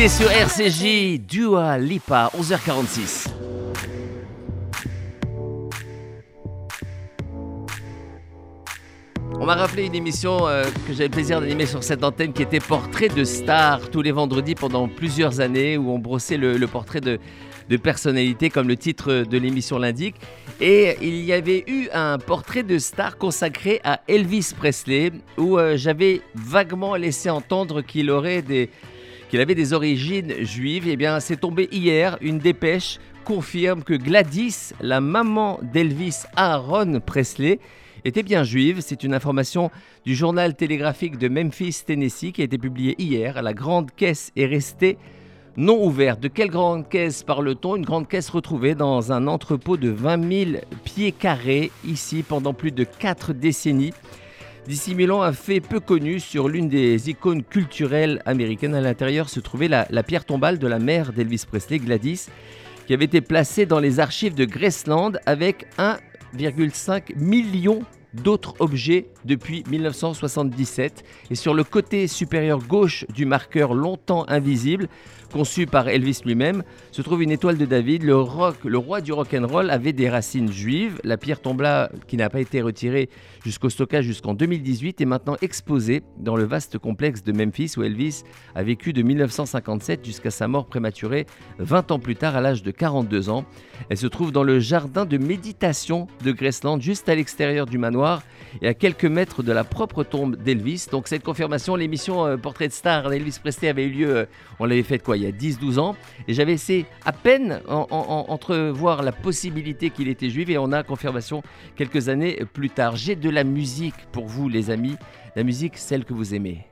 Sur 0.09 0.31
RCJ, 0.31 1.19
Dua 1.19 1.79
Lipa, 1.79 2.31
11h46. 2.37 3.29
On 9.41 9.47
m'a 9.47 9.55
rappelé 9.55 9.87
une 9.87 9.95
émission 9.95 10.47
euh, 10.47 10.65
que 10.87 10.93
j'avais 10.93 11.05
le 11.05 11.11
plaisir 11.11 11.41
d'animer 11.41 11.65
sur 11.65 11.83
cette 11.83 12.05
antenne 12.05 12.35
qui 12.35 12.43
était 12.43 12.61
Portrait 12.61 13.09
de 13.09 13.25
stars 13.25 13.91
tous 13.91 14.03
les 14.03 14.13
vendredis 14.13 14.55
pendant 14.55 14.89
plusieurs 14.89 15.41
années 15.41 15.79
où 15.79 15.91
on 15.91 15.99
brossait 15.99 16.37
le, 16.37 16.59
le 16.59 16.67
portrait 16.67 17.01
de, 17.01 17.19
de 17.71 17.77
personnalités 17.79 18.51
comme 18.51 18.69
le 18.69 18.77
titre 18.77 19.25
de 19.25 19.39
l'émission 19.39 19.79
l'indique. 19.79 20.17
Et 20.61 20.97
il 21.01 21.25
y 21.25 21.33
avait 21.33 21.65
eu 21.67 21.89
un 21.95 22.19
portrait 22.19 22.63
de 22.63 22.79
star 22.79 23.17
consacré 23.17 23.81
à 23.85 24.01
Elvis 24.07 24.53
Presley 24.57 25.13
où 25.39 25.59
euh, 25.59 25.79
j'avais 25.79 26.21
vaguement 26.35 26.95
laissé 26.95 27.31
entendre 27.31 27.81
qu'il 27.81 28.11
aurait 28.11 28.43
des, 28.43 28.69
qu'il 29.35 29.41
avait 29.41 29.57
des 29.57 29.73
origines 29.73 30.33
juives. 30.45 30.85
Eh 30.87 30.95
bien, 30.95 31.19
c'est 31.19 31.39
tombé 31.39 31.69
hier, 31.73 32.17
une 32.21 32.39
dépêche 32.39 33.01
confirme 33.25 33.83
que 33.83 33.95
Gladys, 33.95 34.75
la 34.81 35.01
maman 35.01 35.59
d'Elvis 35.61 36.23
Aaron 36.37 37.01
Presley, 37.01 37.59
était 38.05 38.23
bien 38.23 38.45
juive. 38.45 38.79
C'est 38.79 39.03
une 39.03 39.13
information 39.13 39.73
du 40.05 40.15
journal 40.15 40.55
télégraphique 40.55 41.19
de 41.19 41.27
Memphis, 41.27 41.83
Tennessee, 41.85 42.31
qui 42.31 42.43
a 42.43 42.45
été 42.45 42.59
publiée 42.59 42.95
hier. 42.97 43.43
La 43.43 43.55
grande 43.55 43.91
caisse 43.91 44.31
est 44.37 44.47
restée 44.47 44.99
non 45.57 45.85
ouverte. 45.85 46.21
De 46.21 46.29
quelle 46.29 46.51
grande 46.51 46.89
caisse 46.89 47.25
parle-t-on? 47.25 47.75
Une 47.75 47.85
grande 47.85 48.07
caisse 48.07 48.31
retrouvée 48.31 48.77
dans 48.77 49.11
un 49.11 49.27
entrepôt 49.27 49.77
de 49.77 49.89
20 49.89 50.45
000 50.47 50.51
pieds 50.85 51.11
carrés, 51.11 51.73
ici, 51.85 52.23
pendant 52.23 52.55
plus 52.55 52.71
de 52.71 52.85
4 52.85 53.33
décennies 53.33 53.95
dissimulant 54.67 55.23
un 55.23 55.33
fait 55.33 55.61
peu 55.61 55.81
connu 55.81 56.21
sur 56.21 56.49
l'une 56.49 56.69
des 56.69 57.11
icônes 57.11 57.43
culturelles 57.43 58.23
américaines. 58.25 58.75
À 58.75 58.81
l'intérieur 58.81 59.29
se 59.29 59.41
trouvait 59.41 59.69
la, 59.69 60.03
pierre 60.03 60.25
tombale 60.25 60.59
de 60.59 60.67
la 60.67 60.79
mère 60.79 61.13
d'Elvis 61.13 61.45
Presley, 61.47 61.79
Gladys, 61.79 62.27
qui 62.87 62.95
avait 62.95 63.05
été 63.05 63.21
placée 63.21 63.67
dans 63.67 63.81
les 63.81 64.01
archives 64.01 64.35
de 64.35 64.45
Graceland 64.45 65.13
avec 65.27 65.67
1,5 65.79 67.17
million 67.17 67.83
d'autres 68.15 68.55
objets 68.61 69.07
depuis 69.25 69.65
1977. 69.69 71.05
Et 71.31 71.35
sur 71.35 71.55
le 71.55 71.65
côté 71.65 72.07
supérieur 72.07 72.61
gauche 72.61 73.05
du 73.13 73.27
marqueur 73.27 73.75
longtemps 73.75 74.25
invisible, 74.29 74.89
conçu 75.35 75.67
par 75.67 75.89
Elvis 75.89 76.21
lui-même, 76.25 76.63
se 76.93 77.03
trouve 77.03 77.21
une 77.25 77.33
étoile 77.33 77.59
de 77.59 77.67
David. 77.67 78.05
Le, 78.05 78.15
rock, 78.15 78.55
le 78.65 78.79
roi 78.79 79.01
du 79.01 79.13
rock'n'roll 79.13 79.69
avait 79.69 79.93
des 79.93 80.09
racines 80.09 80.53
juives. 80.53 81.01
La 81.03 81.17
pierre 81.17 81.41
tombale, 81.41 81.91
qui 82.07 82.17
n'a 82.17 82.31
pas 82.31 82.39
été 82.39 82.63
retirée 82.63 83.11
jusqu'au 83.45 83.69
stockage 83.69 84.05
jusqu'en 84.05 84.35
2018, 84.35 85.01
est 85.01 85.05
maintenant 85.05 85.37
exposée 85.43 86.05
dans 86.21 86.37
le 86.37 86.45
vaste 86.45 86.79
complexe 86.79 87.25
de 87.25 87.33
Memphis 87.33 87.73
où 87.77 87.83
Elvis 87.83 88.23
a 88.55 88.63
vécu 88.63 88.93
de 88.93 89.03
1957 89.03 90.05
jusqu'à 90.07 90.31
sa 90.31 90.47
mort 90.47 90.67
prématurée 90.67 91.27
20 91.59 91.91
ans 91.91 91.99
plus 91.99 92.15
tard 92.15 92.37
à 92.37 92.41
l'âge 92.41 92.63
de 92.63 92.71
42 92.71 93.29
ans. 93.29 93.45
Elle 93.91 93.99
se 93.99 94.07
trouve 94.07 94.31
dans 94.31 94.45
le 94.45 94.61
jardin 94.61 95.05
de 95.05 95.19
méditation 95.19 96.07
de 96.23 96.31
Graceland, 96.31 96.81
juste 96.81 97.09
à 97.09 97.15
l'extérieur 97.17 97.67
du 97.67 97.77
manoir 97.77 98.23
et 98.63 98.69
à 98.69 98.75
quelques 98.75 99.05
mètres 99.05 99.43
de 99.43 99.51
la 99.51 99.65
propre 99.65 100.05
tombe 100.05 100.37
d'Elvis. 100.37 100.87
Donc 100.93 101.09
cette 101.09 101.25
confirmation, 101.25 101.75
l'émission 101.75 102.25
euh, 102.25 102.37
Portrait 102.37 102.69
de 102.69 102.73
star 102.73 103.11
d'Elvis 103.11 103.39
Presley 103.43 103.69
avait 103.69 103.87
eu 103.87 103.91
lieu, 103.91 104.17
euh, 104.17 104.25
on 104.61 104.67
l'avait 104.67 104.85
faite 104.85 105.03
quoi, 105.03 105.17
y 105.25 105.33
a 105.33 105.35
10-12 105.37 105.79
ans, 105.79 105.97
et 106.29 106.35
j'avais 106.35 106.53
essayé 106.53 106.87
à 107.05 107.13
peine 107.13 107.61
en, 107.69 107.87
en- 107.91 107.97
en- 108.29 108.33
entrevoir 108.33 109.03
la 109.03 109.13
possibilité 109.13 109.91
qu'il 109.91 110.09
était 110.09 110.31
juif, 110.31 110.49
et 110.49 110.59
on 110.59 110.73
a 110.73 110.83
confirmation 110.83 111.43
quelques 111.77 112.09
années 112.09 112.41
plus 112.53 112.71
tard. 112.71 112.97
J'ai 112.97 113.17
de 113.17 113.31
la 113.31 113.45
musique 113.45 113.95
pour 114.13 114.27
vous 114.27 114.49
les 114.49 114.71
amis, 114.71 114.97
la 115.37 115.43
musique 115.43 115.77
celle 115.77 116.05
que 116.05 116.15
vous 116.15 116.35
aimez. 116.35 116.67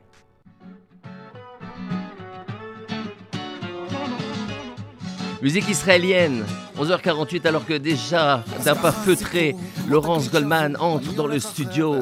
Musique 5.43 5.69
israélienne, 5.69 6.45
11h48 6.79 7.49
alors 7.49 7.67
que 7.67 7.75
déjà 7.75 8.45
d'un 8.65 8.77
pas 8.77 8.93
feutré, 8.93 9.57
Laurence 9.89 10.31
Goldman 10.31 10.77
entre 10.79 11.13
dans 11.15 11.27
le 11.27 11.41
studio. 11.41 11.97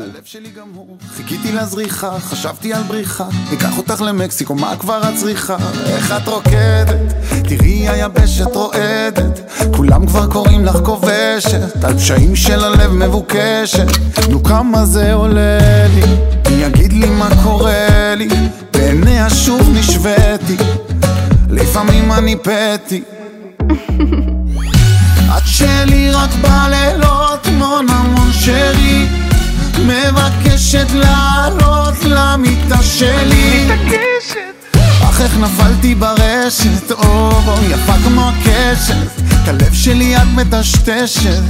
חיכיתי 1.16 1.52
לזריחה, 1.52 2.20
חשבתי 2.20 2.72
על 2.72 2.82
בריחה 2.82 3.28
ניקח 3.50 3.78
אותך 3.78 4.00
למקסיקו, 4.00 4.54
מה 4.54 4.76
כבר 4.76 5.00
את 5.08 5.14
צריכה? 5.16 5.56
איך 5.86 6.12
את 6.12 6.28
רוקדת? 6.28 7.14
תראי 7.48 7.88
היבשת 7.88 8.56
רועדת 8.56 9.50
כולם 9.76 10.06
כבר 10.06 10.26
קוראים 10.26 10.64
לך 10.64 10.76
כובשת 10.84 11.84
על 11.84 11.94
פשעים 11.98 12.36
של 12.36 12.64
הלב 12.64 12.92
מבוקשת 12.92 13.86
נו 14.28 14.42
כמה 14.42 14.84
זה 14.84 15.12
עולה 15.12 15.86
לי? 15.94 16.02
יגיד 16.50 16.92
לי 16.92 17.10
מה 17.10 17.28
קורה 17.42 18.14
לי? 18.16 18.28
בעיניה 18.72 19.30
שוב 19.30 19.78
נשוויתי 19.78 20.56
לפעמים 21.50 22.12
אני 22.12 22.36
פתי 22.36 23.02
את 25.36 25.42
שלי 25.46 26.10
רק 26.10 26.30
בלילות, 26.30 27.46
מון 27.46 27.86
המון 27.90 28.32
שרי 28.32 29.06
מבקשת 29.78 30.86
לעלות 30.94 32.04
למיטה 32.04 32.82
שלי. 32.82 33.68
אך 35.02 35.20
איך 35.20 35.36
נפלתי 35.36 35.94
ברשת, 35.94 36.92
או 36.92 37.30
יפה 37.70 37.94
כמו 38.04 38.28
הקשת 38.28 39.20
את 39.42 39.48
הלב 39.48 39.74
שלי 39.74 40.16
את 40.16 40.22
מטשטשת 40.34 41.42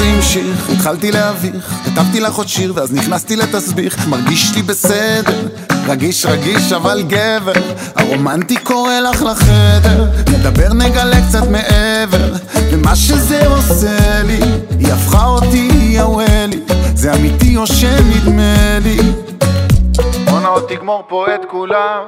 זה 0.00 0.06
המשיך, 0.06 0.70
התחלתי 0.70 1.10
להביך, 1.10 1.74
כתבתי 1.84 2.20
לך 2.20 2.34
עוד 2.34 2.48
שיר 2.48 2.72
ואז 2.76 2.92
נכנסתי 2.92 3.36
לתסביך, 3.36 4.08
מרגיש 4.08 4.54
לי 4.54 4.62
בסדר, 4.62 5.48
רגיש 5.86 6.26
רגיש 6.26 6.72
אבל 6.72 7.02
גבר, 7.02 7.52
הרומנטי 7.96 8.56
קורא 8.56 9.00
לך 9.00 9.22
לחדר, 9.22 10.04
נדבר 10.28 10.72
נגלה 10.72 11.26
קצת 11.28 11.48
מעבר, 11.50 12.32
ומה 12.70 12.96
שזה 12.96 13.46
עושה 13.46 14.22
לי, 14.22 14.40
היא 14.78 14.92
הפכה 14.92 15.26
אותי, 15.26 15.68
היא 15.72 16.00
הוולי, 16.00 16.60
זה 16.94 17.14
אמיתי 17.14 17.56
או 17.56 17.66
שנדמה 17.66 18.78
לי. 18.82 18.98
בואנה 20.24 20.48
עוד 20.48 20.64
תגמור 20.68 21.04
פה 21.08 21.26
את 21.34 21.40
כולם. 21.50 22.02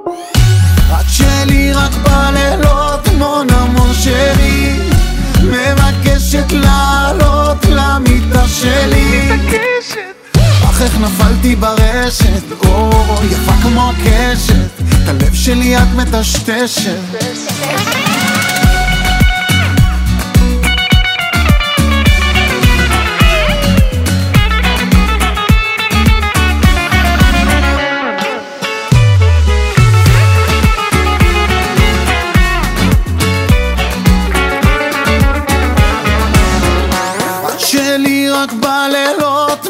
את 1.00 1.06
שלי 1.08 1.72
רק 1.72 1.92
בלילות, 1.92 3.08
מון 3.18 3.46
המון 3.50 3.94
שלי 3.94 4.91
מבקשת 5.42 6.52
לעלות 6.52 7.64
למיטה 7.64 8.48
שלי. 8.48 9.30
אך 10.64 10.82
איך 10.82 10.98
נפלתי 10.98 11.56
ברשת, 11.56 12.52
או 12.64 12.90
יפה 13.30 13.52
כמו 13.62 13.90
הקשת. 13.90 14.82
את 15.02 15.08
הלב 15.08 15.34
שלי 15.34 15.76
את 15.76 15.88
מטשטשת 15.96 18.21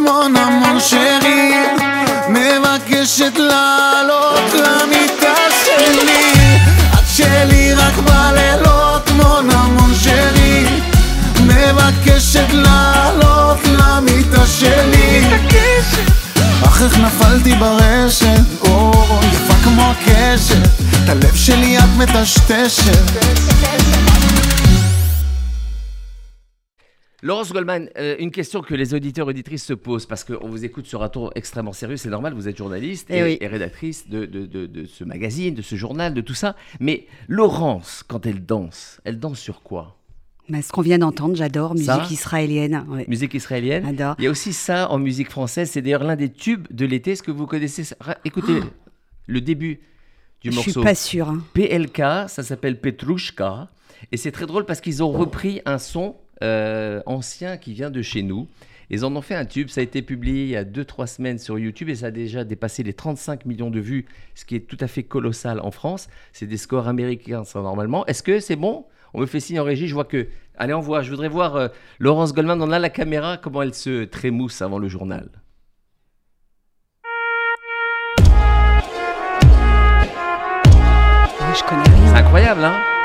בלילות, 0.03 0.09
מון 0.09 0.37
המון 0.37 0.81
שרי 0.81 1.53
מבקשת 2.29 3.39
לעלות 3.39 4.53
למיטה 4.55 5.35
שלי 5.65 6.33
את 6.95 7.09
שלי 7.17 7.75
רק 7.75 7.95
בלילות, 7.95 9.11
מון 9.11 9.51
המון 9.51 9.95
שרי 10.03 10.65
מבקשת 11.41 12.53
לעלות 12.53 13.59
למיטה 13.65 14.47
שלי 14.47 15.25
אך 16.65 16.83
איך 16.83 16.99
נפלתי 16.99 17.55
ברשת, 17.55 18.27
או, 18.61 18.93
יפה 19.33 19.55
כמו 19.65 19.91
הקשת, 19.91 20.69
את 21.05 21.09
הלב 21.09 21.35
שלי 21.35 21.79
את 21.79 21.85
מטשטשת. 21.97 23.23
Laurence 27.25 27.53
Goldman, 27.53 27.89
euh, 27.99 28.17
une 28.19 28.33
question 28.33 28.63
que 28.63 28.75
les 28.75 28.95
auditeurs 28.95 29.29
et 29.29 29.31
auditrices 29.31 29.65
se 29.65 29.75
posent, 29.75 30.07
parce 30.07 30.25
qu'on 30.25 30.49
vous 30.49 30.65
écoute 30.65 30.87
sur 30.87 31.05
un 31.05 31.09
ton 31.09 31.31
extrêmement 31.37 31.73
sérieux, 31.73 31.97
c'est 31.97 32.09
normal, 32.09 32.35
vous 32.35 32.49
êtes 32.49 32.57
journaliste 32.57 33.07
Eh 33.11 33.19
et, 33.19 33.23
oui. 33.23 33.39
et 33.41 33.47
rédactrice 33.47 34.09
de, 34.09 34.25
de- 34.27 34.45
de- 34.47 34.67
de 34.67 34.85
ce 34.87 35.05
magazine, 35.05 35.55
de 35.55 35.63
ce 35.63 35.77
journal, 35.77 36.15
de 36.15 36.21
tout 36.21 36.35
ça. 36.35 36.57
Mais 36.81 37.07
Laurence, 37.29 38.03
quand 38.07 38.27
elle 38.27 38.45
danse, 38.45 39.01
elle 39.05 39.21
danse 39.21 39.39
sur 39.39 39.63
quoi? 39.63 39.97
Mais 40.49 40.63
ce 40.63 40.73
qu'on 40.73 40.83
vient 40.83 40.99
d'entendre, 40.99 41.37
j'adore, 41.37 41.75
musique 41.75 41.87
Ça 41.87 42.09
israélienne. 42.11 42.85
ouais. 42.89 43.05
Musique 43.07 43.35
israélienne. 43.35 43.97
Il 44.19 44.25
y 44.25 44.27
a 44.27 44.31
aussi 44.31 44.53
ça 44.53 44.91
en 44.91 44.99
musique 44.99 45.31
française, 45.31 45.71
c'est 45.71 45.81
d'ailleurs 45.81 46.03
l'un 46.03 46.17
des 46.17 46.29
tubes 46.33 46.67
de 46.73 46.85
l'été. 46.85 47.13
Est-ce 47.13 47.23
que 47.23 47.31
vous 47.31 47.47
connaissez 47.47 47.85
ça? 47.85 47.95
Écoutez 48.25 48.59
le 49.29 49.41
début 49.41 49.79
du 50.43 50.51
Je 50.51 50.57
morceau. 50.57 50.71
suis 50.73 50.83
pas 50.83 50.97
sûre. 50.97 51.29
hein. 51.29 51.45
PLK, 51.55 51.99
ça 52.29 52.43
s'appelle 52.43 52.81
Petrushka. 52.81 53.69
Et 54.11 54.17
c'est 54.17 54.33
très 54.33 54.47
drôle 54.47 54.65
parce 54.67 54.81
qu'ils 54.81 55.05
ont 55.05 55.13
repris 55.13 55.61
un 55.65 55.79
son 55.79 56.17
ancien 57.07 57.57
qui 57.57 57.73
vient 57.73 57.91
de 57.91 58.03
chez 58.03 58.23
nous. 58.23 58.49
Ils 58.93 59.07
en 59.07 59.17
ont 59.17 59.23
fait 59.23 59.35
un 59.35 59.47
tube, 59.47 59.69
ça 59.69 59.81
a 59.81 59.85
été 59.85 60.03
publié 60.03 60.43
il 60.43 60.51
y 60.51 60.57
a 60.57 60.65
2-3 60.65 61.07
semaines 61.07 61.39
sur 61.39 61.59
YouTube 61.59 61.89
et 61.89 61.95
ça 61.95 62.07
a 62.07 62.11
déjà 62.11 62.45
dépassé 62.45 62.83
les 62.83 62.93
35 62.93 63.47
millions 63.47 63.71
de 63.71 63.81
vues, 63.81 64.05
ce 64.35 64.45
qui 64.45 64.55
est 64.55 64.69
tout 64.69 64.77
à 64.81 64.87
fait 64.87 65.03
colossal 65.03 65.61
en 65.61 65.71
France. 65.71 66.09
C'est 66.35 66.47
des 66.47 66.59
scores 66.59 66.89
américains, 66.89 67.43
ça, 67.45 67.63
normalement. 67.63 68.05
Est-ce 68.05 68.23
que 68.23 68.39
c'est 68.39 68.55
bon? 68.55 68.85
On 69.15 69.21
me 69.23 69.27
fait 69.27 69.41
signe 69.41 69.61
en 69.61 69.65
régie, 69.65 69.89
je 69.89 69.95
vois 69.95 70.05
que... 70.05 70.29
Allez, 70.59 70.75
on 70.75 70.81
voit, 70.81 71.01
je 71.01 71.11
voudrais 71.11 71.29
voir 71.29 71.57
euh, 71.57 71.69
Laurence 72.01 72.35
Goldman, 72.35 72.61
on 72.61 72.71
a 72.71 72.79
la 72.79 72.91
caméra, 72.91 73.39
comment 73.39 73.63
elle 73.63 73.73
se 73.73 74.05
trémousse 74.05 74.61
avant 74.61 74.79
le 74.79 74.89
journal. 74.89 75.31
Ouais, 81.41 81.55
je 81.57 81.65
connais 81.65 81.83
rien. 81.83 82.13
C'est 82.13 82.21
incroyable, 82.21 82.63
hein? 82.63 83.02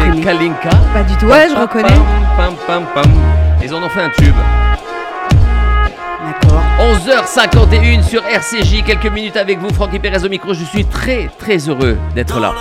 C'est. 0.00 0.20
Kalinka. 0.20 0.70
Pas 0.92 1.02
du 1.02 1.16
tout. 1.16 1.26
Ouais, 1.26 1.48
je 1.48 1.56
reconnais. 1.60 1.88
Pam, 2.36 2.54
pam, 2.66 2.84
pam, 2.94 3.02
pam. 3.02 3.12
Ils 3.62 3.74
en 3.74 3.82
ont 3.82 3.88
fait 3.88 4.02
un 4.02 4.10
tube. 4.10 4.34
D'accord. 6.24 6.62
11h51 6.78 8.02
sur 8.02 8.22
RCJ, 8.24 8.82
quelques 8.84 9.12
minutes 9.12 9.36
avec 9.36 9.58
vous, 9.58 9.72
Francky 9.72 9.98
Perez 9.98 10.24
au 10.24 10.28
micro. 10.28 10.54
Je 10.54 10.64
suis 10.64 10.84
très 10.84 11.28
très 11.38 11.56
heureux 11.68 11.98
d'être 12.14 12.40
là. 12.40 12.54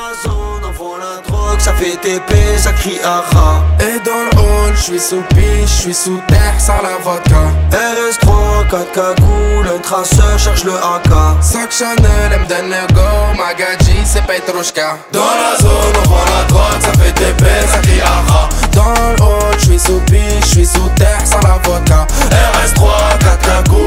Ça 1.59 1.73
fait 1.73 1.97
TP, 1.97 2.35
ça 2.57 2.71
crie 2.71 2.99
aha. 3.03 3.63
Et 3.79 3.99
dans 4.05 4.23
le 4.31 4.41
hall, 4.41 4.73
je 4.75 4.81
suis 4.81 4.99
sous 4.99 5.21
piche, 5.29 5.67
je 5.67 5.81
suis 5.81 5.93
sous 5.93 6.19
terre, 6.27 6.55
sans 6.57 6.81
la 6.81 6.97
vodka. 7.03 7.51
RS3, 7.71 8.69
4 8.69 8.91
cagoules, 8.91 9.67
un 9.75 9.79
traceur 9.79 10.39
cherche 10.39 10.63
le 10.63 10.73
AK. 10.73 11.09
Sac 11.41 11.71
Chanel, 11.71 12.31
elle 12.31 12.39
me 12.41 12.45
donne 12.47 12.69
le 12.69 12.93
go, 12.93 13.01
Magadji, 13.37 13.97
c'est 14.05 14.23
Petrushka. 14.23 14.97
Dans 15.11 15.19
la 15.19 15.57
zone, 15.59 15.93
on 16.03 16.09
vend 16.09 16.25
la 16.37 16.43
drogue, 16.47 16.81
ça 16.81 16.91
fait 16.93 17.11
TP, 17.11 17.45
ça 17.71 17.79
crie 17.79 18.01
aha. 18.01 18.49
Dans 18.73 18.93
le 18.93 19.23
hall, 19.23 19.55
je 19.57 19.65
suis 19.65 19.79
sous 19.79 19.99
piche, 20.07 20.43
je 20.43 20.47
suis 20.47 20.65
sous 20.65 20.89
terre, 20.95 21.21
sans 21.25 21.41
la 21.41 21.59
vodka. 21.63 22.07
RS3, 22.31 23.19
4 23.19 23.39
cagoules, 23.39 23.78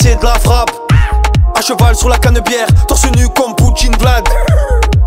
c'est 0.00 0.16
de 0.16 0.24
la 0.24 0.38
frappe. 0.38 0.70
À 1.56 1.60
cheval 1.60 1.94
sur 1.96 2.08
la 2.08 2.18
canne 2.18 2.38
bière, 2.40 2.68
torse 2.86 3.06
nu 3.16 3.28
comme 3.30 3.54
Poutine 3.56 3.96
Vlad. 3.98 4.24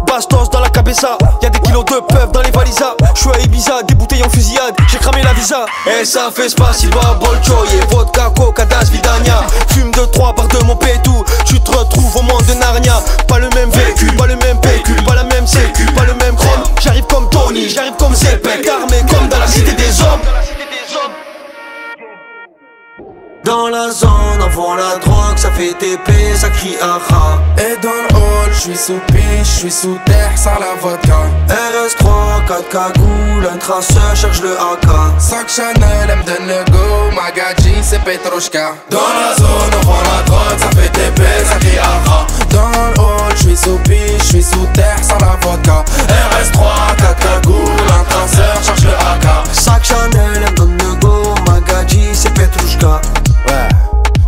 Bastos 0.06 0.50
dans 0.52 0.60
la 0.60 0.70
cabessa, 0.70 1.18
y'a 1.42 1.50
des 1.50 1.60
kilos 1.60 1.86
de 1.86 2.00
peuf 2.02 2.32
dans 2.32 2.42
les 2.42 2.52
valisas. 2.52 2.96
J'suis 3.16 3.30
à 3.34 3.40
Ibiza, 3.40 3.84
des 3.84 3.96
bouteilles 3.96 4.24
en 4.24 4.30
fusillade, 4.30 4.76
j'ai 4.90 4.98
cramé 4.98 5.24
la 5.24 5.32
visa. 5.34 5.66
Et 5.88 6.04
ça 6.04 6.30
fait 6.36 6.50
spasiba, 6.50 7.18
bolchoye, 7.20 7.80
vodka, 7.90 8.32
coca, 8.36 8.66
das, 8.66 8.90
vidania. 8.90 9.42
Fume 9.70 9.92
de 9.92 10.06
trois 10.06 10.34
par 10.36 10.48
de 10.48 10.58
mon 10.66 10.76
pétou, 10.76 11.24
tu 11.46 11.60
te 11.62 11.72
retrouves 11.72 12.18
au 12.18 12.22
monde 12.24 12.46
de 12.46 12.54
Narnia. 12.56 13.02
Pas 13.28 13.40
le 13.40 13.50
même 13.56 13.70
véhicule, 13.70 14.16
pas 14.18 14.28
le 14.28 14.36
même 14.36 14.60
pécule, 14.60 15.02
pas 15.06 15.16
la 15.16 15.24
même 15.24 15.48
sécu, 15.48 15.86
pas 15.94 16.04
le 16.04 16.14
même 16.16 16.36
chrome. 16.36 16.64
J'arrive 16.82 17.06
comme 17.06 17.30
Tony, 17.30 17.70
j'arrive 17.70 17.94
comme 17.98 18.14
Zepek, 18.14 18.68
armé 18.68 18.98
comme 19.10 19.30
dans 19.30 19.40
la 19.40 19.48
cité 19.48 19.72
des 19.72 20.02
hommes. 20.02 20.20
Dans 23.44 23.70
la 23.70 23.90
zone, 23.90 24.40
avant 24.40 24.76
la 24.76 24.98
drogue, 25.00 25.36
ça 25.36 25.50
fait 25.52 25.74
TP, 25.74 26.12
ça 26.36 26.50
crie 26.50 26.76
aha. 26.80 27.40
Et 27.58 27.76
dans 27.82 27.90
le 27.90 28.16
hall, 28.16 28.50
je 28.54 28.60
suis 28.60 28.78
sous 28.78 29.00
piche, 29.08 29.22
je 29.44 29.60
suis 29.62 29.72
sous 29.72 29.98
terre, 30.06 30.32
sans 30.36 30.60
la 30.60 30.76
vodka. 30.80 31.22
RS3, 31.50 32.46
4 32.48 32.70
cagoules, 32.70 33.50
un 33.52 33.58
traceur 33.58 34.16
cherche 34.16 34.42
le 34.42 34.54
AK. 34.54 35.20
Sac 35.20 35.50
Chanel, 35.50 36.08
elle 36.08 36.18
me 36.20 36.24
donne 36.24 36.48
le 36.48 36.72
go, 36.72 37.16
Magadji, 37.16 37.74
c'est 37.82 38.04
Petrushka. 38.04 38.76
Dans 38.92 39.00
la 39.00 39.36
zone, 39.36 39.72
on 39.82 39.86
vend 39.88 40.04
la 40.04 40.24
drogue, 40.24 40.60
ça 40.60 40.70
fait 40.80 40.90
TP, 40.90 41.24
ça 41.44 41.56
crie 41.56 41.80
aha. 41.80 42.28
Dans 42.52 42.70
le 42.70 43.00
hall, 43.00 43.34
je 43.38 43.42
suis 43.42 43.58
sous 43.58 43.78
piche, 43.80 44.20
je 44.20 44.28
suis 44.28 44.44
sous 44.44 44.68
terre, 44.76 45.00
sans 45.02 45.18
la 45.18 45.36
vodka. 45.42 45.84
RS3, 46.08 46.96
4 46.96 47.18
cagoules, 47.18 47.92
un 48.00 48.04
traceur, 48.04 48.64
cherche 48.64 48.84
le 48.84 48.92
AK. 48.94 49.48
Sac 49.52 49.84
Chanel, 49.84 50.30
elle 50.36 50.52
me 50.52 50.56
donne 50.56 50.78
le 50.78 50.96
go, 51.00 51.34
Magadji, 51.48 52.10
c'est 52.14 52.34
Petrushka. 52.36 53.02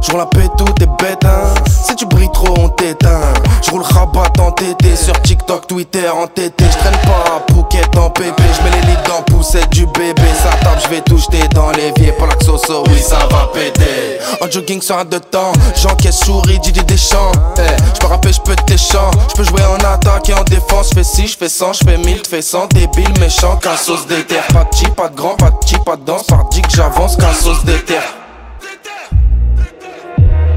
Je 0.06 0.12
roule 0.12 0.20
la 0.20 0.26
paix, 0.26 0.50
tout 0.58 0.66
est 0.82 1.02
bête, 1.02 1.24
hein. 1.24 1.54
Si 1.88 1.96
tu 1.96 2.06
brilles 2.06 2.30
trop, 2.34 2.54
on 2.60 2.70
t'éteint. 2.70 3.34
Je 3.64 3.72
roule 3.72 3.84
rabat 3.84 4.32
en 4.40 4.52
TT, 4.52 4.96
sur 4.96 5.20
TikTok, 5.22 5.68
Twitter, 5.68 6.10
en 6.10 6.28
TT. 6.28 6.54
Je 6.60 6.78
traîne 6.78 6.98
pas 7.04 7.38
à 7.38 7.54
Phuket 7.54 7.98
en 7.98 8.10
pépé. 8.10 8.44
Je 8.58 8.64
mets 8.64 8.82
les 8.82 8.88
lits 8.88 8.98
dans 9.08 9.22
poussette 9.24 9.70
du 9.70 9.86
bébé. 9.86 10.22
Ça 10.42 10.50
tape, 10.62 10.82
je 10.84 10.90
vais 10.90 11.02
tout 11.02 11.18
jeter 11.18 11.48
dans 11.56 11.72
l'évier. 11.72 12.12
Pour 12.14 12.28
la 12.28 12.38
soso, 12.44 12.84
oui, 12.88 13.00
ça 13.00 13.20
va 13.32 13.50
péter. 13.54 14.20
En 14.42 14.52
jogging 14.52 14.82
sur 14.82 14.98
un 14.98 15.06
de 15.06 15.20
temps, 15.20 15.54
j'encaisse 15.82 16.20
souris, 16.20 16.60
Didier 16.60 16.84
Deschamps. 16.84 17.32
Eh, 17.58 17.62
je 17.96 18.00
peux 18.02 18.08
rapper, 18.08 18.34
je 18.34 18.42
peux 18.42 18.56
tes. 18.56 18.78
Je 18.78 19.36
peux 19.36 19.44
jouer 19.44 19.62
en 19.64 19.78
attaque 19.86 20.30
et 20.30 20.34
en 20.34 20.44
défense. 20.44 20.90
Je 20.90 20.96
fais 20.96 21.04
6, 21.04 21.28
je 21.28 21.38
fais 21.38 21.50
100, 21.50 21.74
je 21.74 21.84
fais 21.86 21.98
1000, 21.98 22.22
tu 22.22 22.30
fais 22.30 22.42
100. 22.42 22.68
Débile, 22.68 23.14
méchant, 23.20 23.56
qu'un 23.56 23.78
sauce 23.78 24.06
d'éther. 24.08 24.44
Pas 24.54 24.66
de 24.66 24.90
pas 24.90 25.08
de 25.08 25.16
grand, 25.16 25.36
pas 25.36 25.52
de 25.52 25.84
pas 25.84 25.96
de 25.96 26.04
danse. 26.04 26.24
Par 26.24 26.44
dit 26.50 26.62
que 26.62 26.72
j'avance, 26.76 27.16
qu'un 27.16 27.34
sauce 27.34 27.64
d'éther. 27.64 28.02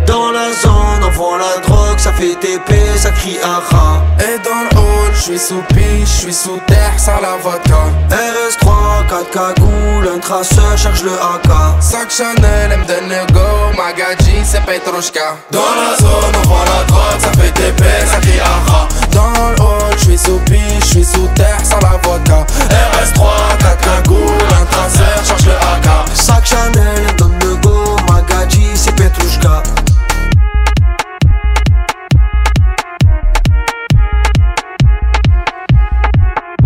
Dans 0.06 0.30
la 0.30 0.52
zone, 0.52 1.02
on 1.04 1.10
vend 1.10 1.36
la 1.36 1.60
drogue, 1.66 1.98
ça 1.98 2.12
fait 2.12 2.34
TP, 2.34 2.74
ça 2.96 3.10
crie 3.10 3.38
aha. 3.42 4.02
Et 4.20 4.38
dans 4.44 4.62
le 4.70 4.78
hall, 4.78 5.12
je 5.14 5.20
suis 5.20 5.38
sous 5.38 5.62
piche, 5.68 6.08
je 6.08 6.22
suis 6.22 6.32
sous 6.32 6.60
terre, 6.66 6.94
sans 6.96 7.20
la 7.20 7.36
vodka. 7.42 7.82
RS3, 8.10 9.08
4 9.08 9.30
cagoules, 9.30 10.10
un 10.14 10.18
traceur 10.18 10.76
cherche 10.76 11.02
le 11.02 11.12
AK. 11.12 11.50
Sac 11.80 12.10
Chanel, 12.10 12.70
elle 12.70 12.78
me 12.78 12.84
donne 12.86 13.08
le 13.08 13.32
go, 13.32 13.40
Magadji, 13.76 14.44
c'est 14.44 14.62
Petrushka. 14.64 15.36
Dans 15.50 15.60
la 15.60 15.96
zone, 15.98 16.34
on 16.44 16.48
vend 16.48 16.64
la 16.64 16.84
drogue, 16.84 17.20
ça 17.20 17.32
fait 17.40 17.50
TP, 17.50 17.82
ça 18.10 18.18
crie 18.20 18.40
aha. 18.40 18.88
Dans 19.10 19.30
le 19.30 19.62
hall, 19.62 19.92
je 19.98 20.04
suis 20.04 20.18
sous 20.18 20.38
piche, 20.46 20.60
je 20.80 20.84
suis 20.86 21.04
sous 21.04 21.28
terre, 21.34 21.60
sans 21.64 21.80
la 21.80 21.98
vodka. 22.02 22.46
RS3, 22.70 23.58
4 23.58 23.78
cagoules, 23.80 24.54
un 24.60 24.64
traceur, 24.66 25.24
cherche 25.26 25.46
le 25.46 25.52
AK. 25.52 25.88
Sac 26.14 26.46
Chanel, 26.46 26.72
elle 26.96 27.02
me 27.02 27.18
donne 27.18 27.38
le 27.40 27.56
go, 27.56 27.96
Magadji, 28.08 28.68
c'est 28.74 28.94
Petrushka. 28.94 29.62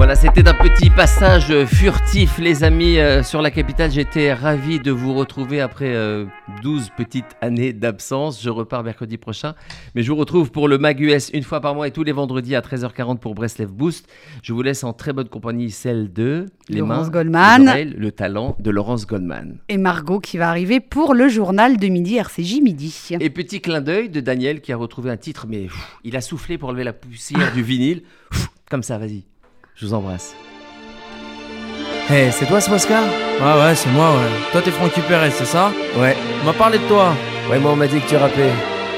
Voilà, 0.00 0.16
c'était 0.16 0.48
un 0.48 0.54
petit 0.54 0.88
passage 0.88 1.52
furtif, 1.66 2.38
les 2.38 2.64
amis, 2.64 2.98
euh, 2.98 3.22
sur 3.22 3.42
la 3.42 3.50
capitale. 3.50 3.90
J'étais 3.90 4.32
ravi 4.32 4.80
de 4.80 4.90
vous 4.90 5.12
retrouver 5.12 5.60
après 5.60 5.94
euh, 5.94 6.24
12 6.62 6.88
petites 6.96 7.36
années 7.42 7.74
d'absence. 7.74 8.42
Je 8.42 8.48
repars 8.48 8.82
mercredi 8.82 9.18
prochain. 9.18 9.54
Mais 9.94 10.02
je 10.02 10.10
vous 10.10 10.16
retrouve 10.16 10.52
pour 10.52 10.68
le 10.68 10.78
MagUS 10.78 11.28
une 11.34 11.42
fois 11.42 11.60
par 11.60 11.74
mois 11.74 11.86
et 11.86 11.90
tous 11.90 12.02
les 12.02 12.12
vendredis 12.12 12.56
à 12.56 12.62
13h40 12.62 13.18
pour 13.18 13.34
Breslev 13.34 13.70
Boost. 13.70 14.08
Je 14.42 14.54
vous 14.54 14.62
laisse 14.62 14.84
en 14.84 14.94
très 14.94 15.12
bonne 15.12 15.28
compagnie, 15.28 15.70
celle 15.70 16.10
de 16.10 16.46
les 16.70 16.78
Laurence 16.78 17.08
mains, 17.08 17.10
Goldman. 17.10 17.60
les 17.60 17.68
oreilles, 17.68 17.94
le 17.94 18.10
talent 18.10 18.56
de 18.58 18.70
Laurence 18.70 19.06
Goldman. 19.06 19.58
Et 19.68 19.76
Margot 19.76 20.18
qui 20.18 20.38
va 20.38 20.48
arriver 20.48 20.80
pour 20.80 21.12
le 21.12 21.28
journal 21.28 21.76
de 21.76 21.88
midi 21.88 22.16
RCJ 22.16 22.62
midi. 22.62 23.10
Et 23.20 23.28
petit 23.28 23.60
clin 23.60 23.82
d'œil 23.82 24.08
de 24.08 24.20
Daniel 24.20 24.62
qui 24.62 24.72
a 24.72 24.78
retrouvé 24.78 25.10
un 25.10 25.18
titre, 25.18 25.44
mais 25.46 25.64
pff, 25.64 25.98
il 26.04 26.16
a 26.16 26.22
soufflé 26.22 26.56
pour 26.56 26.70
enlever 26.70 26.84
la 26.84 26.94
poussière 26.94 27.52
du 27.52 27.62
vinyle. 27.62 28.02
Pff, 28.30 28.48
Comme 28.70 28.82
ça, 28.82 28.96
vas-y. 28.96 29.24
Je 29.76 29.86
vous 29.86 29.94
embrasse. 29.94 30.34
Hey, 32.08 32.30
c'est 32.32 32.46
toi 32.46 32.60
ce 32.60 32.70
Oscar 32.70 33.02
Ouais, 33.40 33.62
ouais, 33.62 33.74
c'est 33.74 33.88
moi, 33.90 34.10
ouais. 34.10 34.50
Toi, 34.52 34.60
t'es 34.62 34.70
Francky 34.72 35.00
Perez, 35.02 35.30
c'est 35.30 35.44
ça? 35.46 35.70
Ouais. 35.96 36.16
On 36.42 36.46
m'a 36.46 36.52
parlé 36.52 36.78
de 36.78 36.84
toi. 36.84 37.12
Ouais, 37.48 37.58
moi, 37.58 37.72
on 37.72 37.76
m'a 37.76 37.86
dit 37.86 38.00
que 38.00 38.08
tu 38.08 38.16
rappais. 38.16 38.50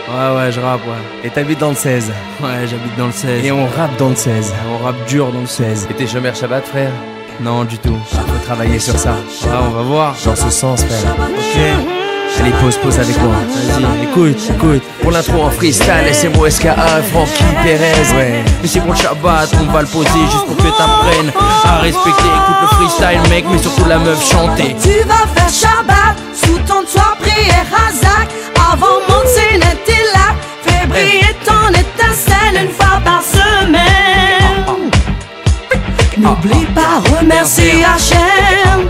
Ouais, 0.08 0.36
ouais, 0.36 0.50
je 0.50 0.60
rappe, 0.60 0.80
ouais. 0.86 1.26
Et 1.26 1.30
t'habites 1.30 1.58
dans 1.60 1.68
le 1.70 1.74
16. 1.76 2.10
Ouais, 2.40 2.48
j'habite 2.66 2.96
dans 2.96 3.06
le 3.06 3.12
16. 3.12 3.44
Et 3.44 3.52
on 3.52 3.66
rappe 3.66 3.96
dans 3.98 4.08
le 4.08 4.16
16. 4.16 4.52
On 4.80 4.84
rappe 4.84 5.06
dur 5.06 5.30
dans 5.30 5.40
le 5.40 5.46
16. 5.46 5.88
Et 5.90 5.94
t'es 5.94 6.06
chômeur 6.06 6.34
Shabbat, 6.34 6.66
frère? 6.66 6.90
Non, 7.40 7.64
du 7.64 7.78
tout. 7.78 7.96
Faut 8.10 8.44
travailler 8.44 8.78
sur 8.78 8.98
ça. 8.98 9.12
Ouais, 9.12 9.50
on 9.62 9.70
va 9.70 9.82
voir. 9.82 10.14
Dans 10.24 10.34
ce 10.36 10.50
sens, 10.50 10.84
frère. 10.84 11.14
Ok. 11.20 12.01
Allez, 12.40 12.52
pause, 12.60 12.76
pause 12.78 12.98
avec 12.98 13.20
moi. 13.20 13.34
Vas-y, 13.48 14.04
écoute, 14.04 14.50
écoute. 14.50 14.82
Pour 15.00 15.10
l'intro 15.10 15.42
en 15.42 15.50
freestyle, 15.50 16.08
c'est 16.12 16.28
moi 16.28 16.50
SKA, 16.50 16.74
Francky 17.10 17.44
Perez. 17.62 18.16
Ouais. 18.16 18.44
Mais 18.60 18.68
c'est 18.68 18.80
pour 18.80 18.92
le 18.92 18.98
Shabbat, 18.98 19.50
on 19.60 19.72
va 19.72 19.82
le 19.82 19.88
poser 19.88 20.08
juste 20.30 20.46
pour 20.46 20.56
que 20.56 20.62
t'apprennes 20.62 21.32
à 21.64 21.78
respecter. 21.78 22.10
Écoute 22.10 22.56
le 22.62 22.66
freestyle, 22.76 23.30
mec, 23.30 23.44
mais 23.50 23.58
surtout 23.58 23.84
la 23.84 23.98
meuf 23.98 24.22
chanter. 24.28 24.74
Tu 24.82 25.06
vas 25.06 25.26
faire 25.34 25.48
Shabbat 25.48 26.16
sous 26.34 26.58
ton 26.66 26.82
toit, 26.84 27.16
prière 27.20 27.66
Hazak. 27.72 28.28
Avant 28.72 29.00
mon 29.08 29.22
était 29.22 30.04
là. 30.14 30.34
Fais 30.64 30.86
briller 30.86 31.36
ton 31.44 31.68
étincelle 31.68 32.64
une 32.64 32.70
fois 32.70 33.00
par 33.04 33.22
semaine. 33.22 34.90
N'oublie 36.16 36.66
pas, 36.66 37.02
remercie 37.18 37.84
Hachem. 37.84 38.88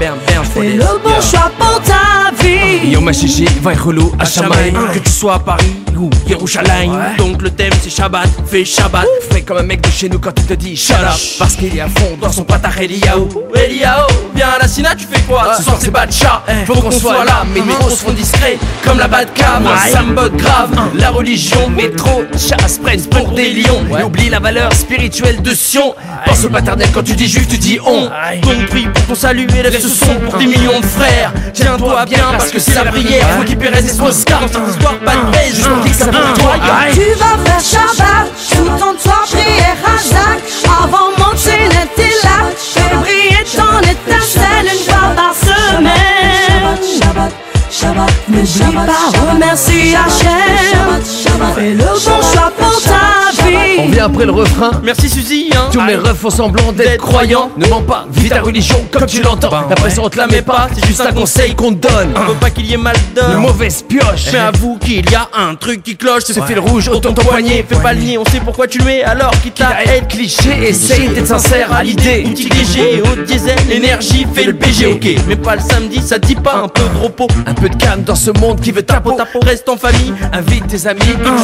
Fais 0.55 0.75
le 0.75 0.85
bon 1.03 1.21
choix 1.21 1.51
pour 1.59 1.81
ta 1.83 2.31
vie. 2.43 2.91
Yo 2.91 3.01
ma 3.01 3.13
chichi, 3.13 3.47
va 3.63 3.73
relou 3.73 4.13
à 4.19 4.25
Chamaï. 4.25 4.73
Que 4.93 4.99
tu 4.99 5.11
sois 5.11 5.35
à 5.35 5.39
Paris 5.39 5.73
ou 5.97 6.11
Yerushalayim 6.29 6.93
Donc 7.17 7.43
le 7.43 7.51
thème 7.51 7.73
c'est 7.83 7.91
Shabbat, 7.91 8.29
fais 8.47 8.65
Shabbat. 8.65 9.07
Fais 9.31 9.43
comme 9.43 9.59
un 9.59 9.63
mec 9.63 9.81
de 9.81 9.91
chez 9.91 10.09
nous 10.09 10.19
quand 10.19 10.33
il 10.37 10.45
te 10.45 10.55
dit 10.55 10.77
shut 10.77 10.97
up. 10.97 11.13
Parce 11.39 11.55
qu'il 11.55 11.77
est 11.77 11.81
à 11.81 11.89
fond 11.89 12.19
dans 12.21 12.33
son 12.33 12.45
patard 12.45 12.79
Eliaou 12.79 13.29
Eliaou, 13.55 14.07
viens 14.35 14.49
à 14.51 14.59
la 14.59 14.69
Sina 14.69 14.95
tu 14.95 15.07
fais 15.07 15.21
quoi? 15.21 15.55
Ce 15.57 15.63
soir 15.63 15.77
c'est 15.81 15.91
Batcha, 15.91 16.43
faut 16.67 16.75
qu'on 16.75 16.91
soit 16.91 17.25
là. 17.25 17.45
Mes 17.55 17.61
micros 17.61 17.91
se 17.91 18.05
font 18.05 18.13
discrets 18.13 18.59
comme 18.85 18.99
la 18.99 19.09
Badka 19.09 19.61
Moi 19.61 19.73
ça 19.91 20.03
me 20.03 20.15
botte 20.15 20.37
grave, 20.37 20.71
la 20.95 21.11
religion 21.11 21.71
Métro, 21.71 22.25
chasse, 22.33 22.79
presse 22.79 23.07
pour 23.07 23.31
des 23.33 23.51
lions. 23.51 23.85
Et 23.99 24.03
oublie 24.03 24.29
la 24.29 24.41
valeur 24.41 24.73
spirituelle 24.73 25.41
de 25.41 25.55
Sion. 25.55 25.95
Pense 26.27 26.45
au 26.45 26.51
paternel 26.51 26.89
quand 26.93 27.03
tu 27.03 27.15
dis 27.15 27.29
juif 27.29 27.49
tu 27.49 27.59
dis 27.59 27.79
on. 27.85 28.11
Donc 28.41 28.67
prie 28.69 28.87
pour 28.87 29.07
ton 29.07 29.15
salut 29.15 29.47
et 29.57 29.63
lève 29.63 29.81
ce 29.81 29.89
son. 29.89 30.15
Pour 30.15 30.39
des 30.43 30.57
millions 30.57 30.81
de 30.81 30.87
frères 30.87 31.33
Tiens-toi 31.53 32.05
bien 32.07 32.25
parce 32.33 32.51
que 32.51 32.59
c'est 32.59 32.75
la 32.75 32.91
prière 32.91 33.27
Faut 33.39 33.45
qu'il 33.45 33.59
péresse 33.59 33.85
et 33.91 33.95
soit 33.95 34.13
scar 34.13 34.41
Dans 34.41 34.67
histoire 34.67 34.99
pas 34.99 35.13
de 35.13 35.31
baisse, 35.33 35.57
je 35.57 35.83
dis 35.83 35.91
que 35.91 35.97
ça 35.97 36.07
pour 36.07 36.33
toi 36.35 36.55
Tu 36.93 37.01
vas 37.19 37.39
faire 37.45 37.61
Shabbat 37.61 38.29
sous 38.37 38.65
ton 38.65 38.95
toit, 38.95 39.25
prière 39.31 39.77
Hazak. 39.87 40.43
Avant 40.65 41.11
mon 41.19 41.33
était 41.33 42.15
là. 42.25 42.51
Fais 42.57 42.97
briller 42.97 43.45
ton 43.55 43.79
étincelle 43.81 44.67
une 44.73 44.85
fois 44.85 45.13
par 45.15 45.35
semaine. 45.35 46.79
Shabbat, 46.99 47.33
Shabbat, 47.71 48.13
N'oublie 48.29 48.87
pas, 48.87 49.31
remercie 49.31 49.95
Hachem. 49.95 51.32
Fais 51.55 51.71
le 51.71 51.79
bon 51.79 51.95
choix 52.01 52.53
pour 52.57 52.83
ta 52.83 53.43
vie. 53.45 53.77
On 53.79 53.89
vient 53.89 54.07
après 54.07 54.25
le 54.25 54.33
refrain. 54.33 54.71
Merci 54.83 55.09
Suzy. 55.09 55.51
Hein. 55.55 55.69
Tous 55.73 55.81
mes 55.81 55.97
refs 55.97 56.19
font 56.19 56.31
semblant 56.31 56.73
d'être 56.73 56.99
croyants. 56.99 57.51
Ne 57.57 57.67
mens 57.67 57.83
pas, 57.83 58.07
vis 58.11 58.29
ta 58.29 58.41
religion 58.41 58.77
comme 58.91 59.07
tu 59.07 59.23
l'entends. 59.23 59.51
La 59.69 59.75
pression 59.75 60.05
on 60.05 60.09
te 60.09 60.17
la 60.17 60.27
met 60.27 60.43
pas, 60.43 60.69
c'est 60.75 60.87
juste 60.87 61.01
un 61.01 61.13
conseil 61.13 61.55
qu'on 61.55 61.75
te 61.75 61.89
donne. 61.89 62.11
On 62.17 62.33
veut 62.33 62.35
pas 62.35 62.51
qu'il 62.51 62.67
y 62.67 62.75
ait 62.75 62.79
mal 62.79 62.97
Une 63.09 63.15
d'or 63.15 63.41
mauvaise 63.41 63.83
pioche. 63.83 64.33
Mais 64.33 64.39
avoue 64.39 64.79
qu'il 64.79 65.09
y 65.11 65.15
a 65.15 65.29
un 65.37 65.55
truc 65.55 65.83
qui 65.83 65.97
cloche 65.97 66.25
Ce 66.25 66.41
fil 66.41 66.59
rouge 66.59 66.89
autour 66.89 67.13
de 67.13 67.21
ton 67.21 67.25
poignet. 67.29 67.65
Fais 67.69 67.77
pas 67.77 67.93
le 67.93 68.01
nier, 68.01 68.19
on 68.19 68.25
sait 68.25 68.41
pourquoi 68.45 68.67
tu 68.67 68.79
le 68.79 68.85
mets 68.85 69.03
alors 69.03 69.33
qu'il 69.43 69.53
t'a 69.53 69.83
Être 69.85 70.09
cliché, 70.09 70.69
essaye 70.69 71.09
d'être 71.09 71.27
sincère 71.27 71.73
à 71.73 71.83
l'idée. 71.83 72.23
Petit 72.23 72.49
léger, 72.49 73.03
haut 73.03 73.23
diesel, 73.23 73.57
l'énergie 73.69 74.27
fait 74.33 74.45
le 74.45 74.55
PG, 74.55 74.87
ok. 74.87 75.09
Mais 75.27 75.37
pas 75.37 75.57
le 75.57 75.63
samedi, 75.63 76.01
ça 76.01 76.19
te 76.19 76.27
dit 76.27 76.37
pas 76.37 76.57
un 76.57 76.69
peu 76.69 76.83
de 76.83 77.03
repos. 77.03 77.29
Un 77.47 77.55
peu 77.55 77.69
de 77.69 77.77
calme 77.77 78.03
dans 78.03 78.15
ce 78.15 78.31
monde 78.31 78.61
qui 78.61 78.73
veut 78.73 78.83
ta 78.83 79.01
peau. 79.01 79.13
Ta 79.13 79.27
peau 79.27 79.41
reste 79.41 79.69
en 79.69 79.77
famille, 79.77 80.13
Invite 80.33 80.67
tes 80.69 80.87
amis. 80.87 81.01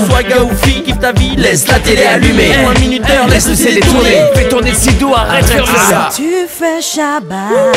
Sois 0.08 0.22
gars 0.22 0.42
ou 0.42 0.50
fille, 0.64 0.82
kiffe 0.82 0.98
ta 1.00 1.12
vie, 1.12 1.36
laisse 1.36 1.66
la 1.68 1.78
télé 1.80 2.04
allumée. 2.04 2.50
Eh, 2.62 2.64
Un 2.66 2.80
minuteur, 2.80 3.26
Laisse 3.28 3.48
le 3.48 3.54
CD 3.54 3.80
tourner. 3.80 4.22
Fais 4.34 4.48
tourner 4.48 4.70
le 4.70 4.76
sido, 4.76 5.14
arrête 5.14 5.44
de 5.44 5.50
faire 5.50 5.66
ça. 5.88 6.08
Tu 6.14 6.46
fais 6.48 6.80
Shabbat. 6.80 7.76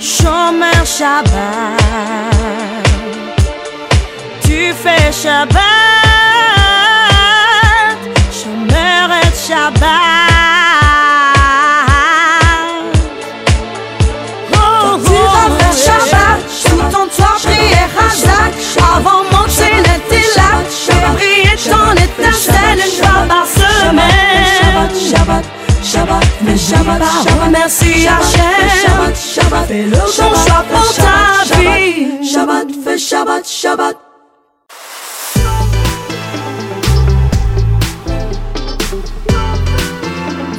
Chômeur 0.00 0.84
Shabbat. 0.84 1.28
Tu 4.44 4.72
fais 4.82 5.12
Shabbat. 5.12 5.58
Chômeur 8.32 9.10
et 9.22 9.48
Shabbat. 9.48 10.87
Briller 21.88 22.08
ton 22.16 22.22
étincelle 22.22 22.78
une 22.78 23.04
fois 23.04 23.26
par 23.28 23.46
semaine. 23.46 24.08
Shabbat, 24.60 24.92
Shabbat, 25.10 25.44
Shabbat, 25.82 26.24
Shabbat, 26.58 27.02
remercie 27.44 28.06
Hachem. 28.06 29.14
Fais 29.66 29.84
le 29.84 29.90
bon 29.90 30.06
choix 30.06 30.64
pour 30.70 30.94
ta 30.94 31.56
vie. 31.56 32.28
Shabbat, 32.28 32.68
fais 32.84 32.98
Shabbat, 32.98 33.48
Shabbat. 33.48 33.96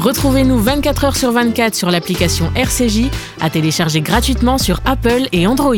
Retrouvez-nous 0.01 0.57
24 0.57 1.03
heures 1.05 1.15
sur 1.17 1.31
24 1.31 1.75
sur 1.75 1.91
l'application 1.91 2.51
RCJ 2.55 3.09
à 3.41 3.49
télécharger 3.49 3.99
gratuitement 3.99 4.57
sur 4.57 4.79
Apple 4.85 5.27
et 5.33 5.45
Android. 5.45 5.75